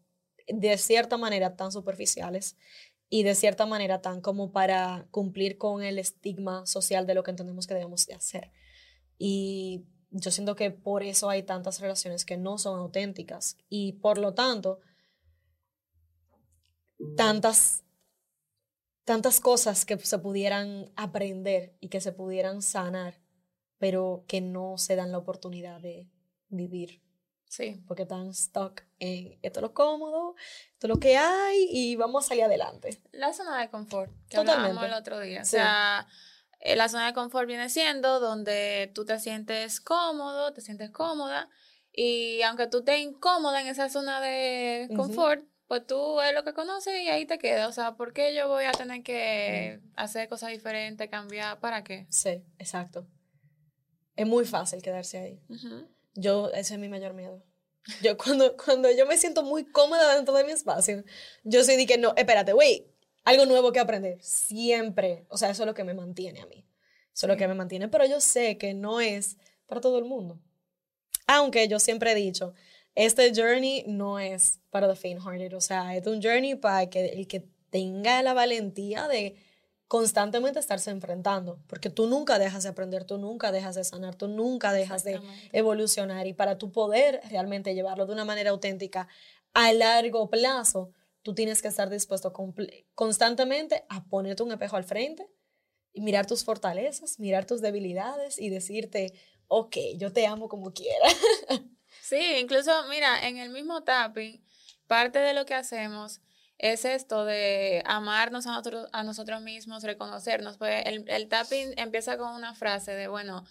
de 0.48 0.76
cierta 0.76 1.16
manera 1.16 1.56
tan 1.56 1.72
superficiales 1.72 2.56
y 3.08 3.22
de 3.22 3.34
cierta 3.34 3.64
manera 3.64 4.02
tan 4.02 4.20
como 4.20 4.52
para 4.52 5.06
cumplir 5.10 5.56
con 5.56 5.82
el 5.82 5.98
estigma 5.98 6.66
social 6.66 7.06
de 7.06 7.14
lo 7.14 7.22
que 7.22 7.30
entendemos 7.30 7.66
que 7.66 7.74
debemos 7.74 8.06
de 8.06 8.14
hacer. 8.14 8.52
Y 9.18 9.84
yo 10.10 10.30
siento 10.30 10.56
que 10.56 10.70
por 10.70 11.02
eso 11.02 11.30
hay 11.30 11.42
tantas 11.42 11.80
relaciones 11.80 12.24
que 12.24 12.36
no 12.36 12.58
son 12.58 12.78
auténticas 12.78 13.56
y 13.68 13.92
por 13.92 14.18
lo 14.18 14.34
tanto 14.34 14.80
tantas 17.16 17.82
tantas 19.12 19.40
cosas 19.40 19.84
que 19.84 19.98
se 19.98 20.18
pudieran 20.18 20.90
aprender 20.96 21.76
y 21.80 21.90
que 21.90 22.00
se 22.00 22.12
pudieran 22.12 22.62
sanar, 22.62 23.20
pero 23.76 24.24
que 24.26 24.40
no 24.40 24.78
se 24.78 24.96
dan 24.96 25.12
la 25.12 25.18
oportunidad 25.18 25.82
de 25.82 26.10
vivir. 26.48 27.02
Sí. 27.44 27.84
Porque 27.86 28.04
están 28.04 28.32
stuck 28.32 28.80
en 29.00 29.38
esto 29.42 29.60
es 29.60 29.62
lo 29.62 29.74
cómodo, 29.74 30.34
esto 30.72 30.86
es 30.86 30.88
lo 30.88 30.98
que 30.98 31.18
hay 31.18 31.68
y 31.70 31.94
vamos 31.96 32.24
a 32.24 32.28
salir 32.28 32.44
adelante. 32.44 33.02
La 33.10 33.34
zona 33.34 33.60
de 33.60 33.68
confort, 33.68 34.10
que 34.30 34.38
Totalmente. 34.38 34.86
el 34.86 34.94
otro 34.94 35.20
día. 35.20 35.42
O 35.42 35.44
sea, 35.44 36.06
eh, 36.60 36.74
la 36.74 36.88
zona 36.88 37.04
de 37.04 37.12
confort 37.12 37.46
viene 37.46 37.68
siendo 37.68 38.18
donde 38.18 38.90
tú 38.94 39.04
te 39.04 39.20
sientes 39.20 39.82
cómodo, 39.82 40.54
te 40.54 40.62
sientes 40.62 40.90
cómoda 40.90 41.50
y 41.92 42.40
aunque 42.40 42.66
tú 42.66 42.78
estés 42.78 43.00
incómoda 43.00 43.60
en 43.60 43.66
esa 43.66 43.90
zona 43.90 44.22
de 44.22 44.88
confort, 44.96 45.44
pues 45.72 45.86
tú 45.86 46.20
es 46.20 46.34
lo 46.34 46.44
que 46.44 46.52
conoces 46.52 47.00
y 47.00 47.08
ahí 47.08 47.24
te 47.24 47.38
quedas. 47.38 47.66
O 47.66 47.72
sea, 47.72 47.96
¿por 47.96 48.12
qué 48.12 48.34
yo 48.34 48.46
voy 48.46 48.64
a 48.64 48.72
tener 48.72 49.02
que 49.02 49.80
hacer 49.96 50.28
cosas 50.28 50.50
diferentes, 50.50 51.08
cambiar? 51.08 51.60
¿Para 51.60 51.82
qué? 51.82 52.06
Sí, 52.10 52.44
exacto. 52.58 53.06
Es 54.14 54.26
muy 54.26 54.44
fácil 54.44 54.82
quedarse 54.82 55.16
ahí. 55.16 55.42
Yo, 56.14 56.50
ese 56.50 56.74
es 56.74 56.78
mi 56.78 56.90
mayor 56.90 57.14
miedo. 57.14 57.42
Yo 58.02 58.18
cuando, 58.22 58.54
cuando 58.54 58.90
yo 58.90 59.06
me 59.06 59.16
siento 59.16 59.42
muy 59.42 59.64
cómoda 59.64 60.14
dentro 60.14 60.34
de 60.34 60.44
mi 60.44 60.52
espacio, 60.52 61.04
yo 61.42 61.64
sí 61.64 61.86
que 61.86 61.96
no, 61.96 62.12
espérate, 62.18 62.52
güey, 62.52 62.92
algo 63.24 63.46
nuevo 63.46 63.72
que 63.72 63.80
aprender. 63.80 64.18
Siempre. 64.20 65.24
O 65.30 65.38
sea, 65.38 65.48
eso 65.48 65.62
es 65.62 65.66
lo 65.66 65.72
que 65.72 65.84
me 65.84 65.94
mantiene 65.94 66.42
a 66.42 66.46
mí. 66.48 66.68
Eso 67.14 67.24
es 67.24 67.28
lo 67.28 67.38
que 67.38 67.48
me 67.48 67.54
mantiene. 67.54 67.88
Pero 67.88 68.04
yo 68.04 68.20
sé 68.20 68.58
que 68.58 68.74
no 68.74 69.00
es 69.00 69.38
para 69.66 69.80
todo 69.80 69.96
el 69.96 70.04
mundo. 70.04 70.38
Aunque 71.26 71.66
yo 71.66 71.78
siempre 71.78 72.12
he 72.12 72.14
dicho, 72.14 72.52
este 72.94 73.32
journey 73.34 73.84
no 73.86 74.18
es 74.18 74.60
para 74.70 74.88
the 74.88 74.96
faint-hearted, 74.96 75.56
o 75.56 75.60
sea, 75.60 75.96
es 75.96 76.06
un 76.06 76.22
journey 76.22 76.54
para 76.54 76.88
que 76.88 77.06
el 77.06 77.26
que 77.26 77.48
tenga 77.70 78.22
la 78.22 78.34
valentía 78.34 79.08
de 79.08 79.36
constantemente 79.88 80.58
estarse 80.58 80.90
enfrentando, 80.90 81.58
porque 81.66 81.90
tú 81.90 82.06
nunca 82.06 82.38
dejas 82.38 82.62
de 82.62 82.70
aprender, 82.70 83.04
tú 83.04 83.18
nunca 83.18 83.52
dejas 83.52 83.74
de 83.74 83.84
sanar, 83.84 84.14
tú 84.14 84.26
nunca 84.26 84.72
dejas 84.72 85.04
de 85.04 85.20
evolucionar 85.52 86.26
y 86.26 86.32
para 86.32 86.56
tu 86.56 86.72
poder 86.72 87.20
realmente 87.30 87.74
llevarlo 87.74 88.06
de 88.06 88.12
una 88.14 88.24
manera 88.24 88.50
auténtica 88.50 89.08
a 89.52 89.72
largo 89.72 90.30
plazo, 90.30 90.92
tú 91.20 91.34
tienes 91.34 91.60
que 91.60 91.68
estar 91.68 91.90
dispuesto 91.90 92.32
constantemente 92.94 93.84
a 93.88 94.04
ponerte 94.04 94.42
un 94.42 94.52
espejo 94.52 94.76
al 94.76 94.84
frente 94.84 95.28
y 95.92 96.00
mirar 96.00 96.26
tus 96.26 96.42
fortalezas, 96.42 97.18
mirar 97.18 97.44
tus 97.44 97.60
debilidades 97.60 98.38
y 98.38 98.48
decirte, 98.48 99.12
ok, 99.48 99.76
yo 99.98 100.10
te 100.10 100.26
amo 100.26 100.48
como 100.48 100.72
quiera. 100.72 101.06
Sí, 102.12 102.36
incluso, 102.38 102.70
mira, 102.90 103.26
en 103.26 103.38
el 103.38 103.48
mismo 103.48 103.84
tapping, 103.84 104.44
parte 104.86 105.18
de 105.18 105.32
lo 105.32 105.46
que 105.46 105.54
hacemos 105.54 106.20
es 106.58 106.84
esto 106.84 107.24
de 107.24 107.82
amarnos 107.86 108.46
a 108.46 108.50
nosotros, 108.50 108.86
a 108.92 109.02
nosotros 109.02 109.40
mismos, 109.40 109.82
reconocernos. 109.82 110.58
Pues 110.58 110.84
el, 110.84 111.08
el 111.08 111.28
tapping 111.28 111.72
empieza 111.78 112.18
con 112.18 112.34
una 112.34 112.54
frase 112.54 112.92
de, 112.92 113.08
bueno, 113.08 113.46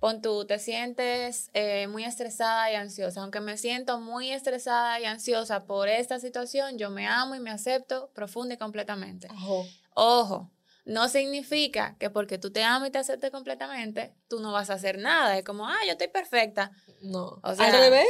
pon 0.00 0.20
tú, 0.20 0.44
te 0.44 0.58
sientes 0.58 1.50
eh, 1.54 1.86
muy 1.86 2.04
estresada 2.04 2.70
y 2.70 2.74
ansiosa. 2.74 3.22
Aunque 3.22 3.40
me 3.40 3.56
siento 3.56 3.98
muy 3.98 4.32
estresada 4.32 5.00
y 5.00 5.06
ansiosa 5.06 5.64
por 5.64 5.88
esta 5.88 6.20
situación, 6.20 6.76
yo 6.76 6.90
me 6.90 7.06
amo 7.06 7.34
y 7.36 7.40
me 7.40 7.50
acepto 7.50 8.10
profunda 8.12 8.52
y 8.52 8.58
completamente. 8.58 9.28
Ojo. 9.30 9.66
Ojo, 9.94 10.50
no 10.84 11.08
significa 11.08 11.96
que 11.98 12.10
porque 12.10 12.38
tú 12.38 12.50
te 12.50 12.62
amas 12.62 12.88
y 12.88 12.92
te 12.92 12.98
aceptes 12.98 13.30
completamente, 13.30 14.14
tú 14.28 14.40
no 14.40 14.52
vas 14.52 14.70
a 14.70 14.74
hacer 14.74 14.98
nada. 14.98 15.38
Es 15.38 15.44
como, 15.44 15.66
ah, 15.66 15.78
yo 15.86 15.92
estoy 15.92 16.08
perfecta. 16.08 16.72
No. 17.00 17.40
O 17.42 17.54
sea, 17.54 17.66
Al 17.66 17.72
revés. 17.72 18.06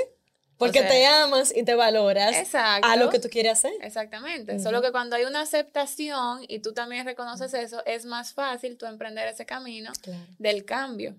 Porque 0.56 0.82
te 0.82 1.04
amas 1.04 1.52
y 1.54 1.64
te 1.64 1.74
valoras 1.74 2.36
exacto, 2.36 2.86
a 2.86 2.96
lo 2.96 3.10
que 3.10 3.18
tú 3.18 3.28
quieres 3.28 3.52
hacer. 3.52 3.72
Exactamente. 3.82 4.60
Solo 4.60 4.80
que 4.82 4.92
cuando 4.92 5.16
hay 5.16 5.24
una 5.24 5.40
aceptación 5.40 6.44
y 6.46 6.60
tú 6.60 6.72
también 6.72 7.04
reconoces 7.04 7.54
eso, 7.54 7.84
es 7.86 8.04
más 8.06 8.32
fácil 8.34 8.78
tú 8.78 8.86
emprender 8.86 9.26
ese 9.26 9.46
camino 9.46 9.90
del 10.38 10.64
cambio. 10.64 11.16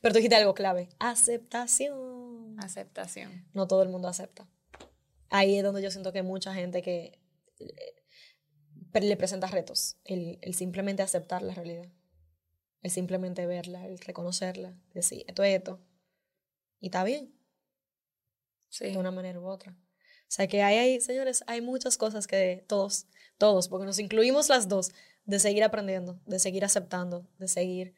Pero 0.00 0.12
tú 0.12 0.18
dijiste 0.18 0.36
algo 0.36 0.54
clave. 0.54 0.88
Aceptación. 1.00 2.56
Aceptación. 2.60 3.46
No 3.52 3.66
todo 3.66 3.82
el 3.82 3.88
mundo 3.88 4.08
acepta. 4.08 4.46
Ahí 5.30 5.58
es 5.58 5.64
donde 5.64 5.82
yo 5.82 5.90
siento 5.90 6.12
que 6.12 6.18
hay 6.18 6.24
mucha 6.24 6.54
gente 6.54 6.82
que 6.82 7.18
eh, 7.58 7.97
le 8.92 9.16
presenta 9.16 9.46
retos, 9.46 9.96
el, 10.04 10.38
simplemente 10.54 11.02
aceptar 11.02 11.42
la 11.42 11.54
realidad, 11.54 11.88
el 12.82 12.90
simplemente 12.90 13.46
verla, 13.46 13.86
el 13.86 13.98
reconocerla, 13.98 14.76
decir, 14.94 15.24
esto 15.26 15.42
es 15.42 15.56
esto, 15.56 15.80
y 16.80 16.86
está 16.86 17.04
bien, 17.04 17.34
sí. 18.68 18.90
de 18.90 18.98
una 18.98 19.10
manera 19.10 19.40
u 19.40 19.46
otra. 19.46 19.72
O 19.72 20.30
sea 20.30 20.46
que 20.46 20.62
hay, 20.62 20.76
hay, 20.76 21.00
señores, 21.00 21.42
hay 21.46 21.60
muchas 21.60 21.96
cosas 21.96 22.26
que 22.26 22.64
todos, 22.68 23.06
todos, 23.38 23.68
porque 23.68 23.86
nos 23.86 23.98
incluimos 23.98 24.48
las 24.48 24.68
dos, 24.68 24.92
de 25.24 25.38
seguir 25.38 25.64
aprendiendo, 25.64 26.20
de 26.26 26.38
seguir 26.38 26.64
aceptando, 26.64 27.26
de 27.38 27.48
seguir 27.48 27.94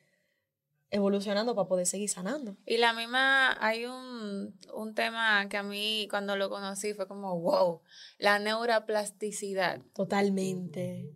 evolucionando 0.90 1.54
para 1.54 1.68
poder 1.68 1.86
seguir 1.86 2.08
sanando. 2.08 2.56
Y 2.66 2.78
la 2.78 2.92
misma, 2.92 3.56
hay 3.64 3.86
un, 3.86 4.58
un, 4.74 4.94
tema 4.94 5.48
que 5.48 5.56
a 5.56 5.62
mí 5.62 6.08
cuando 6.10 6.36
lo 6.36 6.50
conocí 6.50 6.94
fue 6.94 7.06
como, 7.06 7.38
wow, 7.40 7.82
la 8.18 8.38
neuroplasticidad. 8.38 9.80
Totalmente. 9.94 11.14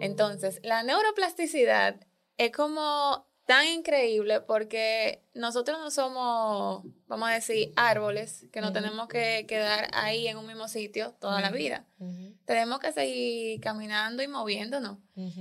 Entonces, 0.00 0.60
la 0.62 0.82
neuroplasticidad 0.82 2.00
es 2.36 2.52
como 2.52 3.26
tan 3.48 3.66
increíble 3.66 4.42
porque 4.42 5.24
nosotros 5.32 5.78
no 5.78 5.90
somos, 5.90 6.84
vamos 7.06 7.30
a 7.30 7.32
decir, 7.32 7.72
árboles 7.76 8.46
que 8.52 8.60
no 8.60 8.74
tenemos 8.74 9.08
que 9.08 9.46
quedar 9.48 9.88
ahí 9.94 10.28
en 10.28 10.36
un 10.36 10.46
mismo 10.46 10.68
sitio 10.68 11.14
toda 11.18 11.40
la 11.40 11.50
vida. 11.50 11.86
Tenemos 12.44 12.78
que 12.78 12.92
seguir 12.92 13.58
caminando 13.60 14.22
y 14.22 14.28
moviéndonos. 14.28 14.98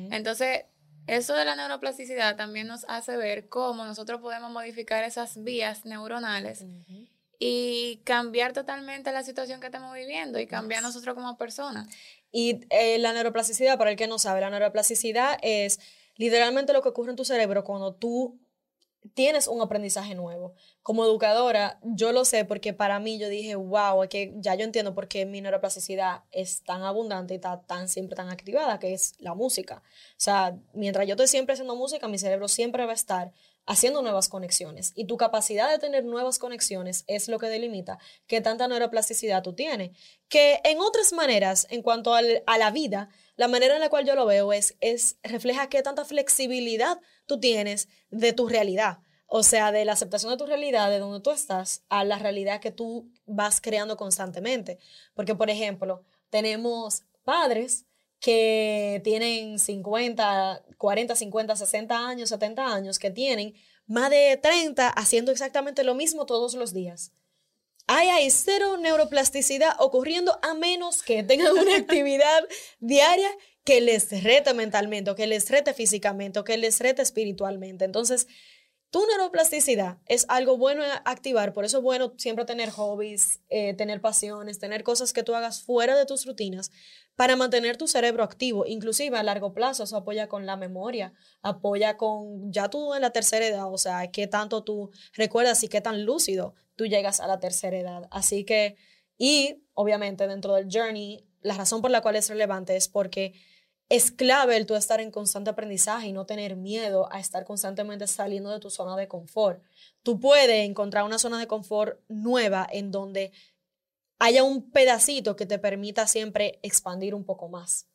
Entonces, 0.10 0.64
eso 1.08 1.34
de 1.36 1.46
la 1.46 1.56
neuroplasticidad 1.56 2.36
también 2.36 2.68
nos 2.68 2.86
hace 2.88 3.18
ver 3.18 3.48
cómo 3.48 3.86
nosotros 3.86 4.22
podemos 4.22 4.52
modificar 4.52 5.04
esas 5.04 5.44
vías 5.44 5.86
neuronales 5.86 6.66
y 7.40 8.02
cambiar 8.04 8.54
totalmente 8.54 9.12
la 9.12 9.24
situación 9.24 9.60
que 9.60 9.68
estamos 9.68 9.94
viviendo 9.94 10.40
y 10.40 10.48
cambiar 10.48 10.84
nosotros 10.84 11.16
como 11.16 11.38
personas. 11.38 11.88
Y 12.32 12.62
eh, 12.70 12.98
la 12.98 13.14
neuroplasticidad, 13.14 13.78
para 13.78 13.92
el 13.92 13.98
que 13.98 14.08
no 14.08 14.20
sabe, 14.20 14.42
la 14.42 14.50
neuroplasticidad 14.50 15.38
es 15.42 15.80
literalmente 16.16 16.74
lo 16.74 16.82
que 16.82 16.90
ocurre 16.90 17.12
en 17.12 17.16
tu 17.16 17.26
cerebro 17.26 17.64
cuando 17.64 17.94
tú 17.94 18.40
tienes 19.14 19.48
un 19.48 19.62
aprendizaje 19.62 20.16
nuevo. 20.16 20.54
Como 20.84 21.04
educadora, 21.04 21.80
yo 21.84 22.12
lo 22.12 22.26
sé 22.26 22.46
porque 22.46 22.74
para 22.74 23.00
mí 23.00 23.20
yo 23.20 23.30
dije, 23.30 23.56
wow, 23.56 24.08
que 24.10 24.34
ya 24.38 24.56
yo 24.56 24.64
entiendo 24.64 24.94
por 24.94 25.08
qué 25.08 25.26
mi 25.26 25.42
neuroplasticidad 25.42 26.24
es 26.32 26.64
tan 26.64 26.84
abundante 26.84 27.34
y 27.34 27.38
está 27.38 27.62
tan 27.62 27.90
siempre 27.90 28.16
tan 28.16 28.30
activada, 28.30 28.80
que 28.80 28.94
es 28.94 29.16
la 29.20 29.34
música. 29.34 29.84
O 29.86 30.20
sea, 30.20 30.58
mientras 30.74 31.08
yo 31.08 31.14
estoy 31.14 31.28
siempre 31.28 31.54
haciendo 31.54 31.76
música, 31.76 32.08
mi 32.08 32.18
cerebro 32.18 32.48
siempre 32.48 32.86
va 32.86 32.92
a 32.92 32.96
estar 32.96 33.32
haciendo 33.68 34.02
nuevas 34.02 34.30
conexiones. 34.30 34.94
Y 34.96 35.06
tu 35.06 35.18
capacidad 35.18 35.70
de 35.70 35.78
tener 35.78 36.06
nuevas 36.06 36.40
conexiones 36.40 37.04
es 37.08 37.28
lo 37.28 37.38
que 37.38 37.48
delimita 37.48 38.00
qué 38.26 38.42
tanta 38.42 38.68
neuroplasticidad 38.68 39.44
tú 39.44 39.54
tienes. 39.54 39.92
Que 40.30 40.62
en 40.64 40.80
otras 40.80 41.14
maneras, 41.14 41.68
en 41.70 41.82
cuanto 41.82 42.16
a 42.16 42.22
la 42.22 42.72
vida, 42.72 43.10
la 43.36 43.48
manera 43.48 43.76
en 43.76 43.82
la 43.82 43.90
cual 43.90 44.06
yo 44.06 44.16
lo 44.16 44.26
veo 44.26 44.52
es, 44.54 44.76
es 44.80 45.18
refleja 45.22 45.70
qué 45.70 45.84
tanta 45.84 46.06
flexibilidad 46.06 47.00
tú 47.28 47.40
tienes 47.40 47.88
de 48.10 48.34
tu 48.34 48.48
realidad. 48.48 49.00
O 49.28 49.44
sea, 49.44 49.72
de 49.72 49.84
la 49.84 49.92
aceptación 49.92 50.32
de 50.32 50.38
tu 50.38 50.46
realidad, 50.46 50.90
de 50.90 51.00
donde 51.00 51.20
tú 51.20 51.32
estás, 51.32 51.84
a 51.90 52.06
la 52.06 52.18
realidad 52.18 52.62
que 52.62 52.72
tú 52.72 53.12
vas 53.26 53.60
creando 53.60 53.98
constantemente. 53.98 54.80
Porque, 55.14 55.36
por 55.36 55.50
ejemplo, 55.50 56.04
tenemos 56.30 57.04
padres 57.24 57.86
que 58.20 59.02
tienen 59.04 59.60
50, 59.60 60.64
40, 60.78 61.16
50, 61.16 61.56
60 61.56 62.08
años, 62.08 62.30
70 62.30 62.66
años, 62.66 63.00
que 63.00 63.12
tienen 63.12 63.54
más 63.86 64.10
de 64.10 64.40
30 64.42 64.88
haciendo 64.88 65.32
exactamente 65.32 65.84
lo 65.84 65.94
mismo 65.94 66.26
todos 66.26 66.54
los 66.56 66.74
días. 66.74 67.12
Hay, 67.86 68.10
hay 68.10 68.30
cero 68.32 68.78
neuroplasticidad 68.78 69.76
ocurriendo 69.80 70.38
a 70.42 70.54
menos 70.54 71.04
que 71.04 71.24
tengan 71.24 71.58
una 71.58 71.76
actividad 71.78 72.44
diaria 72.80 73.30
que 73.68 73.82
les 73.82 74.24
rete 74.24 74.54
mentalmente, 74.54 75.14
que 75.14 75.28
les 75.28 75.50
rete 75.50 75.74
físicamente, 75.74 76.42
que 76.46 76.56
les 76.56 76.80
rete 76.80 77.02
espiritualmente. 77.02 77.84
Entonces, 77.84 78.26
tu 78.92 79.06
neuroplasticidad 79.06 79.98
es 80.06 80.26
algo 80.30 80.58
bueno 80.58 80.84
activar, 81.04 81.52
por 81.52 81.66
eso 81.66 81.80
es 81.80 81.84
bueno 81.84 82.14
siempre 82.16 82.46
tener 82.46 82.70
hobbies, 82.70 83.42
eh, 83.50 83.74
tener 83.74 84.00
pasiones, 84.00 84.60
tener 84.60 84.84
cosas 84.84 85.12
que 85.12 85.22
tú 85.22 85.36
hagas 85.36 85.64
fuera 85.64 85.98
de 85.98 86.06
tus 86.06 86.26
rutinas 86.26 86.72
para 87.18 87.36
mantener 87.36 87.76
tu 87.76 87.90
cerebro 87.90 88.24
activo, 88.24 88.66
inclusive 88.66 89.18
a 89.18 89.24
largo 89.24 89.54
plazo, 89.54 89.84
eso 89.84 89.98
apoya 89.98 90.30
con 90.30 90.46
la 90.46 90.56
memoria, 90.56 91.12
apoya 91.42 91.98
con 91.98 92.54
ya 92.54 92.70
tú 92.70 92.94
en 92.94 93.02
la 93.02 93.10
tercera 93.10 93.46
edad, 93.46 93.70
o 93.70 93.78
sea, 93.78 94.10
qué 94.12 94.28
tanto 94.28 94.64
tú 94.64 94.92
recuerdas 95.12 95.62
y 95.64 95.68
qué 95.68 95.82
tan 95.82 96.06
lúcido 96.06 96.56
tú 96.78 96.86
llegas 96.86 97.20
a 97.20 97.28
la 97.28 97.42
tercera 97.42 97.78
edad. 97.78 98.08
Así 98.12 98.46
que, 98.46 98.78
y 99.18 99.62
obviamente 99.74 100.26
dentro 100.26 100.54
del 100.54 100.70
journey, 100.72 101.28
la 101.42 101.56
razón 101.56 101.82
por 101.82 101.92
la 101.92 102.00
cual 102.02 102.16
es 102.16 102.30
relevante 102.30 102.78
es 102.78 102.88
porque 102.88 103.34
es 103.90 104.12
clave 104.12 104.58
el 104.58 104.66
tú 104.66 104.76
estar 104.76 105.00
en 105.00 105.12
constante 105.12 105.50
aprendizaje 105.50 106.08
y 106.08 106.14
no 106.14 106.26
tener 106.26 106.56
miedo 106.56 107.08
a 107.12 107.20
estar 107.20 107.46
constantemente 107.46 108.06
saliendo 108.08 108.50
de 108.50 108.60
tu 108.60 108.70
zona 108.70 108.98
de 108.98 109.08
confort. 109.08 109.64
Tú 110.04 110.20
puedes 110.20 110.66
encontrar 110.66 111.06
una 111.06 111.20
zona 111.20 111.40
de 111.40 111.48
confort 111.48 112.00
nueva 112.10 112.68
en 112.70 112.92
donde 112.92 113.32
haya 114.20 114.44
un 114.44 114.72
pedacito 114.72 115.36
que 115.36 115.46
te 115.46 115.60
permita 115.60 116.08
siempre 116.08 116.60
expandir 116.64 117.16
un 117.16 117.24
poco 117.24 117.48
más. 117.48 117.88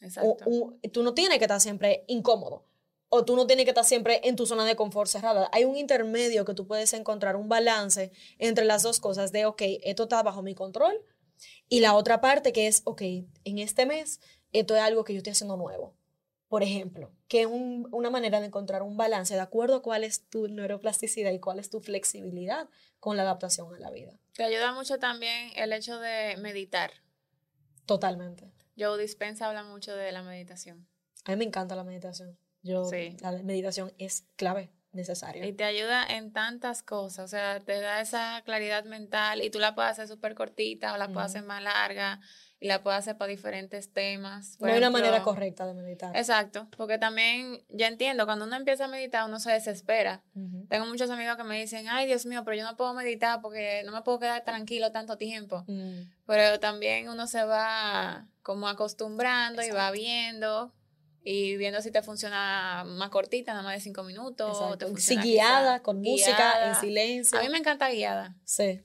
Exacto. 0.00 0.36
tú 0.92 1.02
no 1.02 1.12
tienes 1.12 1.38
que 1.38 1.44
estar 1.44 1.60
siempre 1.60 2.04
incómodo 2.06 2.64
o 3.10 3.24
tú 3.24 3.36
no 3.36 3.46
tienes 3.46 3.64
que 3.64 3.72
estar 3.72 3.84
siempre 3.84 4.20
en 4.24 4.36
tu 4.36 4.46
zona 4.46 4.64
de 4.64 4.76
confort 4.76 5.10
cerrada. 5.10 5.50
Hay 5.52 5.64
un 5.64 5.76
intermedio 5.76 6.44
que 6.44 6.54
tú 6.54 6.66
puedes 6.66 6.92
encontrar, 6.94 7.36
un 7.36 7.48
balance 7.48 8.12
entre 8.38 8.64
las 8.64 8.82
dos 8.82 9.00
cosas 9.00 9.32
de, 9.32 9.46
ok, 9.46 9.62
esto 9.82 10.04
está 10.04 10.22
bajo 10.22 10.42
mi 10.42 10.54
control 10.54 10.94
y 11.68 11.80
la 11.80 11.94
otra 11.94 12.20
parte 12.20 12.52
que 12.52 12.68
es, 12.68 12.82
ok, 12.84 13.02
en 13.44 13.58
este 13.58 13.84
mes 13.84 14.20
esto 14.52 14.76
es 14.76 14.82
algo 14.82 15.04
que 15.04 15.12
yo 15.12 15.18
estoy 15.18 15.32
haciendo 15.32 15.56
nuevo. 15.56 15.94
Por 16.48 16.64
ejemplo, 16.64 17.12
que 17.28 17.42
es 17.42 17.46
una 17.46 18.10
manera 18.10 18.40
de 18.40 18.46
encontrar 18.46 18.82
un 18.82 18.96
balance 18.96 19.34
de 19.34 19.40
acuerdo 19.40 19.76
a 19.76 19.82
cuál 19.82 20.02
es 20.02 20.28
tu 20.28 20.48
neuroplasticidad 20.48 21.30
y 21.30 21.38
cuál 21.38 21.60
es 21.60 21.70
tu 21.70 21.80
flexibilidad 21.80 22.68
con 22.98 23.16
la 23.16 23.22
adaptación 23.22 23.72
a 23.72 23.78
la 23.78 23.90
vida. 23.90 24.18
Te 24.34 24.42
ayuda 24.42 24.72
mucho 24.72 24.98
también 24.98 25.50
el 25.54 25.72
hecho 25.72 26.00
de 26.00 26.36
meditar. 26.38 26.90
Totalmente. 27.86 28.50
Joe 28.76 29.00
Dispensa 29.00 29.46
habla 29.46 29.62
mucho 29.62 29.94
de 29.94 30.10
la 30.10 30.22
meditación. 30.22 30.88
A 31.24 31.30
mí 31.30 31.36
me 31.36 31.44
encanta 31.44 31.76
la 31.76 31.84
meditación. 31.84 32.36
Yo, 32.62 32.84
sí. 32.84 33.16
La 33.20 33.30
meditación 33.30 33.92
es 33.98 34.24
clave, 34.34 34.72
necesaria. 34.90 35.46
Y 35.46 35.52
te 35.52 35.62
ayuda 35.62 36.04
en 36.04 36.32
tantas 36.32 36.82
cosas, 36.82 37.26
o 37.26 37.28
sea, 37.28 37.60
te 37.60 37.80
da 37.80 38.00
esa 38.00 38.42
claridad 38.44 38.84
mental 38.84 39.40
y 39.40 39.50
tú 39.50 39.60
la 39.60 39.76
puedes 39.76 39.92
hacer 39.92 40.08
súper 40.08 40.34
cortita 40.34 40.94
o 40.94 40.96
la 40.96 41.06
puedes 41.06 41.30
hacer 41.30 41.44
más 41.44 41.62
larga 41.62 42.20
y 42.62 42.68
la 42.68 42.82
puedo 42.82 42.94
hacer 42.94 43.16
para 43.16 43.30
diferentes 43.30 43.90
temas. 43.90 44.58
no 44.60 44.68
hay 44.68 44.76
una 44.76 44.90
manera 44.90 45.22
correcta 45.22 45.66
de 45.66 45.72
meditar. 45.72 46.14
Exacto, 46.14 46.68
porque 46.76 46.98
también 46.98 47.64
ya 47.70 47.88
entiendo, 47.88 48.26
cuando 48.26 48.44
uno 48.44 48.54
empieza 48.54 48.84
a 48.84 48.88
meditar 48.88 49.26
uno 49.26 49.40
se 49.40 49.50
desespera. 49.50 50.22
Tengo 50.68 50.84
muchos 50.86 51.08
amigos 51.08 51.36
que 51.38 51.44
me 51.44 51.58
dicen, 51.58 51.88
ay 51.88 52.06
Dios 52.06 52.26
mío, 52.26 52.42
pero 52.44 52.58
yo 52.58 52.64
no 52.64 52.76
puedo 52.76 52.92
meditar 52.92 53.40
porque 53.40 53.82
no 53.86 53.92
me 53.92 54.02
puedo 54.02 54.18
quedar 54.18 54.44
tranquilo 54.44 54.92
tanto 54.92 55.16
tiempo. 55.16 55.64
Mm. 55.66 56.02
Pero 56.26 56.60
también 56.60 57.08
uno 57.08 57.26
se 57.26 57.44
va 57.44 58.28
como 58.42 58.68
acostumbrando 58.68 59.62
y 59.62 59.70
va 59.70 59.90
viendo 59.90 60.74
y 61.22 61.56
viendo 61.56 61.80
si 61.80 61.90
te 61.90 62.02
funciona 62.02 62.84
más 62.86 63.08
cortita, 63.08 63.52
nada 63.52 63.64
más 63.64 63.74
de 63.74 63.80
cinco 63.80 64.02
minutos. 64.04 64.78
Te 64.78 65.16
guiada, 65.16 65.80
con 65.80 66.00
música, 66.02 66.68
en 66.68 66.74
silencio. 66.76 67.38
A 67.38 67.42
mí 67.42 67.48
me 67.48 67.58
encanta 67.58 67.90
guiada. 67.90 68.36
Sí. 68.44 68.82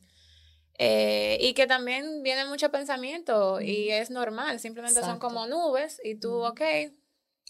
Eh, 0.78 1.38
y 1.40 1.54
que 1.54 1.68
también 1.68 2.22
viene 2.22 2.46
mucho 2.46 2.70
pensamiento 2.70 3.62
y 3.62 3.92
es 3.92 4.10
normal, 4.10 4.60
simplemente 4.60 5.00
son 5.02 5.20
como 5.20 5.48
nubes 5.48 6.02
y 6.04 6.16
tú, 6.16 6.44
ok, 6.44 6.62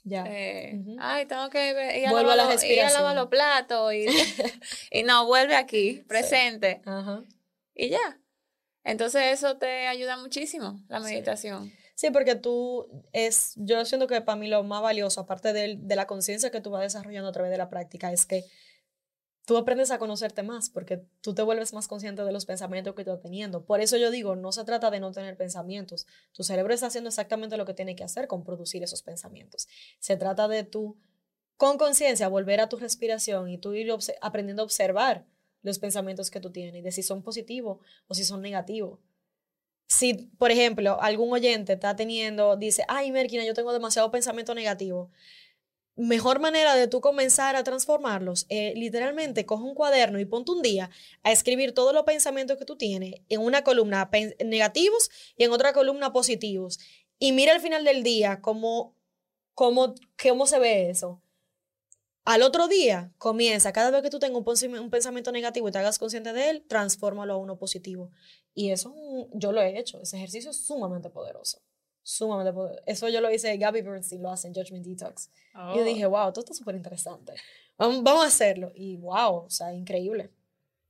ya. 0.03 0.23
Eh, 0.27 0.79
ay, 0.99 1.25
tengo 1.25 1.49
que 1.49 1.69
ir 1.99 2.07
a, 2.07 2.11
lavar, 2.13 2.39
a, 2.39 2.65
ir 2.65 2.81
a 2.81 2.91
lavar 2.91 3.15
los 3.15 3.27
platos 3.27 3.91
y, 3.91 4.05
y, 4.91 5.01
no, 5.01 5.25
vuelve 5.25 5.55
aquí, 5.55 6.03
presente. 6.07 6.81
Y 7.73 7.89
ya. 7.89 8.19
Entonces 8.83 9.23
eso 9.33 9.57
te 9.57 9.87
ayuda 9.87 10.17
muchísimo, 10.17 10.79
la 10.87 10.99
meditación. 10.99 11.73
Sí. 11.95 12.11
porque 12.11 12.35
tú 12.35 12.87
es, 13.13 13.53
yo 13.55 13.83
siento 13.85 14.05
que 14.05 14.21
para 14.21 14.35
mí 14.35 14.47
lo 14.47 14.61
más 14.63 14.83
valioso, 14.83 15.21
aparte 15.21 15.53
de, 15.53 15.77
de 15.79 15.95
la 15.95 16.05
conciencia 16.05 16.51
que 16.51 16.61
tú 16.61 16.69
vas 16.69 16.81
desarrollando 16.81 17.29
a 17.29 17.33
través 17.33 17.49
de 17.49 17.57
la 17.57 17.69
práctica, 17.69 18.11
es 18.11 18.27
que 18.27 18.45
tú 19.45 19.57
aprendes 19.57 19.91
a 19.91 19.99
conocerte 19.99 20.43
más 20.43 20.69
porque 20.69 21.03
tú 21.21 21.33
te 21.33 21.43
vuelves 21.43 21.73
más 21.73 21.87
consciente 21.87 22.23
de 22.23 22.31
los 22.31 22.45
pensamientos 22.45 22.95
que 22.95 23.01
estás 23.01 23.21
teniendo. 23.21 23.63
Por 23.63 23.79
eso 23.79 23.95
yo 23.95 24.11
digo, 24.11 24.35
no 24.35 24.51
se 24.51 24.63
trata 24.63 24.89
de 24.89 24.99
no 24.99 25.11
tener 25.11 25.37
pensamientos. 25.37 26.07
Tu 26.33 26.43
cerebro 26.43 26.73
está 26.73 26.87
haciendo 26.87 27.09
exactamente 27.09 27.57
lo 27.57 27.65
que 27.65 27.73
tiene 27.73 27.95
que 27.95 28.03
hacer 28.03 28.27
con 28.27 28.43
producir 28.43 28.83
esos 28.83 29.03
pensamientos. 29.03 29.67
Se 29.99 30.17
trata 30.17 30.47
de 30.47 30.63
tú, 30.63 30.97
con 31.57 31.77
conciencia, 31.77 32.27
volver 32.27 32.59
a 32.59 32.69
tu 32.69 32.77
respiración 32.77 33.49
y 33.49 33.57
tú 33.57 33.73
ir 33.73 33.89
aprendiendo 34.21 34.63
a 34.63 34.65
observar 34.65 35.25
los 35.61 35.79
pensamientos 35.79 36.31
que 36.31 36.39
tú 36.39 36.51
tienes 36.51 36.75
y 36.75 36.81
de 36.81 36.91
si 36.91 37.03
son 37.03 37.21
positivos 37.23 37.79
o 38.07 38.13
si 38.15 38.23
son 38.23 38.41
negativos. 38.41 38.99
Si, 39.87 40.15
por 40.39 40.49
ejemplo, 40.49 40.99
algún 40.99 41.31
oyente 41.31 41.73
está 41.73 41.95
teniendo, 41.95 42.55
dice, 42.57 42.83
ay, 42.87 43.11
Merkina, 43.11 43.45
yo 43.45 43.53
tengo 43.53 43.71
demasiado 43.71 44.09
pensamiento 44.09 44.55
negativo 44.55 45.11
mejor 45.95 46.39
manera 46.39 46.75
de 46.75 46.87
tú 46.87 47.01
comenzar 47.01 47.55
a 47.55 47.63
transformarlos, 47.63 48.45
eh, 48.49 48.73
literalmente 48.75 49.45
coge 49.45 49.63
un 49.63 49.75
cuaderno 49.75 50.19
y 50.19 50.25
ponte 50.25 50.51
un 50.51 50.61
día 50.61 50.89
a 51.23 51.31
escribir 51.31 51.73
todos 51.73 51.93
los 51.93 52.03
pensamientos 52.03 52.57
que 52.57 52.65
tú 52.65 52.75
tienes 52.77 53.15
en 53.29 53.41
una 53.41 53.63
columna 53.63 54.09
negativos 54.43 55.09
y 55.37 55.45
en 55.45 55.51
otra 55.51 55.73
columna 55.73 56.11
positivos. 56.11 56.79
Y 57.17 57.31
mira 57.31 57.53
al 57.53 57.61
final 57.61 57.85
del 57.85 58.03
día 58.03 58.41
cómo, 58.41 58.95
cómo, 59.53 59.95
cómo 60.21 60.47
se 60.47 60.59
ve 60.59 60.89
eso. 60.89 61.21
Al 62.25 62.41
otro 62.41 62.67
día 62.67 63.13
comienza, 63.17 63.71
cada 63.71 63.91
vez 63.91 64.01
que 64.01 64.09
tú 64.09 64.19
tengas 64.19 64.39
un, 64.39 64.89
pensamiento 64.89 65.31
negativo 65.31 65.69
y 65.69 65.71
te 65.71 65.77
hagas 65.77 65.99
consciente 65.99 66.33
de 66.33 66.49
él, 66.49 66.65
transfórmalo 66.67 67.33
a 67.33 67.37
uno 67.37 67.57
positivo. 67.57 68.11
Y 68.53 68.71
eso 68.71 68.93
yo 69.33 69.51
lo 69.51 69.61
he 69.61 69.77
hecho, 69.77 70.01
ese 70.01 70.17
ejercicio 70.17 70.49
es 70.49 70.65
sumamente 70.65 71.09
poderoso 71.09 71.61
sumamente 72.05 72.53
poderoso. 72.53 72.81
Eso 72.85 73.09
yo 73.09 73.19
lo 73.19 73.31
hice, 73.31 73.57
Gabby 73.57 73.81
Bernstein 73.81 74.21
lo 74.21 74.29
hace 74.29 74.47
en 74.47 74.53
Judgment 74.53 74.85
Detox. 74.85 75.31
Y 75.53 75.75
yo 75.75 75.81
oh. 75.81 75.83
dije, 75.83 76.05
wow, 76.05 76.27
esto 76.27 76.41
está 76.41 76.53
súper 76.53 76.75
interesante. 76.75 77.33
Vamos, 77.77 78.23
a 78.23 78.27
hacerlo. 78.27 78.71
Y 78.75 78.97
wow, 78.97 79.45
o 79.45 79.49
sea, 79.49 79.73
increíble. 79.73 80.31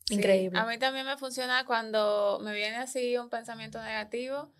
Increíble. 0.10 0.60
a 0.60 0.66
mí 0.68 0.78
también 0.78 1.06
me 1.06 1.18
funciona 1.18 1.66
cuando 1.66 2.40
me 2.44 2.54
viene 2.54 2.76
así 2.76 3.18
un 3.18 3.30
pensamiento 3.30 3.82
negativo. 3.82 4.52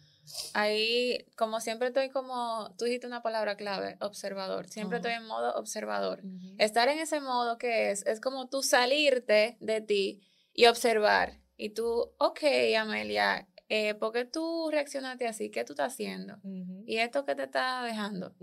Ahí, 0.54 1.24
como 1.36 1.60
siempre 1.60 1.90
estoy 1.90 2.10
como, 2.10 2.74
tú 2.80 2.86
dijiste 2.86 3.06
una 3.06 3.22
palabra 3.22 3.58
clave, 3.58 3.98
observador. 4.00 4.68
Siempre 4.70 4.98
estoy 4.98 5.12
en 5.12 5.28
modo 5.28 5.54
observador. 5.56 6.24
Estar 6.58 6.88
en 6.88 6.98
ese 6.98 7.20
modo 7.20 7.58
que 7.60 7.92
es, 7.92 8.06
es 8.08 8.22
como 8.22 8.48
tú 8.48 8.64
salirte 8.64 9.58
de 9.60 9.82
ti 9.82 10.22
y 10.54 10.66
observar. 10.66 11.42
Y 11.58 11.72
tú, 11.72 12.14
ok, 12.18 12.40
Amelia, 12.80 13.48
eh, 13.70 13.96
¿por 13.96 14.12
qué 14.12 14.26
tú 14.26 14.70
reaccionaste 14.72 15.28
así? 15.28 15.50
¿Qué 15.50 15.64
tú 15.64 15.74
estás 15.74 15.94
haciendo? 15.94 16.38
¿Y 16.86 16.98
esto 16.98 17.26
qué 17.26 17.36
te 17.36 17.44
está 17.44 17.84
dejando? 17.84 18.36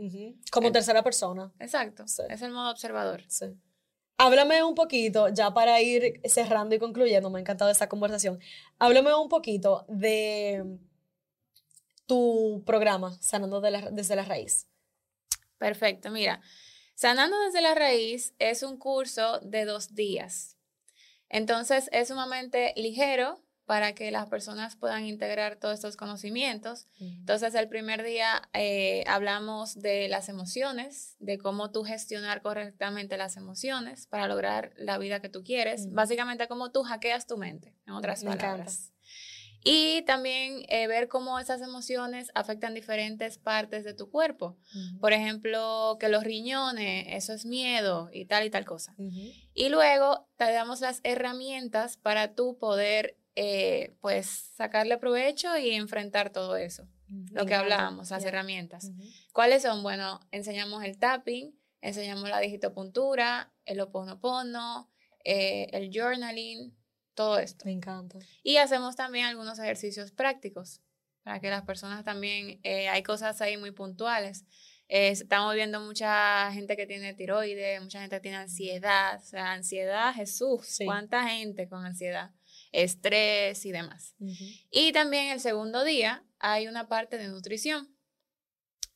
Como 0.50 0.72
tercera 0.72 1.02
persona. 1.02 1.52
Exacto. 1.58 2.04
Es 2.04 2.42
el 2.42 2.52
modo 2.52 2.70
observador. 2.70 3.22
Sí. 3.28 3.46
Háblame 4.18 4.62
un 4.62 4.74
poquito, 4.74 5.28
ya 5.28 5.52
para 5.52 5.80
ir 5.80 6.20
cerrando 6.24 6.74
y 6.74 6.78
concluyendo, 6.78 7.30
me 7.30 7.38
ha 7.38 7.40
encantado 7.40 7.70
esta 7.70 7.88
conversación. 7.88 8.38
Háblame 8.78 9.14
un 9.14 9.28
poquito 9.28 9.84
de 9.88 10.78
tu 12.06 12.62
programa, 12.64 13.12
Sanando 13.20 13.60
desde 13.60 14.16
la 14.16 14.24
Raíz. 14.24 14.68
Perfecto, 15.58 16.10
mira. 16.10 16.40
Sanando 16.94 17.38
desde 17.40 17.62
la 17.62 17.74
raíz 17.74 18.34
es 18.38 18.62
un 18.62 18.76
curso 18.76 19.40
de 19.40 19.64
dos 19.64 19.94
días. 19.94 20.56
Entonces 21.28 21.88
es 21.92 22.08
sumamente 22.08 22.74
ligero 22.76 23.41
para 23.66 23.94
que 23.94 24.10
las 24.10 24.28
personas 24.28 24.76
puedan 24.76 25.06
integrar 25.06 25.56
todos 25.56 25.74
estos 25.74 25.96
conocimientos. 25.96 26.88
Entonces, 26.98 27.54
el 27.54 27.68
primer 27.68 28.02
día 28.02 28.42
eh, 28.52 29.04
hablamos 29.06 29.80
de 29.80 30.08
las 30.08 30.28
emociones, 30.28 31.16
de 31.20 31.38
cómo 31.38 31.70
tú 31.70 31.84
gestionar 31.84 32.42
correctamente 32.42 33.16
las 33.16 33.36
emociones 33.36 34.06
para 34.06 34.26
lograr 34.26 34.72
la 34.76 34.98
vida 34.98 35.20
que 35.20 35.28
tú 35.28 35.44
quieres. 35.44 35.92
Básicamente, 35.92 36.48
cómo 36.48 36.72
tú 36.72 36.82
hackeas 36.82 37.26
tu 37.26 37.36
mente, 37.36 37.74
en 37.86 37.94
otras 37.94 38.24
palabras. 38.24 38.92
Y 39.64 40.02
también 40.02 40.64
eh, 40.68 40.88
ver 40.88 41.06
cómo 41.06 41.38
esas 41.38 41.60
emociones 41.62 42.32
afectan 42.34 42.74
diferentes 42.74 43.38
partes 43.38 43.84
de 43.84 43.94
tu 43.94 44.10
cuerpo. 44.10 44.56
Por 45.00 45.12
ejemplo, 45.12 45.96
que 46.00 46.08
los 46.08 46.24
riñones, 46.24 47.06
eso 47.10 47.32
es 47.32 47.46
miedo 47.46 48.10
y 48.12 48.24
tal 48.24 48.44
y 48.44 48.50
tal 48.50 48.64
cosa. 48.64 48.94
Y 49.54 49.68
luego 49.68 50.28
te 50.36 50.50
damos 50.52 50.80
las 50.80 51.00
herramientas 51.04 51.96
para 51.96 52.34
tú 52.34 52.58
poder 52.58 53.16
eh, 53.34 53.96
pues 54.00 54.26
sacarle 54.56 54.98
provecho 54.98 55.56
y 55.56 55.70
enfrentar 55.70 56.30
todo 56.30 56.56
eso. 56.56 56.86
Lo 57.30 57.44
que 57.44 57.54
hablábamos, 57.54 58.10
las 58.10 58.24
herramientas. 58.24 58.90
¿Cuáles 59.32 59.62
son? 59.62 59.82
Bueno, 59.82 60.20
enseñamos 60.30 60.82
el 60.82 60.98
tapping, 60.98 61.54
enseñamos 61.82 62.28
la 62.28 62.40
digitopuntura, 62.40 63.52
el 63.66 63.80
oponopono, 63.80 64.90
eh, 65.24 65.66
el 65.72 65.90
journaling, 65.92 66.74
todo 67.14 67.38
esto. 67.38 67.66
Me 67.66 67.72
encanta. 67.72 68.18
Y 68.42 68.56
hacemos 68.56 68.96
también 68.96 69.26
algunos 69.26 69.58
ejercicios 69.58 70.10
prácticos 70.10 70.80
para 71.22 71.38
que 71.40 71.50
las 71.50 71.62
personas 71.62 72.02
también, 72.02 72.60
eh, 72.62 72.88
hay 72.88 73.02
cosas 73.02 73.40
ahí 73.42 73.56
muy 73.56 73.72
puntuales. 73.72 74.44
estamos 74.88 75.54
viendo 75.54 75.80
mucha 75.80 76.50
gente 76.52 76.76
que 76.76 76.86
tiene 76.86 77.14
tiroides, 77.14 77.80
mucha 77.80 78.00
gente 78.00 78.16
que 78.16 78.20
tiene 78.20 78.36
ansiedad. 78.38 79.18
O 79.18 79.24
sea, 79.24 79.52
ansiedad, 79.52 80.14
Jesús, 80.14 80.78
¿cuánta 80.84 81.28
gente 81.28 81.66
con 81.68 81.84
ansiedad? 81.84 82.30
Estrés 82.72 83.64
y 83.64 83.72
demás. 83.72 84.14
Y 84.70 84.92
también 84.92 85.28
el 85.28 85.40
segundo 85.40 85.84
día 85.84 86.24
hay 86.38 86.66
una 86.66 86.88
parte 86.88 87.18
de 87.18 87.28
nutrición, 87.28 87.94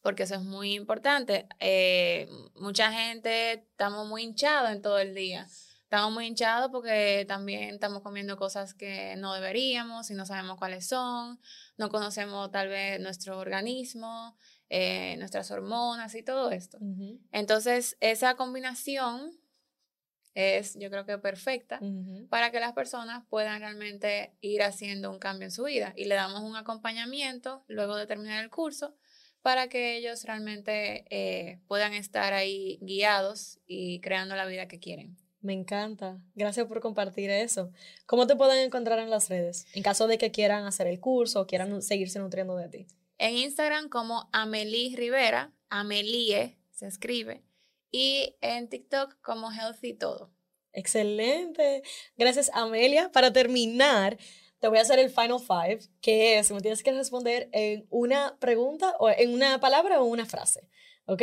porque 0.00 0.24
eso 0.24 0.34
es 0.34 0.42
muy 0.42 0.74
importante. 0.74 1.46
Eh, 1.60 2.28
mucha 2.56 2.92
gente 2.92 3.52
estamos 3.52 4.08
muy 4.08 4.22
hinchados 4.22 4.70
en 4.70 4.82
todo 4.82 4.98
el 4.98 5.14
día. 5.14 5.46
Estamos 5.82 6.12
muy 6.12 6.26
hinchados 6.26 6.70
porque 6.72 7.24
también 7.28 7.74
estamos 7.74 8.02
comiendo 8.02 8.36
cosas 8.36 8.74
que 8.74 9.14
no 9.16 9.34
deberíamos 9.34 10.10
y 10.10 10.14
no 10.14 10.26
sabemos 10.26 10.58
cuáles 10.58 10.88
son, 10.88 11.38
no 11.76 11.90
conocemos 11.90 12.50
tal 12.50 12.68
vez 12.68 12.98
nuestro 12.98 13.38
organismo, 13.38 14.36
eh, 14.68 15.14
nuestras 15.18 15.48
hormonas 15.52 16.16
y 16.16 16.24
todo 16.24 16.50
esto. 16.50 16.78
Entonces, 17.30 17.96
esa 18.00 18.34
combinación 18.34 19.30
es 20.36 20.78
yo 20.78 20.90
creo 20.90 21.06
que 21.06 21.18
perfecta 21.18 21.80
para 22.28 22.50
que 22.52 22.60
las 22.60 22.74
personas 22.74 23.24
puedan 23.28 23.60
realmente 23.60 24.34
ir 24.42 24.62
haciendo 24.62 25.10
un 25.10 25.18
cambio 25.18 25.46
en 25.46 25.50
su 25.50 25.64
vida 25.64 25.94
y 25.96 26.04
le 26.04 26.14
damos 26.14 26.42
un 26.42 26.56
acompañamiento 26.56 27.64
luego 27.66 27.96
de 27.96 28.06
terminar 28.06 28.44
el 28.44 28.50
curso 28.50 28.94
para 29.40 29.68
que 29.68 29.96
ellos 29.96 30.24
realmente 30.24 31.04
eh, 31.08 31.60
puedan 31.68 31.94
estar 31.94 32.34
ahí 32.34 32.78
guiados 32.82 33.58
y 33.66 34.00
creando 34.00 34.36
la 34.36 34.44
vida 34.44 34.68
que 34.68 34.78
quieren. 34.78 35.16
Me 35.40 35.52
encanta. 35.52 36.20
Gracias 36.34 36.66
por 36.66 36.80
compartir 36.80 37.30
eso. 37.30 37.70
¿Cómo 38.04 38.26
te 38.26 38.36
pueden 38.36 38.64
encontrar 38.64 38.98
en 38.98 39.08
las 39.08 39.28
redes? 39.28 39.66
En 39.74 39.82
caso 39.82 40.08
de 40.08 40.18
que 40.18 40.32
quieran 40.32 40.66
hacer 40.66 40.86
el 40.86 41.00
curso 41.00 41.42
o 41.42 41.46
quieran 41.46 41.80
seguirse 41.80 42.18
nutriendo 42.18 42.56
de 42.56 42.68
ti. 42.68 42.86
En 43.18 43.36
Instagram 43.36 43.88
como 43.88 44.28
Amelie 44.32 44.96
Rivera, 44.96 45.52
Amelie 45.70 46.58
se 46.72 46.86
escribe, 46.86 47.42
y 47.96 48.36
en 48.42 48.68
TikTok 48.68 49.18
como 49.22 49.50
Healthy 49.50 49.94
Todo. 49.94 50.30
Excelente. 50.74 51.82
Gracias, 52.18 52.50
Amelia. 52.52 53.10
Para 53.10 53.32
terminar, 53.32 54.18
te 54.58 54.68
voy 54.68 54.76
a 54.76 54.82
hacer 54.82 54.98
el 54.98 55.08
final 55.08 55.40
five, 55.40 55.78
que 56.02 56.38
es, 56.38 56.50
me 56.50 56.60
tienes 56.60 56.82
que 56.82 56.92
responder 56.92 57.48
en 57.52 57.86
una 57.88 58.36
pregunta 58.38 58.94
o 58.98 59.08
en 59.08 59.32
una 59.32 59.60
palabra 59.60 59.98
o 60.02 60.04
una 60.04 60.26
frase. 60.26 60.68
¿Ok? 61.06 61.22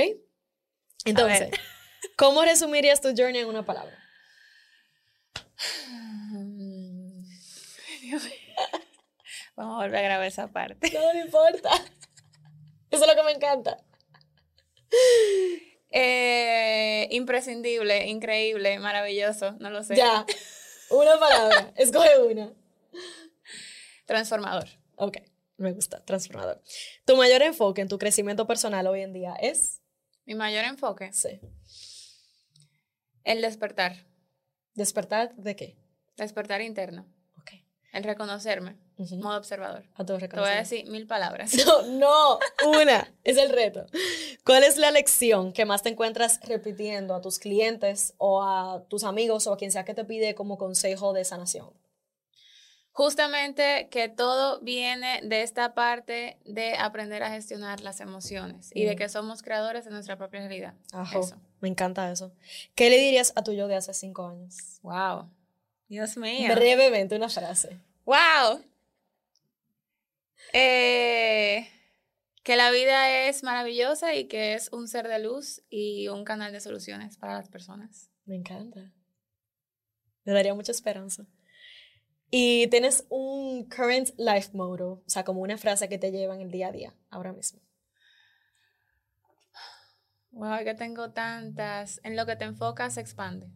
Entonces, 1.06 1.52
¿cómo 2.18 2.42
resumirías 2.42 3.02
tu 3.02 3.10
journey 3.16 3.42
en 3.42 3.50
una 3.50 3.64
palabra? 3.64 3.96
Vamos 9.56 9.76
a 9.76 9.84
volver 9.84 9.98
a 9.98 10.02
grabar 10.02 10.26
esa 10.26 10.48
parte. 10.48 10.90
No, 10.92 11.14
no 11.14 11.24
importa. 11.24 11.70
Eso 12.90 13.04
es 13.04 13.08
lo 13.08 13.16
que 13.16 13.24
me 13.24 13.34
encanta. 13.34 13.78
Eh, 15.96 17.08
imprescindible, 17.12 18.08
increíble, 18.08 18.80
maravilloso, 18.80 19.52
no 19.60 19.70
lo 19.70 19.84
sé. 19.84 19.96
Ya, 19.96 20.26
una 20.90 21.20
palabra, 21.20 21.72
escoge 21.78 22.18
una. 22.18 22.52
Transformador. 24.08 24.68
Ok, 24.96 25.18
me 25.58 25.72
gusta, 25.72 26.04
transformador. 26.04 26.64
¿Tu 27.06 27.16
mayor 27.16 27.44
enfoque 27.44 27.82
en 27.82 27.88
tu 27.90 28.00
crecimiento 28.00 28.48
personal 28.48 28.88
hoy 28.88 29.02
en 29.02 29.14
día 29.14 29.36
es? 29.36 29.84
¿Mi 30.26 30.34
mayor 30.34 30.66
enfoque? 30.66 31.14
Sí. 31.14 31.40
El 33.24 33.42
despertar. 33.42 34.08
¿Despertar 34.74 35.36
de 35.36 35.56
qué? 35.56 35.78
Despertar 36.18 36.62
interno. 36.62 37.06
Ok. 37.40 37.52
El 37.92 38.04
reconocerme. 38.04 38.78
Modo 38.98 39.38
observador. 39.38 39.84
A 39.96 40.06
Te 40.06 40.14
voy 40.14 40.50
a 40.50 40.56
decir 40.56 40.90
mil 40.90 41.08
palabras. 41.08 41.54
No, 41.66 41.82
no, 41.84 42.40
una. 42.80 43.12
es 43.24 43.38
el 43.38 43.50
reto. 43.50 43.86
¿Cuál 44.46 44.64
es 44.64 44.78
la 44.78 44.92
lección 44.92 45.54
que 45.54 45.66
más 45.66 45.82
te 45.82 45.90
encuentras 45.90 46.40
repitiendo 46.44 47.16
a 47.16 47.22
tus 47.22 47.40
clientes 47.40 48.14
o 48.18 48.44
a 48.44 48.84
tus 48.90 49.04
amigos 49.04 49.48
o 49.48 49.54
a 49.54 49.58
quien 49.58 49.72
sea 49.72 49.86
que 49.86 49.94
te 49.94 50.06
pide 50.06 50.36
como 50.36 50.58
consejo 50.58 51.14
de 51.14 51.26
sanación? 51.26 51.72
Justamente 52.92 53.88
que 53.90 54.08
todo 54.08 54.60
viene 54.62 55.22
de 55.24 55.42
esta 55.42 55.74
parte 55.74 56.38
de 56.46 56.76
aprender 56.76 57.24
a 57.24 57.32
gestionar 57.32 57.82
las 57.82 58.00
emociones 58.02 58.70
y 58.76 58.86
de 58.86 58.94
mm. 58.94 58.98
que 58.98 59.10
somos 59.10 59.42
creadores 59.42 59.86
de 59.86 59.92
nuestra 59.92 60.16
propia 60.18 60.42
realidad. 60.42 60.76
Eso. 61.16 61.38
Me 61.60 61.70
encanta 61.70 62.12
eso. 62.12 62.32
¿Qué 62.76 62.92
le 62.92 62.98
dirías 63.00 63.34
a 63.36 63.44
tu 63.44 63.52
yo 63.54 63.68
de 63.68 63.76
hace 63.78 63.96
cinco 63.96 64.28
años? 64.28 64.80
Wow. 64.84 65.28
Dios 65.88 66.18
mío. 66.18 66.54
Brevemente, 66.54 67.16
una 67.16 67.30
frase. 67.30 67.80
Wow. 68.06 68.62
Eh, 70.54 71.68
que 72.44 72.56
la 72.56 72.72
vida 72.72 73.28
es 73.28 73.44
maravillosa 73.44 74.16
y 74.16 74.28
que 74.28 74.54
es 74.54 74.72
un 74.72 74.88
ser 74.88 75.08
de 75.08 75.20
luz 75.20 75.64
y 75.70 76.08
un 76.10 76.24
canal 76.24 76.52
de 76.52 76.60
soluciones 76.60 77.18
para 77.18 77.34
las 77.34 77.50
personas. 77.50 78.12
Me 78.26 78.36
encanta. 78.36 78.94
Me 80.24 80.34
daría 80.34 80.54
mucha 80.54 80.72
esperanza. 80.72 81.26
Y 82.30 82.68
tienes 82.68 83.06
un 83.10 83.68
current 83.70 84.10
life 84.18 84.50
motto, 84.54 84.92
o 84.92 85.04
sea, 85.06 85.24
como 85.24 85.42
una 85.42 85.58
frase 85.58 85.88
que 85.88 85.98
te 85.98 86.12
lleva 86.12 86.36
en 86.36 86.42
el 86.42 86.52
día 86.52 86.70
a 86.70 86.72
día, 86.72 86.96
ahora 87.10 87.32
mismo. 87.32 87.62
Wow, 90.32 90.64
que 90.64 90.74
tengo 90.74 91.12
tantas. 91.12 92.02
En 92.04 92.16
lo 92.16 92.26
que 92.26 92.36
te 92.36 92.46
enfocas 92.46 92.96
se 92.96 93.02
expande. 93.02 93.52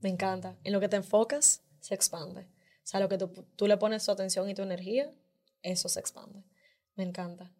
Me 0.00 0.08
encanta. 0.08 0.56
En 0.64 0.72
lo 0.72 0.80
que 0.80 0.88
te 0.88 0.96
enfocas 0.96 1.62
se 1.80 1.94
expande. 1.94 2.42
O 2.42 2.86
sea, 2.90 3.00
lo 3.00 3.10
que 3.10 3.18
tú, 3.18 3.28
tú 3.56 3.66
le 3.66 3.76
pones 3.76 4.06
tu 4.06 4.12
atención 4.12 4.48
y 4.48 4.54
tu 4.54 4.62
energía, 4.62 5.12
eso 5.62 5.88
se 5.88 6.00
expande. 6.00 6.44
Me 6.96 7.04
encanta. 7.04 7.52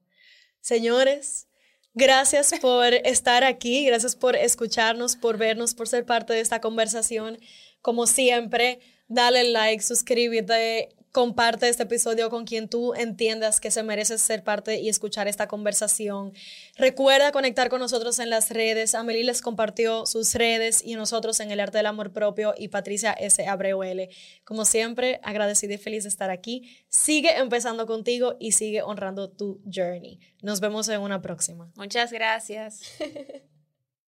Señores, 0.61 1.49
gracias 1.95 2.53
por 2.61 2.93
estar 2.93 3.45
aquí, 3.45 3.87
gracias 3.87 4.17
por 4.17 4.37
escucharnos, 4.37 5.17
por 5.17 5.39
vernos, 5.39 5.75
por 5.75 5.89
ser 5.89 6.05
parte 6.05 6.33
de 6.33 6.41
esta 6.41 6.61
conversación. 6.61 7.39
Como 7.81 8.07
siempre, 8.07 8.81
dale 9.09 9.45
like, 9.45 9.83
suscríbete, 9.83 10.91
comparte 11.19 11.69
este 11.69 11.83
episodio 11.83 12.31
con 12.31 12.45
quien 12.45 12.69
tú 12.69 12.95
entiendas 12.95 13.59
que 13.59 13.73
se 13.73 13.83
merece 13.83 14.19
ser 14.19 14.45
parte 14.45 14.79
y 14.79 14.89
escuchar 14.89 15.27
esta 15.27 15.49
conversación. 15.49 16.33
Recuerda 16.77 17.33
conectar 17.33 17.71
con 17.71 17.81
nosotros 17.81 18.21
en 18.21 18.31
las 18.31 18.51
redes. 18.51 18.95
Amelie 18.95 19.25
les 19.25 19.43
compartió 19.43 20.07
sus 20.07 20.37
redes 20.37 20.81
y 20.85 20.95
nosotros 20.95 21.41
en 21.41 21.51
el 21.51 21.59
arte 21.59 21.79
del 21.79 21.87
amor 21.87 22.12
propio 22.12 22.55
y 22.57 22.69
Patricia 22.69 23.11
S. 23.14 23.45
Abreu 23.49 23.83
L. 23.83 24.09
Como 24.45 24.64
siempre, 24.64 25.19
agradecida 25.25 25.75
y 25.75 25.79
feliz 25.79 26.05
de 26.05 26.11
estar 26.11 26.31
aquí. 26.31 26.71
Sigue 26.89 27.37
empezando 27.37 27.89
contigo 27.89 28.37
y 28.39 28.53
sigue 28.53 28.83
honrando 28.83 29.29
tu 29.29 29.61
journey. 29.64 30.21
Nos 30.41 30.61
vemos 30.61 30.89
en 30.89 31.01
una 31.01 31.21
próxima. 31.21 31.69
Muchas 31.75 32.12
gracias. 32.12 32.81